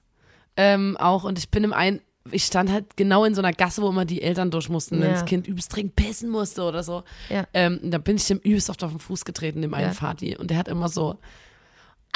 ähm, 0.55 0.95
auch 0.97 1.23
und 1.23 1.37
ich 1.39 1.49
bin 1.49 1.63
im 1.63 1.73
einen, 1.73 2.01
ich 2.31 2.43
stand 2.45 2.71
halt 2.71 2.97
genau 2.97 3.23
in 3.25 3.33
so 3.35 3.41
einer 3.41 3.53
Gasse, 3.53 3.81
wo 3.81 3.89
immer 3.89 4.05
die 4.05 4.21
Eltern 4.21 4.51
durch 4.51 4.69
mussten, 4.69 4.99
wenn 5.01 5.07
Ja. 5.09 5.13
das 5.13 5.25
Kind 5.25 5.47
übelst 5.47 5.75
dringend 5.75 5.95
pissen 5.95 6.29
musste 6.29 6.63
oder 6.63 6.83
so. 6.83 7.03
Ja. 7.29 7.45
Ähm, 7.53 7.79
da 7.83 7.97
bin 7.97 8.15
ich 8.17 8.25
dem 8.27 8.37
übelst 8.39 8.69
oft 8.69 8.83
auf 8.83 8.91
den 8.91 8.99
Fuß 8.99 9.25
getreten, 9.25 9.61
dem 9.61 9.73
einen 9.73 9.87
Ja. 9.87 9.93
Fati. 9.93 10.35
Und 10.37 10.49
der 10.51 10.57
hat 10.57 10.67
immer 10.67 10.89
so, 10.89 11.17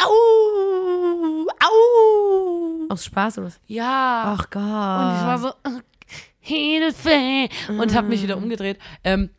au, 0.02 1.48
au, 1.60 2.88
Aus 2.90 3.06
Spaß 3.06 3.38
oder 3.40 3.48
was? 3.48 3.60
ja. 3.68 4.36
Ach 4.38 4.50
Gott. 4.50 4.62
Und 4.62 5.16
ich 5.18 5.26
war 5.26 5.38
so, 5.40 5.52
Hilfe! 6.40 7.50
Und 7.70 7.96
hab 7.96 8.06
mich 8.06 8.24
wieder 8.24 8.38
umgedreht. 8.38 8.80
Ähm, 9.04 9.30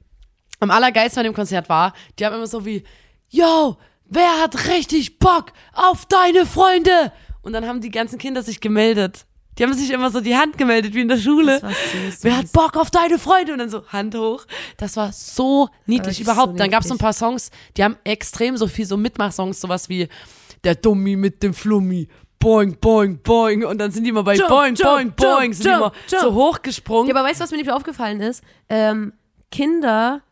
am 0.61 0.71
allergeilsten 0.71 1.21
bei 1.21 1.25
dem 1.29 1.35
Konzert 1.35 1.69
war, 1.69 1.93
die 2.19 2.25
haben 2.25 2.35
immer 2.37 2.47
so 2.47 2.65
wie, 2.65 2.85
yo, 3.29 3.77
wer 4.05 4.41
hat 4.41 4.69
richtig 4.69 5.19
Bock 5.19 5.53
auf 5.73 6.07
deine 6.07 6.47
Freunde? 6.47 7.13
Und 7.43 7.55
dann 7.55 7.67
haben 7.67 7.81
die 7.81 7.91
ganzen 7.91 8.19
Kinder 8.19 8.43
sich 8.45 8.61
gemeldet. 8.61 9.27
Die 9.59 9.65
haben 9.65 9.75
sich 9.75 9.91
immer 9.91 10.11
so 10.11 10.21
die 10.21 10.37
Hand 10.37 10.57
gemeldet, 10.57 10.95
wie 10.95 11.01
in 11.03 11.09
der 11.09 11.19
Schule. 11.19 11.61
Das 11.61 11.63
war 11.63 11.71
süß. 11.71 12.19
Wer 12.23 12.37
hat 12.39 12.53
Bock 12.53 12.77
auf 12.77 12.91
deine 12.91 13.19
Freunde? 13.19 13.53
Und 13.53 13.59
dann 13.59 13.69
so 13.69 13.87
Hand 13.89 14.15
hoch. 14.15 14.47
Das 14.79 14.97
war 14.97 15.13
so 15.13 15.69
niedlich 15.87 16.21
überhaupt. 16.21 16.53
so 16.53 16.59
dann 16.59 16.71
gab 16.71 16.83
es 16.83 16.89
so 16.89 16.95
ein 16.95 16.99
paar 16.99 17.13
Songs, 17.13 17.51
die 17.77 17.85
haben 17.85 17.97
extrem 18.05 18.57
so 18.57 18.67
viel 18.67 18.87
so 18.87 18.97
Mitmachsongs, 18.97 19.61
sowas 19.61 19.89
wie 19.89 20.09
Der 20.65 20.75
Dummi 20.75 21.17
mit 21.17 21.43
dem 21.43 21.53
Flummi. 21.53 22.09
Boing, 22.39 22.77
boing, 22.81 23.19
boing. 23.23 23.65
Und 23.65 23.79
dann 23.79 23.91
sind 23.93 24.05
die 24.05 24.11
immer 24.11 24.25
bei 24.25 24.35
Jump, 24.35 24.49
Boing, 24.49 24.75
jump, 24.75 24.89
boing, 24.91 25.13
boing. 25.15 25.53
jump, 25.53 25.55
Sind 25.55 25.65
die 25.67 25.75
immer 25.75 25.93
so 26.09 26.35
hochgesprungen. 26.35 27.09
Ja, 27.09 27.15
aber 27.15 27.29
weißt 27.29 27.39
du, 27.41 27.45
was 27.45 27.51
mir 27.51 27.59
nicht 27.59 27.71
aufgefallen 27.71 28.21
ist? 28.21 28.43
Ähm, 28.69 29.13
Kinder 29.53 30.23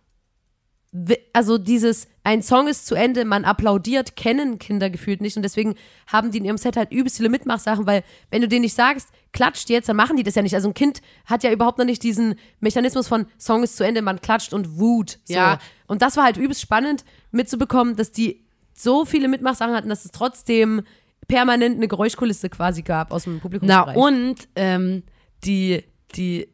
also 1.33 1.57
dieses, 1.57 2.09
ein 2.25 2.43
Song 2.43 2.67
ist 2.67 2.87
zu 2.87 2.97
Ende, 2.97 3.25
man 3.25 3.45
applaudiert, 3.45 4.17
kennen 4.17 4.59
Kinder 4.59 4.91
gefühlt 4.91 5.21
nicht 5.21 5.37
und 5.37 5.43
deswegen 5.43 5.77
haben 6.09 6.33
die 6.33 6.39
in 6.39 6.45
ihrem 6.45 6.59
Set 6.59 6.77
halt 6.77 6.91
übelst 6.91 7.19
viele 7.19 7.29
Mitmachsachen, 7.29 7.87
weil 7.87 8.03
wenn 8.31 8.43
du 8.43 8.49
denen 8.49 8.63
nicht 8.63 8.75
sagst, 8.75 9.09
klatscht 9.33 9.71
jetzt, 9.71 9.89
dann 9.89 9.97
machen 9.97 10.17
die 10.17 10.25
das 10.25 10.35
ja 10.35 10.43
nicht. 10.43 10.55
Also 10.55 10.69
ein 10.69 10.75
Kind 10.75 11.01
hat 11.27 11.45
ja 11.45 11.53
überhaupt 11.53 11.79
noch 11.79 11.85
nicht 11.85 12.03
diesen 12.03 12.35
Mechanismus 12.59 13.07
von 13.07 13.27
Song 13.39 13.63
ist 13.63 13.77
zu 13.77 13.85
Ende, 13.85 14.03
man 14.03 14.21
klatscht 14.21 14.53
und 14.53 14.79
wut. 14.79 15.21
So. 15.25 15.35
Ja. 15.35 15.61
Und 15.87 16.03
das 16.03 16.17
war 16.17 16.25
halt 16.25 16.37
übelst 16.37 16.61
spannend 16.61 17.05
mitzubekommen, 17.31 17.95
dass 17.95 18.11
die 18.11 18.45
so 18.73 19.05
viele 19.05 19.29
Mitmachsachen 19.29 19.75
hatten, 19.75 19.89
dass 19.89 20.05
es 20.05 20.11
trotzdem 20.11 20.83
permanent 21.29 21.77
eine 21.77 21.87
Geräuschkulisse 21.87 22.49
quasi 22.49 22.83
gab 22.83 23.13
aus 23.13 23.25
dem 23.25 23.35
Na, 23.35 23.41
Publikumsbereich. 23.41 23.97
und 23.97 24.49
ähm, 24.57 25.05
die, 25.45 25.85
die, 26.17 26.49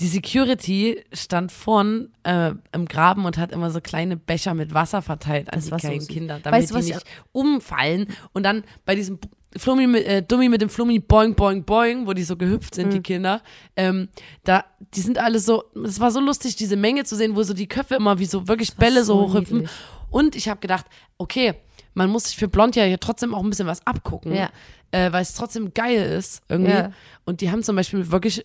die 0.00 0.06
Security 0.06 1.04
stand 1.12 1.50
vorn 1.52 2.10
äh, 2.22 2.52
im 2.72 2.86
Graben 2.86 3.24
und 3.24 3.36
hat 3.38 3.52
immer 3.52 3.70
so 3.70 3.80
kleine 3.80 4.16
Becher 4.16 4.54
mit 4.54 4.72
Wasser 4.74 5.02
verteilt 5.02 5.48
an 5.52 5.56
Das 5.58 5.64
die 5.64 5.70
so 5.70 5.76
kleinen. 5.76 6.06
Kinder, 6.06 6.40
damit 6.42 6.60
Weißt 6.62 6.74
die 6.74 6.78
ich 6.90 6.94
nicht 6.94 7.06
umfallen. 7.32 8.06
Und 8.32 8.42
dann 8.44 8.64
bei 8.84 8.94
diesem 8.94 9.18
Flummi 9.56 9.86
mit, 9.86 10.04
äh, 10.06 10.22
Dummi 10.22 10.48
mit 10.48 10.60
dem 10.60 10.68
Flummi 10.68 10.98
boing, 10.98 11.34
boing, 11.34 11.64
boing, 11.64 12.06
wo 12.06 12.12
die 12.12 12.22
so 12.22 12.36
gehüpft 12.36 12.74
sind, 12.74 12.88
Mhm. 12.88 12.90
die 12.92 13.00
Kinder, 13.00 13.42
ähm, 13.76 14.08
da, 14.44 14.64
die 14.94 15.00
sind 15.00 15.18
alle 15.18 15.38
so, 15.38 15.64
es 15.84 15.98
war 16.00 16.10
so 16.10 16.20
lustig, 16.20 16.54
diese 16.56 16.76
Menge 16.76 17.04
zu 17.04 17.16
sehen, 17.16 17.34
wo 17.34 17.42
so 17.42 17.54
die 17.54 17.66
Köpfe 17.66 17.94
immer 17.94 18.18
wie 18.18 18.26
so 18.26 18.46
wirklich 18.46 18.74
Bälle 18.76 19.04
so, 19.04 19.14
so 19.14 19.28
hochhüpfen. 19.32 19.58
niedlich. 19.60 19.76
Und 20.10 20.36
ich 20.36 20.48
habe 20.48 20.60
gedacht, 20.60 20.86
okay, 21.16 21.54
man 21.94 22.10
muss 22.10 22.24
sich 22.24 22.36
für 22.36 22.46
Blond 22.48 22.76
ja 22.76 22.84
hier 22.84 23.00
trotzdem 23.00 23.34
auch 23.34 23.42
ein 23.42 23.50
bisschen 23.50 23.66
was 23.66 23.84
abgucken, 23.86 24.34
Ja. 24.34 24.50
äh, 24.90 25.10
weil 25.12 25.22
es 25.22 25.34
trotzdem 25.34 25.72
geil 25.74 25.96
ist 26.18 26.42
irgendwie. 26.48 26.70
Ja. 26.72 26.92
Und 27.24 27.40
die 27.40 27.50
haben 27.50 27.62
zum 27.62 27.74
Beispiel 27.74 28.10
wirklich 28.10 28.44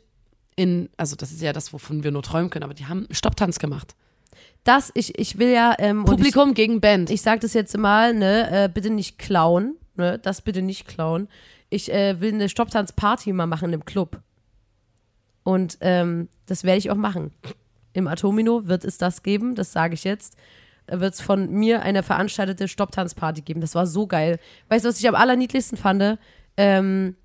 in, 0.56 0.90
also 0.98 1.16
das 1.16 1.32
ist 1.32 1.42
ja 1.42 1.54
das, 1.54 1.74
wovon 1.74 2.04
wir 2.04 2.12
nur 2.12 2.24
träumen 2.24 2.50
können, 2.50 2.64
aber 2.64 2.74
die 2.74 2.86
haben 2.86 3.08
Stopptanz 3.12 3.60
gemacht. 3.60 3.96
Das, 4.64 4.92
ich, 4.94 5.18
ich 5.20 5.38
will 5.38 5.50
ja, 5.50 5.76
ähm, 5.80 6.00
und 6.00 6.06
ich, 6.06 6.18
Publikum 6.18 6.54
gegen 6.54 6.80
Band. 6.80 7.10
ich 7.10 7.22
sag 7.22 7.42
das 7.42 7.54
jetzt 7.54 7.78
mal, 7.78 8.14
ne, 8.14 8.66
äh, 8.66 8.70
bitte 8.70 8.90
nicht 8.90 9.20
klauen, 9.20 9.76
ne, 9.96 10.20
das 10.20 10.42
bitte 10.42 10.62
nicht 10.62 10.88
klauen. 10.88 11.28
Ich 11.70 11.92
äh, 11.92 12.20
will 12.22 12.34
eine 12.34 12.50
Stopptanzparty 12.50 13.34
mal 13.34 13.48
machen 13.48 13.74
im 13.74 13.84
Club. 13.84 14.22
Und 15.44 15.78
ähm, 15.82 16.30
das 16.46 16.64
werde 16.64 16.78
ich 16.78 16.92
auch 16.92 16.96
machen. 16.96 17.32
Im 17.94 18.08
Atomino 18.08 18.68
wird 18.68 18.86
es 18.86 18.98
das 18.98 19.24
geben, 19.24 19.56
das 19.56 19.74
sage 19.74 19.94
ich 19.94 20.04
jetzt. 20.04 20.38
Wird 20.88 21.14
es 21.14 21.22
von 21.22 21.50
mir 21.52 21.82
eine 21.82 22.04
veranstaltete 22.04 22.68
Stopptanzparty 22.68 23.42
geben. 23.42 23.62
Das 23.62 23.76
war 23.76 23.88
so 23.88 24.08
geil. 24.08 24.40
Weißt 24.70 24.84
du, 24.86 24.90
was 24.90 25.00
ich 25.00 25.08
am 25.08 25.16
allerniedlichsten 25.16 25.78
fand? 25.78 26.20
Ähm, 26.58 27.16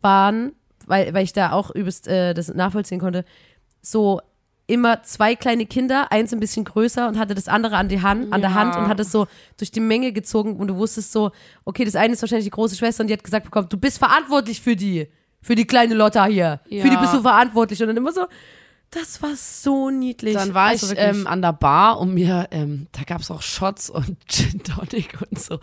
waren, 0.00 0.52
weil, 0.90 1.14
weil 1.14 1.24
ich 1.24 1.32
da 1.32 1.52
auch 1.52 1.70
übelst 1.74 2.06
äh, 2.08 2.34
das 2.34 2.52
nachvollziehen 2.52 3.00
konnte, 3.00 3.24
so 3.80 4.20
immer 4.66 5.02
zwei 5.02 5.34
kleine 5.34 5.66
Kinder, 5.66 6.12
eins 6.12 6.32
ein 6.32 6.38
bisschen 6.38 6.64
größer 6.64 7.08
und 7.08 7.18
hatte 7.18 7.34
das 7.34 7.48
andere 7.48 7.76
an, 7.76 7.88
die 7.88 8.02
Hand, 8.02 8.32
an 8.32 8.40
der 8.40 8.50
Ja. 8.50 8.56
Hand 8.56 8.76
und 8.76 8.88
hat 8.88 9.00
es 9.00 9.10
so 9.10 9.26
durch 9.56 9.72
die 9.72 9.80
Menge 9.80 10.12
gezogen 10.12 10.56
und 10.56 10.68
du 10.68 10.76
wusstest 10.76 11.10
so, 11.10 11.32
okay, 11.64 11.84
das 11.84 11.96
eine 11.96 12.12
ist 12.12 12.22
wahrscheinlich 12.22 12.44
die 12.44 12.50
große 12.50 12.76
Schwester 12.76 13.02
und 13.02 13.08
die 13.08 13.14
hat 13.14 13.24
gesagt 13.24 13.46
bekommen, 13.46 13.68
du 13.68 13.76
bist 13.78 13.98
verantwortlich 13.98 14.60
für 14.60 14.76
die, 14.76 15.08
für 15.42 15.56
die 15.56 15.66
kleine 15.66 15.94
Lotta 15.94 16.24
hier, 16.26 16.60
für 16.64 16.70
die 16.70 16.94
Ja. 16.94 17.00
bist 17.00 17.14
du 17.14 17.22
verantwortlich 17.22 17.80
und 17.80 17.88
dann 17.88 17.96
immer 17.96 18.12
so, 18.12 18.26
das 18.90 19.22
war 19.22 19.36
so 19.36 19.90
niedlich. 19.90 20.34
Dann 20.34 20.52
war 20.52 20.68
Also 20.68 20.92
ich 20.92 20.98
ähm, 20.98 21.26
an 21.26 21.42
der 21.42 21.52
Bar 21.52 22.00
und 22.00 22.12
mir, 22.12 22.48
ähm, 22.50 22.88
da 22.90 23.04
gab 23.04 23.20
es 23.20 23.30
auch 23.30 23.42
Shots 23.42 23.88
und 23.88 24.16
Gin 24.28 24.62
Tonic 24.62 25.16
und 25.30 25.38
so. 25.38 25.60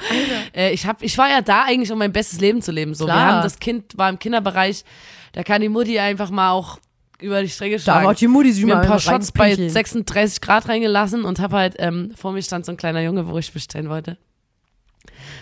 Äh, 0.56 0.72
ich, 0.74 0.86
hab, 0.86 1.02
ich 1.04 1.18
war 1.18 1.30
ja 1.30 1.42
da 1.42 1.64
eigentlich, 1.66 1.92
um 1.92 2.00
mein 2.00 2.14
bestes 2.14 2.40
Leben 2.40 2.62
zu 2.62 2.72
leben. 2.72 2.94
So, 2.94 3.06
wir 3.06 3.14
haben 3.14 3.44
das 3.44 3.60
Kind, 3.60 3.98
war 3.98 4.10
im 4.10 4.18
Kinderbereich, 4.18 4.86
da 5.34 5.44
kann 5.44 5.62
die 5.62 5.70
Mutti 5.70 6.00
einfach 6.00 6.30
mal 6.30 6.52
auch 6.52 6.80
über 7.20 7.42
die 7.42 7.50
Strecke 7.50 7.76
da 7.76 7.82
schlagen. 7.82 8.06
war 8.06 8.16
die 8.16 8.28
Mutti 8.28 8.54
sich 8.54 8.64
mir 8.64 8.80
ein 8.80 8.88
paar 8.88 9.00
Shots 9.00 9.32
bei 9.32 9.46
reinpinkeln. 9.46 9.70
36 9.72 10.42
Grad 10.42 10.70
reingelassen 10.70 11.26
und 11.26 11.40
habe 11.40 11.58
halt, 11.58 11.76
ähm, 11.80 12.12
vor 12.16 12.32
mir 12.32 12.42
stand 12.42 12.66
so 12.66 12.72
ein 12.72 12.78
kleiner 12.78 13.02
Junge, 13.02 13.28
wo 13.28 13.38
ich 13.38 13.52
bestellen 13.52 13.90
wollte. 13.90 14.18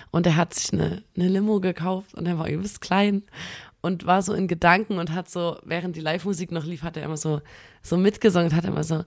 Und 0.10 0.26
er 0.26 0.38
hat 0.38 0.54
sich 0.54 0.74
eine, 0.74 1.04
eine 1.16 1.28
Limo 1.28 1.60
gekauft 1.60 2.14
und 2.16 2.26
er 2.26 2.40
war 2.40 2.48
übelst 2.48 2.82
klein 2.82 3.24
und 3.86 4.06
war 4.06 4.22
so 4.22 4.34
in 4.34 4.48
Gedanken 4.48 4.98
und 4.98 5.12
hat 5.14 5.30
so, 5.30 5.58
während 5.64 5.96
die 5.96 6.02
Live-Musik 6.02 6.52
noch 6.52 6.66
lief, 6.66 6.84
hat 6.84 6.98
er 6.98 7.04
immer 7.04 7.18
so, 7.18 7.42
so 7.82 7.98
mitgesungen 7.98 8.50
und 8.50 8.56
hat 8.56 8.66
immer 8.66 8.84
so, 8.84 9.04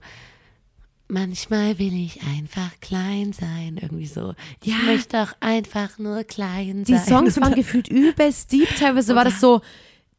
manchmal 1.07 1.79
will 1.79 1.93
ich 1.93 2.21
einfach 2.23 2.71
klein 2.81 3.33
sein, 3.33 3.77
irgendwie 3.81 4.05
so. 4.07 4.33
Ich 4.63 4.71
Ja. 4.71 4.77
möchte 4.85 5.21
auch 5.23 5.33
einfach 5.39 5.97
nur 5.97 6.23
klein 6.23 6.83
Die 6.83 6.97
sein. 6.97 7.07
Songs 7.07 7.39
waren 7.41 7.55
gefühlt 7.61 7.87
übelst 7.87 8.51
deep. 8.51 8.69
Teilweise 8.77 9.15
war 9.15 9.25
das 9.25 9.39
so, 9.39 9.61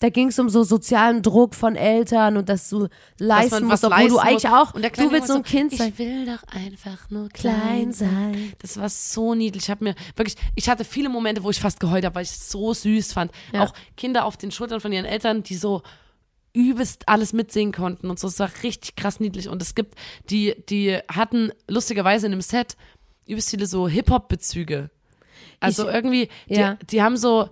da 0.01 0.09
ging 0.09 0.29
es 0.29 0.39
um 0.39 0.49
so 0.49 0.63
sozialen 0.65 1.23
Druck 1.23 1.55
von 1.55 1.77
Eltern 1.77 2.37
und 2.37 2.49
dass 2.49 2.69
du 2.69 2.89
leisten 3.19 3.55
man 3.61 3.65
musst, 3.65 3.85
obwohl 3.85 4.09
du 4.09 4.19
eigentlich 4.19 4.45
muss. 4.51 4.53
auch, 4.53 4.75
Und 4.75 4.83
der 4.83 4.91
du 4.91 5.13
willst 5.13 5.29
so 5.29 5.35
ein 5.35 5.43
Kind 5.43 5.73
sein. 5.77 5.93
Ich 5.93 5.99
will 5.99 6.27
doch 6.27 6.43
einfach 6.49 7.09
nur 7.11 7.29
Klein 7.29 7.93
sein. 7.93 8.53
Das 8.61 8.77
war 8.79 8.89
so 8.89 9.35
niedlich. 9.35 9.65
Ich 9.65 9.71
habe 9.71 9.85
mir 9.85 9.95
wirklich, 10.17 10.37
ich 10.57 10.69
hatte 10.69 10.85
viele 10.85 11.09
Momente, 11.09 11.45
wo 11.45 11.51
ich 11.51 11.61
fast 11.61 11.79
geheult 11.81 12.05
habe, 12.05 12.15
weil 12.17 12.25
ich 12.25 12.31
es 12.31 12.51
so 12.51 12.73
süß 12.75 13.13
fand. 13.13 13.31
Ja. 13.53 13.63
Auch 13.65 13.75
Kinder 13.97 14.25
auf 14.25 14.37
den 14.37 14.51
Schultern 14.51 14.81
von 14.81 14.91
ihren 14.93 15.05
Eltern, 15.05 15.43
die 15.43 15.55
so 15.57 15.83
übelst 16.53 17.09
alles 17.09 17.33
mitsingen 17.33 17.73
konnten 17.73 18.11
und 18.11 18.19
so. 18.19 18.27
Es 18.27 18.39
war 18.41 18.51
richtig 18.63 18.97
krass 18.97 19.21
niedlich. 19.21 19.49
Und 19.49 19.63
es 19.63 19.75
gibt, 19.75 19.95
die, 20.31 20.55
die 20.69 20.99
hatten 21.09 21.53
lustigerweise 21.69 22.27
in 22.27 22.33
dem 22.33 22.41
Set 22.41 22.77
übelst 23.27 23.51
viele 23.51 23.67
so 23.67 23.87
Hip-Hop-Bezüge. 23.87 24.91
Also 25.61 25.87
Ich- 25.89 25.95
irgendwie, 25.95 26.29
die, 26.49 26.55
ja. 26.55 26.77
die 26.91 27.03
haben 27.03 27.17
so 27.17 27.49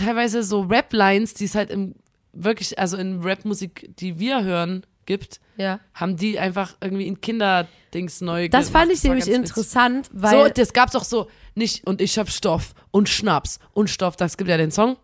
teilweise 0.00 0.42
so 0.42 0.62
Rap-Lines, 0.62 1.34
die 1.34 1.44
es 1.44 1.54
halt 1.54 1.70
im 1.70 1.94
wirklich, 2.32 2.78
also 2.78 2.96
in 2.96 3.22
Rap-Musik, 3.22 3.90
die 3.98 4.18
wir 4.18 4.44
hören, 4.44 4.84
gibt, 5.06 5.40
Ja. 5.56 5.80
haben 5.94 6.16
die 6.16 6.38
einfach 6.38 6.76
irgendwie 6.80 7.06
in 7.08 7.20
Kinderdings 7.20 8.20
neu 8.20 8.48
Das 8.48 8.68
gemacht. 8.68 8.82
fand 8.82 8.92
ich 8.92 9.02
war 9.02 9.08
nämlich 9.10 9.24
ganz 9.26 9.36
witzig. 9.38 9.50
interessant, 9.50 10.06
So, 10.06 10.12
weil 10.22 10.50
das 10.52 10.72
gab's 10.72 10.94
auch 10.94 11.02
so, 11.04 11.28
nicht, 11.56 11.86
und 11.86 12.00
ich 12.00 12.16
hab 12.18 12.30
Stoff 12.30 12.74
und 12.92 13.08
Schnaps 13.08 13.58
und 13.72 13.90
Stoff. 13.90 14.14
Das 14.16 14.36
gibt 14.36 14.48
ja 14.48 14.56
den 14.56 14.70
Song, 14.70 14.96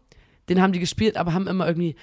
den 0.48 0.62
haben 0.62 0.72
die 0.72 0.78
gespielt, 0.78 1.16
aber 1.16 1.32
haben 1.34 1.48
immer 1.48 1.66
irgendwie 1.66 1.96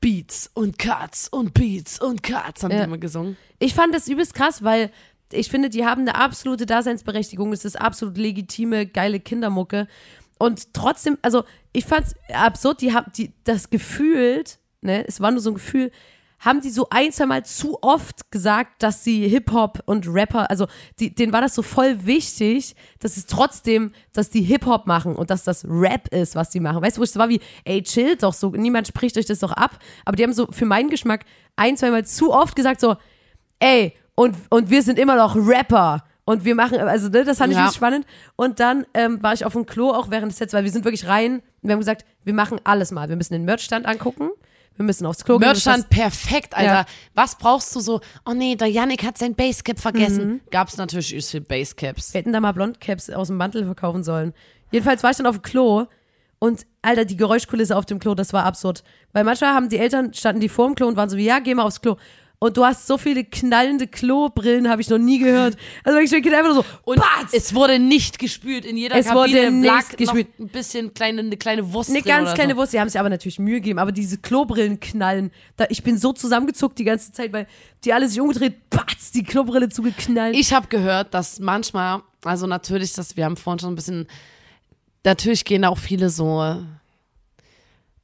Beats 0.00 0.50
und 0.54 0.78
Cuts 0.78 1.28
und 1.28 1.54
Beats 1.54 2.00
und 2.00 2.22
Cuts 2.22 2.62
haben 2.62 2.70
Ja. 2.72 2.78
die 2.78 2.84
immer 2.84 2.98
gesungen. 2.98 3.36
ich 3.58 3.74
fand 3.74 3.92
das 3.94 4.06
übelst 4.08 4.34
krass, 4.34 4.62
weil 4.62 4.90
ich 5.32 5.48
finde, 5.48 5.70
die 5.70 5.84
haben 5.86 6.02
eine 6.02 6.14
absolute 6.16 6.66
Daseinsberechtigung. 6.66 7.52
Es 7.52 7.64
ist 7.64 7.80
absolut 7.80 8.18
legitime, 8.18 8.86
geile 8.86 9.18
Kindermucke. 9.18 9.88
Und 10.38 10.74
trotzdem, 10.74 11.18
also 11.22 11.44
ich 11.72 11.84
fand's 11.84 12.14
absurd, 12.32 12.80
die 12.80 12.92
haben 12.92 13.10
die 13.16 13.32
das 13.44 13.70
gefühlt, 13.70 14.58
ne, 14.80 15.06
es 15.06 15.20
war 15.20 15.30
nur 15.30 15.40
so 15.40 15.50
ein 15.50 15.54
Gefühl, 15.54 15.90
haben 16.42 16.60
die 16.60 16.70
so 16.70 16.88
ein, 16.90 17.12
zwei 17.12 17.26
Mal 17.26 17.44
zu 17.44 17.78
oft 17.82 18.32
gesagt, 18.32 18.82
dass 18.82 19.04
sie 19.04 19.28
Hip-Hop 19.28 19.80
und 19.86 20.08
Rapper, 20.08 20.50
also 20.50 20.66
die, 20.98 21.14
denen 21.14 21.32
war 21.32 21.40
das 21.40 21.54
so 21.54 21.62
voll 21.62 22.04
wichtig, 22.04 22.74
dass 22.98 23.16
es 23.16 23.26
trotzdem, 23.26 23.92
dass 24.12 24.28
die 24.28 24.42
Hip-Hop 24.42 24.88
machen 24.88 25.14
und 25.14 25.30
dass 25.30 25.44
das 25.44 25.64
Rap 25.64 26.08
ist, 26.08 26.34
was 26.34 26.50
die 26.50 26.58
machen. 26.58 26.82
Weißt 26.82 26.96
du, 26.96 27.00
wo 27.00 27.04
ich 27.04 27.12
so 27.12 27.20
war 27.20 27.28
wie, 27.28 27.40
ey, 27.64 27.80
chillt 27.82 28.24
doch 28.24 28.32
so, 28.32 28.50
niemand 28.50 28.88
spricht 28.88 29.16
euch 29.16 29.26
das 29.26 29.38
doch 29.38 29.52
ab. 29.52 29.78
Aber 30.04 30.16
die 30.16 30.24
haben 30.24 30.32
so 30.32 30.48
für 30.50 30.66
meinen 30.66 30.90
Geschmack 30.90 31.24
ein, 31.54 31.76
zwei 31.76 31.92
Mal 31.92 32.04
zu 32.04 32.32
oft 32.32 32.56
gesagt 32.56 32.80
so, 32.80 32.96
ey, 33.60 33.94
und, 34.16 34.36
und 34.50 34.68
wir 34.68 34.82
sind 34.82 34.98
immer 34.98 35.14
noch 35.14 35.36
Rapper. 35.36 36.04
Und 36.24 36.44
wir 36.44 36.54
machen, 36.54 36.78
also 36.78 37.08
ne, 37.08 37.24
das 37.24 37.38
fand 37.38 37.52
ich 37.52 37.58
Ja. 37.58 37.72
spannend. 37.72 38.06
Und 38.36 38.60
dann 38.60 38.86
ähm, 38.94 39.22
war 39.22 39.32
ich 39.32 39.44
auf 39.44 39.54
dem 39.54 39.66
Klo 39.66 39.90
auch 39.90 40.10
während 40.10 40.30
des 40.30 40.38
Sets, 40.38 40.52
weil 40.52 40.64
wir 40.64 40.70
sind 40.70 40.84
wirklich 40.84 41.08
rein 41.08 41.36
und 41.36 41.42
wir 41.62 41.72
haben 41.72 41.80
gesagt, 41.80 42.04
wir 42.24 42.34
machen 42.34 42.60
alles 42.64 42.92
mal. 42.92 43.08
Wir 43.08 43.16
müssen 43.16 43.32
den 43.32 43.44
Merchstand 43.44 43.86
angucken, 43.86 44.30
wir 44.76 44.84
müssen 44.84 45.04
aufs 45.04 45.24
Klo 45.24 45.38
gehen. 45.38 45.48
Merchstand 45.48 45.90
perfekt, 45.90 46.56
Alter. 46.56 46.72
Ja. 46.72 46.86
Was 47.14 47.36
brauchst 47.36 47.74
du 47.74 47.80
so? 47.80 48.00
Oh 48.24 48.32
nee, 48.34 48.54
der 48.54 48.68
Yannick 48.68 49.04
hat 49.04 49.18
sein 49.18 49.34
Basecap 49.34 49.80
vergessen. 49.80 50.40
Gab's 50.52 50.76
natürlich 50.76 51.10
übelst 51.12 51.32
viel 51.32 51.40
Basecaps. 51.40 52.14
Wir 52.14 52.20
hätten 52.20 52.32
da 52.32 52.40
mal 52.40 52.52
Blondcaps 52.52 53.10
aus 53.10 53.26
dem 53.26 53.36
Mantel 53.36 53.64
verkaufen 53.64 54.04
sollen. 54.04 54.32
Jedenfalls 54.70 55.02
war 55.02 55.10
ich 55.10 55.16
dann 55.16 55.26
auf 55.26 55.36
dem 55.38 55.42
Klo 55.42 55.86
und 56.38 56.66
Alter, 56.82 57.04
die 57.04 57.16
Geräuschkulisse 57.16 57.76
auf 57.76 57.84
dem 57.84 57.98
Klo, 57.98 58.14
das 58.14 58.32
war 58.32 58.44
absurd. 58.44 58.82
Weil 59.12 59.24
manchmal 59.24 59.54
haben 59.54 59.68
die 59.68 59.78
Eltern, 59.78 60.14
standen 60.14 60.40
die 60.40 60.48
vor 60.48 60.66
dem 60.66 60.74
Klo 60.74 60.86
und 60.88 60.96
waren 60.96 61.08
so 61.08 61.16
wie, 61.16 61.24
ja, 61.24 61.38
geh 61.40 61.54
mal 61.54 61.62
aufs 61.64 61.80
Klo. 61.80 61.96
Und 62.42 62.56
du 62.56 62.64
hast 62.64 62.88
so 62.88 62.98
viele 62.98 63.22
knallende 63.22 63.86
Klobrillen, 63.86 64.68
habe 64.68 64.82
ich 64.82 64.88
noch 64.90 64.98
nie 64.98 65.20
gehört. 65.20 65.56
Also 65.84 66.00
ich 66.00 66.12
einfach 66.12 66.52
nur 66.52 66.64
so, 66.64 66.64
Und 66.82 66.96
Batz! 66.96 67.32
es 67.32 67.54
wurde 67.54 67.78
nicht 67.78 68.18
gespült. 68.18 68.64
In 68.64 68.76
jeder 68.76 68.96
Es 68.96 69.06
Kabine 69.06 69.20
wurde 69.20 69.50
nicht 69.52 69.64
lag 69.64 69.88
gespült. 69.96 70.40
noch 70.40 70.46
ein 70.46 70.48
bisschen 70.48 70.92
kleine, 70.92 71.20
eine 71.20 71.36
kleine 71.36 71.72
Wurst 71.72 71.90
Eine 71.90 72.02
ganz 72.02 72.34
kleine 72.34 72.54
so. 72.54 72.56
Wurst, 72.56 72.72
die 72.72 72.80
haben 72.80 72.88
sich 72.88 72.98
aber 72.98 73.10
natürlich 73.10 73.38
Mühe 73.38 73.60
gegeben, 73.60 73.78
aber 73.78 73.92
diese 73.92 74.18
Klobrillen 74.18 74.80
knallen, 74.80 75.30
da, 75.56 75.66
ich 75.68 75.84
bin 75.84 75.96
so 75.96 76.12
zusammengezuckt 76.12 76.76
die 76.80 76.84
ganze 76.84 77.12
Zeit, 77.12 77.32
weil 77.32 77.46
die 77.84 77.92
alle 77.92 78.08
sich 78.08 78.20
umgedreht, 78.20 78.68
batz, 78.70 79.12
die 79.12 79.22
Klobrille 79.22 79.68
zugeknallt. 79.68 80.34
Ich 80.34 80.52
habe 80.52 80.66
gehört, 80.66 81.14
dass 81.14 81.38
manchmal, 81.38 82.02
also 82.24 82.48
natürlich, 82.48 82.92
dass 82.92 83.16
wir 83.16 83.24
haben 83.24 83.36
vorhin 83.36 83.60
schon 83.60 83.72
ein 83.74 83.76
bisschen, 83.76 84.08
natürlich 85.04 85.44
gehen 85.44 85.64
auch 85.64 85.78
viele 85.78 86.10
so 86.10 86.60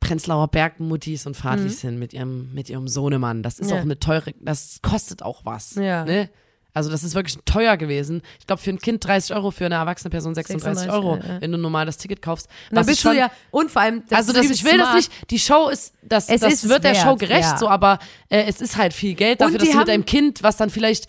Prenzlauer 0.00 0.48
Bergmuttis 0.48 1.26
und 1.26 1.36
Vatis 1.36 1.80
hin 1.80 1.98
mit 1.98 2.12
ihrem, 2.12 2.52
mit 2.54 2.70
ihrem 2.70 2.88
Sohnemann. 2.88 3.42
Das 3.42 3.58
ist 3.58 3.66
Mhm. 3.66 3.72
Ja. 3.72 3.76
auch 3.78 3.82
eine 3.84 3.98
teure, 3.98 4.32
das 4.40 4.78
kostet 4.82 5.22
auch 5.22 5.44
was. 5.44 5.74
Ja. 5.74 6.04
Ne? 6.04 6.30
Also 6.74 6.90
das 6.90 7.02
ist 7.02 7.14
wirklich 7.16 7.36
teuer 7.44 7.76
gewesen. 7.76 8.22
Ich 8.38 8.46
glaube 8.46 8.62
für 8.62 8.70
ein 8.70 8.78
Kind 8.78 9.04
30 9.04 9.34
Euro, 9.34 9.50
für 9.50 9.66
eine 9.66 9.74
erwachsene 9.76 10.10
Person 10.10 10.34
36, 10.34 10.84
36, 10.86 10.92
Euro, 10.92 11.16
ja, 11.16 11.34
ja. 11.34 11.40
wenn 11.40 11.50
du 11.50 11.58
normal 11.58 11.86
das 11.86 11.96
Ticket 11.96 12.22
kaufst. 12.22 12.48
Was 12.70 12.86
bist 12.86 13.02
du 13.04 13.08
schon- 13.08 13.16
ja, 13.16 13.32
und 13.50 13.70
vor 13.72 13.82
allem, 13.82 14.04
das 14.08 14.18
also 14.18 14.32
das, 14.32 14.48
ich 14.48 14.62
will 14.64 14.72
das 14.78 14.82
smart. 14.82 14.96
nicht, 14.96 15.30
die 15.30 15.38
Show 15.40 15.68
ist, 15.70 15.94
das, 16.02 16.28
Es 16.28 16.40
das 16.42 16.52
ist 16.52 16.68
wird 16.68 16.84
der 16.84 16.92
wert, 16.94 17.02
Show 17.04 17.16
gerecht, 17.16 17.42
ja. 17.50 17.58
so, 17.58 17.68
aber 17.68 17.98
äh, 18.28 18.44
es 18.46 18.60
ist 18.60 18.76
halt 18.76 18.92
viel 18.92 19.14
Geld 19.14 19.40
dafür, 19.40 19.58
dass 19.58 19.68
du 19.70 19.76
mit 19.78 19.88
deinem 19.88 20.04
Kind, 20.04 20.42
was 20.44 20.56
dann 20.56 20.70
vielleicht 20.70 21.08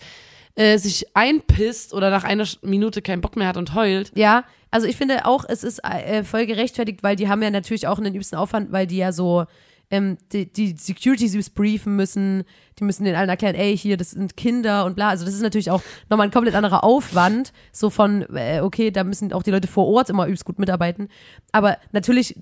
äh, 0.56 0.76
sich 0.78 1.06
einpisst 1.14 1.94
oder 1.94 2.10
nach 2.10 2.24
einer 2.24 2.46
Minute 2.62 3.00
keinen 3.02 3.20
Bock 3.20 3.36
mehr 3.36 3.46
hat 3.46 3.56
und 3.56 3.74
heult. 3.74 4.10
Ja, 4.16 4.44
also 4.70 4.86
ich 4.86 4.96
finde 4.96 5.26
auch, 5.26 5.44
es 5.48 5.64
ist 5.64 5.80
äh, 5.84 6.24
voll 6.24 6.46
gerechtfertigt, 6.46 7.02
weil 7.02 7.16
die 7.16 7.28
haben 7.28 7.42
ja 7.42 7.50
natürlich 7.50 7.86
auch 7.86 7.98
einen 7.98 8.14
übsten 8.14 8.38
Aufwand, 8.38 8.72
weil 8.72 8.86
die 8.86 8.98
ja 8.98 9.12
so 9.12 9.46
ähm, 9.90 10.18
die, 10.32 10.50
die 10.50 10.76
Security-Süß 10.76 11.50
briefen 11.50 11.96
müssen, 11.96 12.44
die 12.78 12.84
müssen 12.84 13.04
den 13.04 13.16
allen 13.16 13.28
erklären, 13.28 13.56
ey, 13.56 13.76
hier, 13.76 13.96
das 13.96 14.12
sind 14.12 14.36
Kinder 14.36 14.84
und 14.84 14.94
bla. 14.94 15.08
Also 15.08 15.24
das 15.24 15.34
ist 15.34 15.42
natürlich 15.42 15.70
auch 15.70 15.82
nochmal 16.08 16.28
ein 16.28 16.30
komplett 16.30 16.54
anderer 16.54 16.84
Aufwand, 16.84 17.52
so 17.72 17.90
von, 17.90 18.24
äh, 18.34 18.60
okay, 18.60 18.90
da 18.92 19.02
müssen 19.02 19.32
auch 19.32 19.42
die 19.42 19.50
Leute 19.50 19.66
vor 19.66 19.86
Ort 19.88 20.08
immer 20.08 20.26
übelst 20.26 20.44
gut 20.44 20.58
mitarbeiten. 20.58 21.08
Aber 21.50 21.76
natürlich 21.90 22.36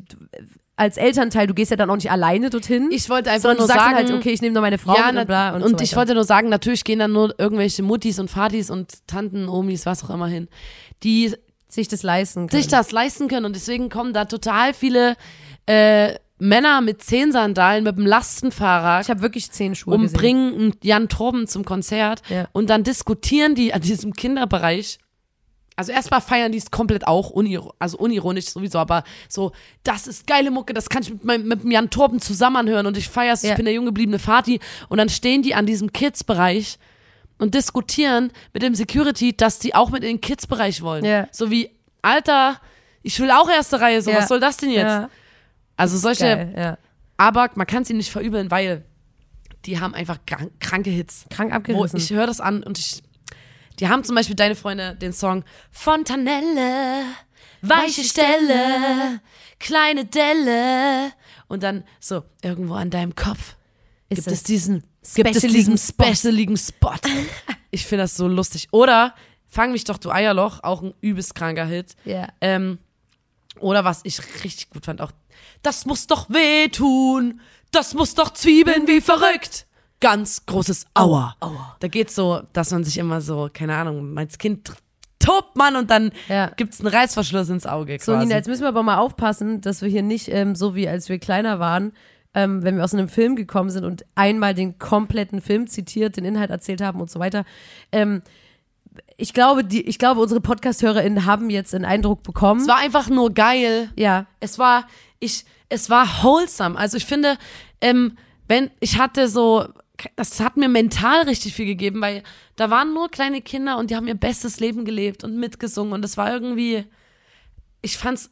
als 0.76 0.96
Elternteil, 0.96 1.46
du 1.46 1.54
gehst 1.54 1.70
ja 1.70 1.76
dann 1.76 1.90
auch 1.90 1.96
nicht 1.96 2.10
alleine 2.10 2.50
dorthin. 2.50 2.90
Ich 2.92 3.08
wollte 3.10 3.30
einfach 3.30 3.48
sondern 3.48 3.58
nur 3.58 3.66
sagst 3.66 3.82
sagen, 3.82 3.96
halt, 3.96 4.12
okay, 4.12 4.30
ich 4.30 4.42
nehme 4.42 4.52
nur 4.52 4.62
meine 4.62 4.78
Frau 4.78 4.94
ja, 4.94 5.08
und 5.08 5.26
bla. 5.26 5.56
Und, 5.56 5.62
und 5.62 5.78
so 5.78 5.84
ich 5.84 5.96
wollte 5.96 6.14
nur 6.14 6.24
sagen, 6.24 6.50
natürlich 6.50 6.84
gehen 6.84 7.00
dann 7.00 7.12
nur 7.12 7.34
irgendwelche 7.38 7.82
Muttis 7.82 8.18
und 8.20 8.34
Vatis 8.34 8.70
und 8.70 9.06
Tanten, 9.08 9.48
Omis, 9.48 9.86
was 9.86 10.04
auch 10.04 10.10
immer 10.10 10.28
hin, 10.28 10.48
die 11.02 11.34
sich 11.68 11.88
das 11.88 12.02
leisten 12.02 12.48
können. 12.48 12.62
sich 12.62 12.70
das 12.70 12.92
leisten 12.92 13.28
können 13.28 13.46
und 13.46 13.54
deswegen 13.54 13.88
kommen 13.90 14.12
da 14.12 14.24
total 14.24 14.72
viele 14.74 15.16
äh, 15.66 16.14
Männer 16.38 16.80
mit 16.80 17.02
Zehensandalen 17.02 17.84
mit 17.84 17.96
dem 17.96 18.06
Lastenfahrrad 18.06 19.04
ich 19.04 19.10
habe 19.10 19.22
wirklich 19.22 19.50
zehn 19.50 19.74
Schuhe 19.74 19.94
und 19.94 20.02
gesehen. 20.02 20.16
bringen 20.18 20.72
Jan 20.82 21.08
Torben 21.08 21.46
zum 21.48 21.64
Konzert 21.64 22.22
Ja. 22.28 22.48
und 22.52 22.70
dann 22.70 22.84
diskutieren 22.84 23.54
die 23.54 23.74
an 23.74 23.80
diesem 23.82 24.12
Kinderbereich. 24.12 24.98
Also 25.76 25.92
erstmal 25.92 26.20
feiern 26.20 26.50
die 26.50 26.58
es 26.58 26.70
komplett 26.72 27.06
auch, 27.06 27.30
unir 27.30 27.70
also 27.78 27.98
unironisch 27.98 28.46
sowieso, 28.46 28.78
aber 28.80 29.04
so, 29.28 29.52
das 29.84 30.08
ist 30.08 30.26
geile 30.26 30.50
Mucke, 30.50 30.74
das 30.74 30.88
kann 30.88 31.02
ich 31.02 31.10
mit, 31.10 31.24
meinem, 31.24 31.46
mit 31.46 31.62
dem 31.62 31.70
Jan 31.70 31.88
Torben 31.90 32.20
zusammen 32.20 32.56
anhören 32.56 32.86
und 32.86 32.96
ich 32.96 33.08
feier's, 33.08 33.42
Ja. 33.42 33.50
ich 33.50 33.56
bin 33.56 33.64
der 33.64 33.74
jung 33.74 33.84
gebliebene 33.84 34.18
Fati 34.18 34.58
und 34.88 34.98
dann 34.98 35.08
stehen 35.08 35.42
die 35.42 35.54
an 35.54 35.66
diesem 35.66 35.92
Kids-Bereich 35.92 36.78
und 37.38 37.54
diskutieren 37.54 38.32
mit 38.52 38.62
dem 38.62 38.74
Security, 38.74 39.36
dass 39.36 39.58
die 39.58 39.74
auch 39.74 39.90
mit 39.90 40.02
in 40.02 40.16
den 40.16 40.20
Kids-Bereich 40.20 40.82
wollen. 40.82 41.04
Ja. 41.04 41.28
So 41.32 41.50
wie, 41.50 41.70
Alter, 42.02 42.60
ich 43.02 43.18
will 43.20 43.30
auch 43.30 43.48
erste 43.48 43.80
Reihe, 43.80 44.02
so, 44.02 44.10
Ja. 44.10 44.18
was 44.18 44.28
soll 44.28 44.40
das 44.40 44.56
denn 44.56 44.70
jetzt? 44.70 44.82
Ja, 44.84 45.10
Also 45.76 45.96
solche, 45.96 46.24
geil, 46.24 46.54
ja. 46.56 46.78
aber 47.16 47.50
man 47.54 47.66
kann 47.66 47.84
sie 47.84 47.94
nicht 47.94 48.10
verübeln, 48.10 48.50
weil 48.50 48.84
die 49.64 49.80
haben 49.80 49.94
einfach 49.94 50.18
krank, 50.26 50.52
kranke 50.60 50.90
Hits. 50.90 51.26
Krank 51.30 51.52
abgerissen. 51.52 51.98
ich 51.98 52.10
höre 52.10 52.26
das 52.26 52.40
an 52.40 52.62
und 52.62 52.78
ich. 52.78 53.02
Die 53.80 53.88
haben 53.88 54.02
zum 54.02 54.16
Beispiel 54.16 54.34
deine 54.36 54.56
Freunde 54.56 54.96
den 54.96 55.12
Song 55.12 55.44
Fontanelle, 55.70 57.02
weiche 57.62 58.02
Stelle, 58.04 59.20
kleine 59.60 60.04
Delle. 60.04 61.12
Und 61.48 61.62
dann 61.62 61.84
so, 62.00 62.24
irgendwo 62.42 62.74
an 62.74 62.90
deinem 62.90 63.14
Kopf 63.14 63.56
Ist 64.08 64.16
gibt 64.16 64.26
es 64.28 64.42
diesen, 64.42 64.82
gibt 65.14 65.34
es 65.36 65.42
diesen 65.42 65.78
Spot. 65.78 66.04
specialigen 66.04 66.56
Spot. 66.56 66.94
ich 67.70 67.86
finde 67.86 68.04
das 68.04 68.16
so 68.16 68.28
lustig. 68.28 68.68
Oder 68.72 69.14
Fang 69.50 69.72
mich 69.72 69.84
doch, 69.84 69.96
du 69.96 70.10
Eierloch, 70.10 70.62
auch 70.62 70.82
ein 70.82 70.92
übelst 71.00 71.34
kranker 71.34 71.64
Hit. 71.64 71.96
Ja. 72.04 72.28
Ähm, 72.42 72.78
oder 73.60 73.82
was 73.82 74.00
ich 74.04 74.20
richtig 74.44 74.68
gut 74.70 74.84
fand, 74.84 75.00
auch, 75.00 75.10
das 75.62 75.86
muss 75.86 76.06
doch 76.06 76.28
wehtun, 76.28 77.40
das 77.72 77.94
muss 77.94 78.14
doch 78.14 78.34
zwiebeln 78.34 78.86
wie 78.86 79.00
verrückt. 79.00 79.66
Ganz 80.00 80.44
großes 80.44 80.86
Aua. 80.94 81.34
Aua. 81.40 81.76
Da 81.80 81.88
geht's 81.88 82.14
so, 82.14 82.42
dass 82.52 82.70
man 82.70 82.84
sich 82.84 82.98
immer 82.98 83.20
so, 83.22 83.48
keine 83.52 83.74
Ahnung, 83.74 84.16
als 84.18 84.36
Kind 84.38 84.70
tobt 85.18 85.56
man 85.56 85.76
und 85.76 85.90
dann 85.90 86.12
Ja. 86.28 86.48
gibt's 86.50 86.80
einen 86.80 86.88
Reißverschluss 86.94 87.48
ins 87.48 87.66
Auge 87.66 87.98
So, 87.98 88.12
quasi. 88.12 88.26
Nina, 88.26 88.36
jetzt 88.36 88.48
müssen 88.48 88.62
wir 88.62 88.68
aber 88.68 88.82
mal 88.82 88.98
aufpassen, 88.98 89.60
dass 89.62 89.80
wir 89.82 89.88
hier 89.88 90.02
nicht, 90.02 90.28
ähm, 90.28 90.54
so 90.54 90.74
wie 90.74 90.86
als 90.88 91.08
wir 91.08 91.18
kleiner 91.18 91.58
waren, 91.58 91.92
ähm, 92.38 92.62
wenn 92.62 92.76
wir 92.76 92.84
aus 92.84 92.94
einem 92.94 93.08
Film 93.08 93.34
gekommen 93.34 93.68
sind 93.70 93.84
und 93.84 94.04
einmal 94.14 94.54
den 94.54 94.78
kompletten 94.78 95.40
Film 95.40 95.66
zitiert, 95.66 96.16
den 96.16 96.24
Inhalt 96.24 96.50
erzählt 96.50 96.80
haben 96.80 97.00
und 97.00 97.10
so 97.10 97.18
weiter. 97.18 97.44
Ähm, 97.90 98.22
ich 99.16 99.34
glaube, 99.34 99.64
die, 99.64 99.82
ich 99.82 99.98
glaube, 99.98 100.20
unsere 100.20 100.40
Podcast-HörerInnen 100.40 101.24
haben 101.24 101.50
jetzt 101.50 101.74
einen 101.74 101.84
Eindruck 101.84 102.22
bekommen. 102.22 102.60
es 102.60 102.68
war 102.68 102.78
einfach 102.78 103.08
nur 103.08 103.34
geil. 103.34 103.90
ja, 103.96 104.26
Es 104.38 104.56
war, 104.56 104.86
ich, 105.18 105.44
es 105.68 105.90
war 105.90 106.06
wholesome. 106.22 106.78
Also 106.78 106.96
ich 106.96 107.06
finde, 107.06 107.38
ähm, 107.80 108.16
wenn, 108.46 108.70
ich 108.78 108.98
hatte 108.98 109.26
so, 109.28 109.66
das 110.14 110.38
hat 110.38 110.56
mir 110.56 110.68
mental 110.68 111.22
richtig 111.22 111.54
viel 111.54 111.66
gegeben, 111.66 112.00
weil 112.00 112.22
da 112.54 112.70
waren 112.70 112.94
nur 112.94 113.10
kleine 113.10 113.42
Kinder 113.42 113.78
und 113.78 113.90
die 113.90 113.96
haben 113.96 114.06
ihr 114.06 114.14
bestes 114.14 114.60
Leben 114.60 114.84
gelebt 114.84 115.24
und 115.24 115.36
mitgesungen 115.36 115.92
und 115.92 116.04
es 116.04 116.16
war 116.16 116.32
irgendwie, 116.32 116.84
ich 117.82 117.98
fand's 117.98 118.30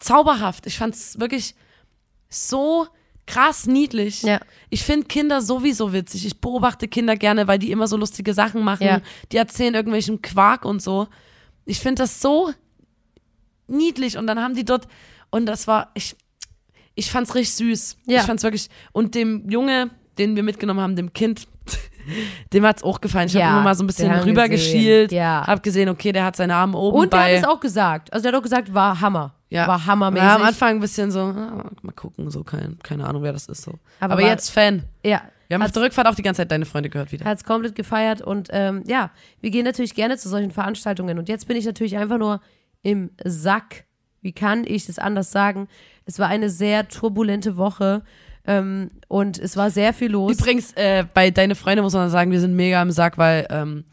zauberhaft. 0.00 0.66
Ich 0.66 0.78
fand's 0.78 1.20
wirklich 1.20 1.54
so 2.28 2.88
krass 3.26 3.66
niedlich. 3.66 4.22
Ja. 4.22 4.40
Ich 4.70 4.82
finde 4.82 5.06
Kinder 5.06 5.40
sowieso 5.40 5.92
witzig. 5.92 6.26
Ich 6.26 6.40
beobachte 6.40 6.88
Kinder 6.88 7.16
gerne, 7.16 7.46
weil 7.48 7.58
die 7.58 7.70
immer 7.70 7.86
so 7.86 7.96
lustige 7.96 8.34
Sachen 8.34 8.62
machen. 8.62 8.86
Ja. 8.86 9.00
Die 9.32 9.36
erzählen 9.36 9.74
irgendwelchen 9.74 10.22
Quark 10.22 10.64
und 10.64 10.82
so. 10.82 11.08
Ich 11.64 11.80
finde 11.80 12.02
das 12.02 12.20
so 12.20 12.52
niedlich 13.66 14.18
und 14.18 14.26
dann 14.26 14.38
haben 14.40 14.54
die 14.54 14.64
dort 14.64 14.86
und 15.30 15.46
das 15.46 15.66
war 15.66 15.90
ich 15.94 16.16
ich 16.94 17.10
fand's 17.10 17.34
richtig 17.34 17.54
süß. 17.54 17.96
Ja. 18.06 18.20
Ich 18.20 18.26
fand's 18.26 18.42
wirklich 18.42 18.68
und 18.92 19.14
dem 19.14 19.48
Junge, 19.50 19.90
den 20.18 20.36
wir 20.36 20.42
mitgenommen 20.42 20.80
haben, 20.80 20.94
dem 20.96 21.12
Kind, 21.12 21.48
dem 22.52 22.64
hat's 22.64 22.82
auch 22.84 23.00
gefallen. 23.00 23.26
Ich 23.26 23.34
Ja, 23.34 23.46
habe 23.46 23.54
immer 23.56 23.64
mal 23.64 23.74
so 23.74 23.82
ein 23.82 23.86
bisschen 23.86 24.12
rübergeschielt. 24.12 25.10
Ja. 25.10 25.44
hab 25.46 25.62
gesehen, 25.62 25.88
okay, 25.88 26.12
der 26.12 26.24
hat 26.24 26.36
seine 26.36 26.54
Arme 26.54 26.78
oben 26.78 26.98
und 26.98 27.12
der 27.12 27.18
bei 27.18 27.32
hat 27.36 27.42
es 27.42 27.48
auch 27.48 27.60
gesagt. 27.60 28.12
Also 28.12 28.24
der 28.24 28.32
hat 28.32 28.38
auch 28.38 28.42
gesagt, 28.42 28.72
war 28.74 29.00
Hammer. 29.00 29.34
Ja. 29.54 29.66
War 29.68 29.86
hammermäßig. 29.86 30.26
Ja, 30.26 30.36
am 30.36 30.42
Anfang 30.42 30.76
ein 30.76 30.80
bisschen 30.80 31.10
so, 31.10 31.20
ah, 31.20 31.70
mal 31.82 31.92
gucken, 31.92 32.30
so 32.30 32.44
kein, 32.44 32.78
keine 32.82 33.06
Ahnung, 33.06 33.22
wer 33.22 33.32
das 33.32 33.46
ist 33.46 33.62
so. 33.62 33.72
Aber 34.00 34.14
Aber, 34.14 34.22
war- 34.22 34.28
jetzt 34.30 34.50
Fan. 34.50 34.82
Ja. 35.04 35.22
Wir 35.48 35.54
haben 35.56 35.62
auf 35.62 35.66
Hat's- 35.68 35.74
der 35.74 35.82
Rückfahrt 35.82 36.06
auch 36.06 36.14
die 36.14 36.22
ganze 36.22 36.40
Zeit 36.42 36.50
deine 36.50 36.64
Freunde 36.64 36.88
gehört 36.90 37.12
wieder. 37.12 37.24
hat 37.24 37.38
es 37.38 37.44
komplett 37.44 37.74
gefeiert 37.74 38.20
und 38.22 38.48
ähm, 38.50 38.82
ja, 38.86 39.10
wir 39.40 39.50
gehen 39.50 39.64
natürlich 39.64 39.94
gerne 39.94 40.16
zu 40.16 40.28
solchen 40.28 40.50
Veranstaltungen 40.50 41.18
und 41.18 41.28
jetzt 41.28 41.46
bin 41.48 41.56
ich 41.56 41.64
natürlich 41.66 41.96
einfach 41.96 42.18
nur 42.18 42.40
im 42.82 43.10
Sack. 43.24 43.84
Wie 44.22 44.32
kann 44.32 44.64
ich 44.66 44.88
es 44.88 44.98
anders 44.98 45.30
sagen? 45.32 45.68
Es 46.06 46.18
war 46.18 46.28
eine 46.28 46.48
sehr 46.48 46.88
turbulente 46.88 47.56
Woche 47.58 48.02
ähm, 48.46 48.90
und 49.08 49.38
es 49.38 49.56
war 49.56 49.70
sehr 49.70 49.92
viel 49.92 50.10
los. 50.12 50.32
Übrigens, 50.38 50.72
äh, 50.76 51.04
bei 51.12 51.30
deine 51.30 51.54
Freunde 51.54 51.82
muss 51.82 51.92
man 51.92 52.08
sagen, 52.10 52.30
wir 52.30 52.40
sind 52.40 52.56
mega 52.56 52.80
im 52.82 52.90
Sack, 52.90 53.18
weil 53.18 53.46
ähm, 53.50 53.84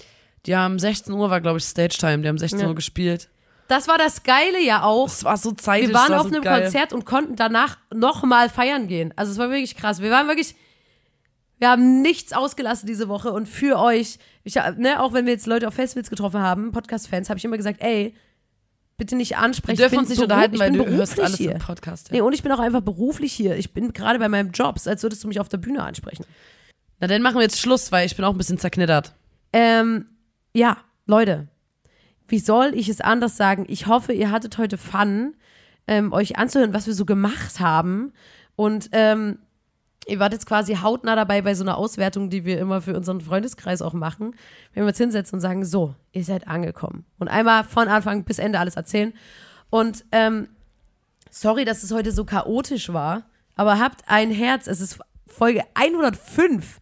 die 0.45 0.55
haben 0.55 0.79
16 0.79 1.13
Uhr 1.13 1.29
war, 1.29 1.41
glaube 1.41 1.57
ich, 1.59 1.65
Stage 1.65 1.97
Time, 1.99 2.19
die 2.19 2.29
haben 2.29 2.37
16 2.37 2.61
Ja. 2.61 2.67
Uhr 2.67 2.75
gespielt. 2.75 3.29
Das 3.71 3.87
war 3.87 3.97
das 3.97 4.23
Geile 4.23 4.61
ja 4.61 4.83
auch. 4.83 5.07
Es 5.07 5.23
war 5.23 5.37
so 5.37 5.53
zeitig. 5.53 5.87
Wir 5.87 5.95
waren 5.95 6.13
auf 6.13 6.23
so 6.23 6.27
einem 6.27 6.41
geil. 6.41 6.63
Konzert 6.63 6.91
und 6.91 7.05
konnten 7.05 7.37
danach 7.37 7.77
nochmal 7.93 8.49
feiern 8.49 8.89
gehen. 8.89 9.13
Also 9.15 9.31
es 9.31 9.37
war 9.37 9.49
wirklich 9.49 9.77
krass. 9.77 10.01
Wir 10.01 10.11
waren 10.11 10.27
wirklich, 10.27 10.55
wir 11.57 11.69
haben 11.69 12.01
nichts 12.01 12.33
ausgelassen 12.33 12.85
diese 12.85 13.07
Woche 13.07 13.31
und 13.31 13.47
für 13.47 13.79
euch, 13.79 14.19
ich, 14.43 14.55
ne, 14.55 14.99
auch 14.99 15.13
wenn 15.13 15.25
wir 15.25 15.31
jetzt 15.31 15.47
Leute 15.47 15.69
auf 15.69 15.75
Festivals 15.75 16.09
getroffen 16.09 16.41
haben, 16.41 16.73
Podcast-Fans, 16.73 17.29
habe 17.29 17.37
ich 17.37 17.45
immer 17.45 17.55
gesagt, 17.55 17.81
ey, 17.81 18.13
bitte 18.97 19.15
nicht 19.15 19.37
ansprechen. 19.37 19.77
Wir 19.77 19.85
dürfen 19.85 19.99
uns 19.99 20.09
nicht 20.09 20.21
unterhalten, 20.21 20.59
weil 20.59 20.73
du 20.73 20.85
hörst 20.85 21.17
alles 21.17 21.37
hier. 21.37 21.53
im 21.53 21.59
Podcast. 21.59 22.09
Ja. 22.09 22.15
Nee, 22.15 22.21
und 22.23 22.33
ich 22.33 22.43
bin 22.43 22.51
auch 22.51 22.59
einfach 22.59 22.81
beruflich 22.81 23.31
hier. 23.31 23.55
Ich 23.55 23.73
bin 23.73 23.93
gerade 23.93 24.19
bei 24.19 24.27
meinem 24.27 24.51
Job, 24.51 24.81
als 24.83 25.01
würdest 25.01 25.23
du 25.23 25.29
mich 25.29 25.39
auf 25.39 25.47
der 25.47 25.59
Bühne 25.59 25.81
ansprechen. 25.81 26.25
Na, 26.99 27.07
dann 27.07 27.21
machen 27.21 27.35
wir 27.35 27.43
jetzt 27.43 27.57
Schluss, 27.57 27.89
weil 27.93 28.05
ich 28.05 28.17
bin 28.17 28.25
auch 28.25 28.31
ein 28.31 28.37
bisschen 28.37 28.57
zerknittert. 28.57 29.13
Ähm, 29.53 30.07
ja, 30.53 30.75
Leute, 31.05 31.47
wie 32.31 32.39
soll 32.39 32.73
ich 32.73 32.89
es 32.89 33.01
anders 33.01 33.37
sagen? 33.37 33.65
Ich 33.67 33.87
hoffe, 33.87 34.13
ihr 34.13 34.31
hattet 34.31 34.57
heute 34.57 34.77
Fun, 34.77 35.35
ähm, 35.87 36.13
euch 36.13 36.37
anzuhören, 36.37 36.73
was 36.73 36.87
wir 36.87 36.93
so 36.93 37.05
gemacht 37.05 37.59
haben. 37.59 38.13
Und 38.55 38.89
ähm, 38.93 39.39
ihr 40.07 40.19
wart 40.19 40.33
jetzt 40.33 40.45
quasi 40.45 40.75
hautnah 40.75 41.15
dabei 41.15 41.41
bei 41.41 41.53
so 41.53 41.63
einer 41.63 41.77
Auswertung, 41.77 42.29
die 42.29 42.45
wir 42.45 42.59
immer 42.59 42.81
für 42.81 42.95
unseren 42.95 43.21
Freundeskreis 43.21 43.81
auch 43.81 43.93
machen. 43.93 44.35
Wenn 44.73 44.83
wir 44.83 44.87
uns 44.89 44.97
hinsetzen 44.97 45.37
und 45.37 45.41
sagen, 45.41 45.65
so, 45.65 45.93
ihr 46.13 46.23
seid 46.23 46.47
angekommen. 46.47 47.05
Und 47.19 47.27
einmal 47.27 47.65
von 47.65 47.87
Anfang 47.87 48.23
bis 48.23 48.39
Ende 48.39 48.59
alles 48.59 48.77
erzählen. 48.77 49.13
Und 49.69 50.05
ähm, 50.11 50.47
sorry, 51.29 51.65
dass 51.65 51.83
es 51.83 51.91
heute 51.91 52.11
so 52.11 52.23
chaotisch 52.23 52.93
war, 52.93 53.23
aber 53.55 53.79
habt 53.79 54.03
ein 54.07 54.31
Herz. 54.31 54.67
Es 54.67 54.79
ist 54.79 54.99
Folge 55.27 55.63
105 55.73 56.79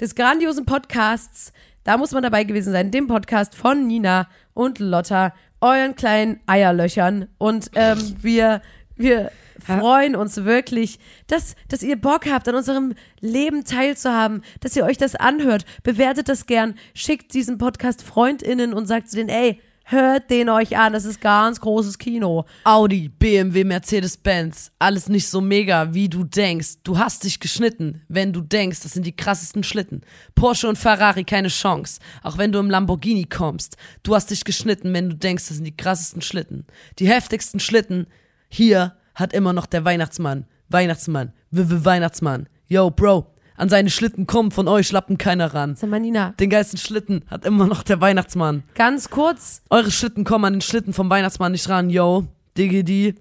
des 0.00 0.14
grandiosen 0.14 0.64
Podcasts. 0.64 1.52
Da 1.86 1.96
muss 1.96 2.10
man 2.10 2.24
dabei 2.24 2.42
gewesen 2.42 2.72
sein, 2.72 2.90
dem 2.90 3.06
Podcast 3.06 3.54
von 3.54 3.86
Nina 3.86 4.26
und 4.54 4.80
Lotta, 4.80 5.32
euren 5.60 5.94
kleinen 5.94 6.40
Eierlöchern. 6.46 7.28
Und 7.38 7.70
ähm, 7.76 8.16
wir, 8.20 8.60
wir 8.96 9.30
freuen 9.64 10.16
uns 10.16 10.44
wirklich, 10.44 10.98
dass, 11.28 11.54
dass 11.68 11.84
ihr 11.84 11.94
Bock 11.94 12.26
habt, 12.28 12.48
an 12.48 12.56
unserem 12.56 12.94
Leben 13.20 13.62
teilzuhaben, 13.62 14.42
dass 14.58 14.74
ihr 14.74 14.84
euch 14.84 14.98
das 14.98 15.14
anhört. 15.14 15.64
Bewertet 15.84 16.28
das 16.28 16.46
gern, 16.46 16.74
schickt 16.92 17.32
diesen 17.34 17.56
Podcast 17.56 18.02
FreundInnen 18.02 18.74
und 18.74 18.86
sagt 18.86 19.08
zu 19.08 19.14
denen, 19.14 19.28
ey, 19.28 19.60
hört 19.88 20.30
den 20.30 20.48
euch 20.48 20.76
an, 20.76 20.92
das 20.92 21.04
ist 21.04 21.20
ganz 21.20 21.60
großes 21.60 21.98
Kino. 21.98 22.44
Audi, 22.64 23.08
BMW, 23.08 23.62
Mercedes-Benz, 23.62 24.72
alles 24.80 25.08
nicht 25.08 25.28
so 25.28 25.40
mega, 25.40 25.94
wie 25.94 26.08
du 26.08 26.24
denkst. 26.24 26.78
Du 26.82 26.98
hast 26.98 27.22
dich 27.22 27.38
geschnitten, 27.38 28.02
wenn 28.08 28.32
du 28.32 28.40
denkst, 28.40 28.80
das 28.82 28.92
sind 28.92 29.06
die 29.06 29.14
krassesten 29.14 29.62
Schlitten. 29.62 30.02
Porsche 30.34 30.68
und 30.68 30.76
Ferrari 30.76 31.22
keine 31.22 31.48
Chance, 31.48 32.00
auch 32.24 32.36
wenn 32.36 32.50
du 32.50 32.58
im 32.58 32.68
Lamborghini 32.68 33.26
kommst. 33.26 33.76
Du 34.02 34.14
hast 34.14 34.30
dich 34.30 34.44
geschnitten, 34.44 34.92
wenn 34.92 35.08
du 35.08 35.16
denkst, 35.16 35.46
das 35.46 35.56
sind 35.56 35.64
die 35.64 35.76
krassesten 35.76 36.20
Schlitten. 36.20 36.66
Die 36.98 37.08
heftigsten 37.08 37.60
Schlitten 37.60 38.08
hier 38.48 38.96
hat 39.14 39.32
immer 39.32 39.52
noch 39.52 39.66
der 39.66 39.84
Weihnachtsmann. 39.84 40.46
Weihnachtsmann, 40.68 41.32
w 41.52 41.62
-w 41.62 41.84
Weihnachtsmann. 41.84 42.48
Yo, 42.66 42.90
Bro, 42.90 43.32
An 43.56 43.68
seine 43.68 43.90
Schlitten 43.90 44.26
kommt 44.26 44.52
von 44.54 44.68
euch 44.68 44.92
Lappen 44.92 45.18
keiner 45.18 45.54
ran. 45.54 45.76
Sag 45.76 45.88
mal, 45.90 46.00
Nina, 46.00 46.34
Den 46.38 46.50
geilsten 46.50 46.78
Schlitten 46.78 47.24
hat 47.28 47.44
immer 47.44 47.66
noch 47.66 47.82
der 47.82 48.00
Weihnachtsmann. 48.00 48.62
ganz 48.74 49.10
kurz. 49.10 49.62
Eure 49.70 49.90
Schlitten 49.90 50.24
kommen 50.24 50.44
an 50.44 50.52
den 50.54 50.60
Schlitten 50.60 50.92
vom 50.92 51.08
Weihnachtsmann 51.08 51.52
nicht 51.52 51.68
ran, 51.68 51.88
yo. 51.90 52.26
Diggity. 52.58 53.14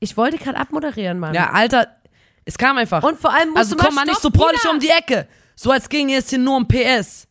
Ich 0.00 0.16
wollte 0.16 0.38
gerade 0.38 0.58
abmoderieren, 0.58 1.18
Mann. 1.18 1.34
Ja, 1.34 1.50
Alter, 1.50 1.86
es 2.44 2.58
kam 2.58 2.76
einfach. 2.76 3.02
Und 3.02 3.18
vor 3.20 3.32
allem 3.32 3.50
musst 3.50 3.58
also 3.58 3.76
du 3.76 3.82
mal 3.82 3.86
komm 3.86 3.94
mal 3.94 4.04
nicht 4.04 4.20
so 4.20 4.30
prollig 4.30 4.60
um 4.68 4.80
die 4.80 4.88
Ecke. 4.88 5.28
So 5.54 5.70
als 5.70 5.88
ginge 5.88 6.16
es 6.16 6.28
hier 6.30 6.38
nur 6.38 6.56
um 6.56 6.66
PS. 6.66 7.28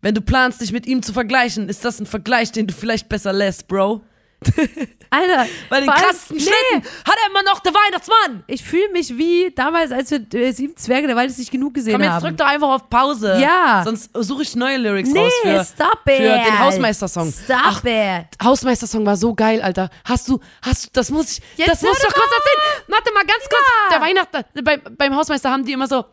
Wenn 0.00 0.14
du 0.14 0.20
planst, 0.20 0.60
dich 0.60 0.72
mit 0.72 0.86
ihm 0.86 1.02
zu 1.02 1.12
vergleichen, 1.12 1.68
ist 1.68 1.84
das 1.84 2.00
ein 2.00 2.06
Vergleich, 2.06 2.52
den 2.52 2.66
du 2.66 2.74
vielleicht 2.74 3.08
besser 3.08 3.32
lässt, 3.32 3.68
Bro. 3.68 4.02
Alter, 5.10 5.46
Bei 5.70 5.80
den 5.80 5.88
krassen 5.88 6.40
Schlitten 6.40 6.88
hat 7.04 7.14
er 7.22 7.30
immer 7.30 7.42
noch 7.44 7.60
der 7.60 7.72
Weihnachtsmann. 7.72 8.42
Ich 8.46 8.64
fühle 8.64 8.88
mich 8.90 9.16
wie 9.16 9.52
damals, 9.54 9.92
als 9.92 10.10
wir 10.10 10.20
äh, 10.34 10.52
Sieben 10.52 10.76
Zwerge 10.76 11.06
der 11.06 11.14
Wald 11.16 11.36
nicht 11.36 11.50
genug 11.50 11.74
gesehen 11.74 11.92
Komm, 11.94 12.02
jetzt 12.02 12.12
haben. 12.12 12.22
drück 12.24 12.36
doch 12.36 12.46
einfach 12.46 12.68
auf 12.68 12.90
Pause. 12.90 13.38
Ja. 13.40 13.82
Sonst 13.84 14.10
suche 14.14 14.42
ich 14.42 14.56
neue 14.56 14.76
Lyrics 14.78 15.10
nee, 15.10 15.20
raus 15.20 15.32
für, 15.42 15.64
stop 15.64 16.00
it. 16.06 16.16
für 16.16 16.22
den 16.22 16.58
Hausmeistersong. 16.58 17.32
Stop 17.32 17.56
Ach, 17.62 17.84
it. 17.84 18.26
Hausmeistersong 18.42 19.06
war 19.06 19.16
so 19.16 19.34
geil, 19.34 19.62
Alter. 19.62 19.88
Hast 20.04 20.28
du, 20.28 20.40
hast 20.62 20.86
du, 20.86 20.88
das 20.92 21.10
muss 21.10 21.32
ich, 21.32 21.42
Jetzt 21.56 21.68
das 21.70 21.82
muss 21.82 21.96
ich 21.96 22.02
doch 22.04 22.12
doch 22.12 22.20
kurz 22.20 22.30
mal. 22.30 22.36
erzählen. 22.36 22.84
Warte 22.88 23.12
mal, 23.12 23.24
ganz 23.24 23.48
kurz. 23.48 23.92
Der 23.92 24.00
Weihnachten, 24.00 24.64
bei, 24.64 24.76
beim 24.96 25.14
Hausmeister 25.16 25.50
haben 25.50 25.64
die 25.64 25.72
immer 25.72 25.86
so, 25.86 26.04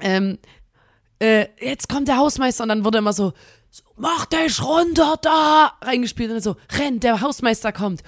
ähm, 0.00 0.38
äh, 1.20 1.46
jetzt 1.60 1.88
kommt 1.88 2.08
der 2.08 2.16
Hausmeister 2.16 2.64
und 2.64 2.70
dann 2.70 2.84
wurde 2.84 2.98
immer 2.98 3.12
so, 3.12 3.32
so 3.72 3.82
mach 3.96 4.26
dich 4.26 4.62
runter 4.62 5.16
da, 5.22 5.72
reingespielt 5.80 6.28
und 6.28 6.36
dann 6.36 6.42
so, 6.42 6.56
renn, 6.78 7.00
der 7.00 7.22
Hausmeister 7.22 7.72
kommt. 7.72 8.02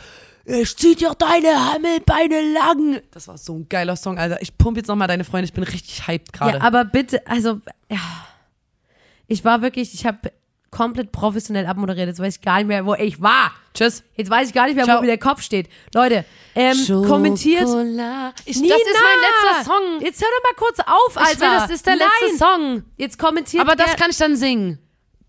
Ich 0.45 0.77
zieh 0.77 0.95
dir 0.95 1.15
deine 1.15 1.73
Hammelbeine 1.73 2.53
lang. 2.53 3.01
Das 3.13 3.29
war 3.29 3.39
so 3.39 3.55
ein 3.55 3.67
geiler 3.71 3.97
Song, 3.97 4.19
Alter. 4.19 4.43
Ich 4.43 4.59
pump 4.59 4.77
jetzt 4.77 4.89
nochmal 4.89 5.09
deine 5.09 5.25
Freunde, 5.25 5.47
ich 5.47 5.55
bin 5.55 5.65
richtig 5.65 6.07
hyped 6.07 6.35
gerade. 6.35 6.59
Ja, 6.59 6.65
aber 6.65 6.85
bitte, 6.85 7.27
also, 7.27 7.63
ja. 7.89 7.99
Ich 9.27 9.43
war 9.47 9.63
wirklich, 9.63 9.95
ich 9.95 10.05
habe 10.05 10.33
komplett 10.71 11.13
professionell 11.13 11.65
abmoderiert. 11.65 12.09
Jetzt 12.09 12.21
weiß 12.21 12.37
ich 12.37 12.43
gar 12.43 12.59
nicht 12.59 12.67
mehr, 12.67 12.85
wo 12.85 12.93
ich 12.95 13.23
war. 13.23 13.53
Tschüss. 13.73 14.03
Jetzt 14.17 14.29
weiß 14.29 14.49
ich 14.49 14.55
gar 14.55 14.67
nicht 14.67 14.75
mehr, 14.75 14.85
Ciao. 14.85 14.99
wo 14.99 15.01
mir 15.01 15.07
der 15.07 15.19
Kopf 15.19 15.41
steht. 15.41 15.71
Leute, 15.95 16.27
ähm, 16.55 16.77
kommentiert. 17.07 17.63
Ich, 17.63 17.69
Nina! 17.71 18.33
das 18.35 18.53
ist 18.53 18.61
mein 18.61 19.55
letzter 19.55 19.65
Song. 19.65 20.01
Jetzt 20.03 20.21
hör 20.21 20.29
doch 20.29 20.43
mal 20.43 20.57
kurz 20.59 20.79
auf, 20.81 21.17
Alter. 21.17 21.33
Ich 21.33 21.41
will, 21.41 21.49
das 21.49 21.71
ist 21.71 21.87
der 21.87 21.97
Nein. 21.97 22.09
letzte 22.21 22.39
Song. 22.39 22.85
Jetzt 22.99 23.19
kommentiert 23.19 23.63
Aber 23.63 23.77
das 23.77 23.97
kann 23.97 24.11
ich 24.11 24.19
dann 24.19 24.37
singen. 24.37 24.84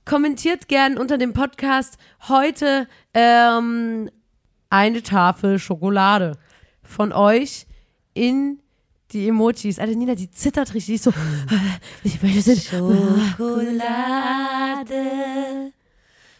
Kommentiert 0.06 0.68
gern 0.68 0.97
unter 0.97 1.18
dem 1.18 1.34
Podcast 1.34 1.97
heute 2.28 2.88
ähm, 3.14 4.10
eine 4.70 5.03
Tafel 5.03 5.60
Schokolade 5.60 6.38
von 6.84 7.12
euch 7.12 7.66
in 8.14 8.62
die 9.12 9.28
Emojis. 9.28 9.80
Alter, 9.80 9.95
Nina, 9.95 10.16
die 10.16 10.32
zittert 10.32 10.74
richtig. 10.74 10.88
Die 10.88 10.95
ist 10.95 11.03
so. 11.03 11.14
Ich 12.03 12.22
möchte. 12.22 12.56
Schokolade, 12.56 13.84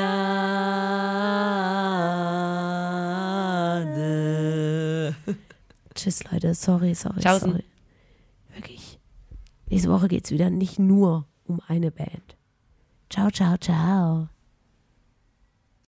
Tschüss, 6.00 6.24
Leute. 6.32 6.54
Sorry, 6.54 6.94
sorry, 6.94 7.20
Tschaußen. 7.20 7.50
sorry. 7.50 7.64
Wirklich. 8.54 8.98
Nächste 9.68 9.90
Woche 9.90 10.08
geht's 10.08 10.30
wieder 10.30 10.48
nicht 10.48 10.78
nur 10.78 11.26
um 11.44 11.60
eine 11.68 11.90
Band. 11.90 12.36
Ciao, 13.10 13.30
ciao, 13.30 13.58
ciao. 13.58 14.28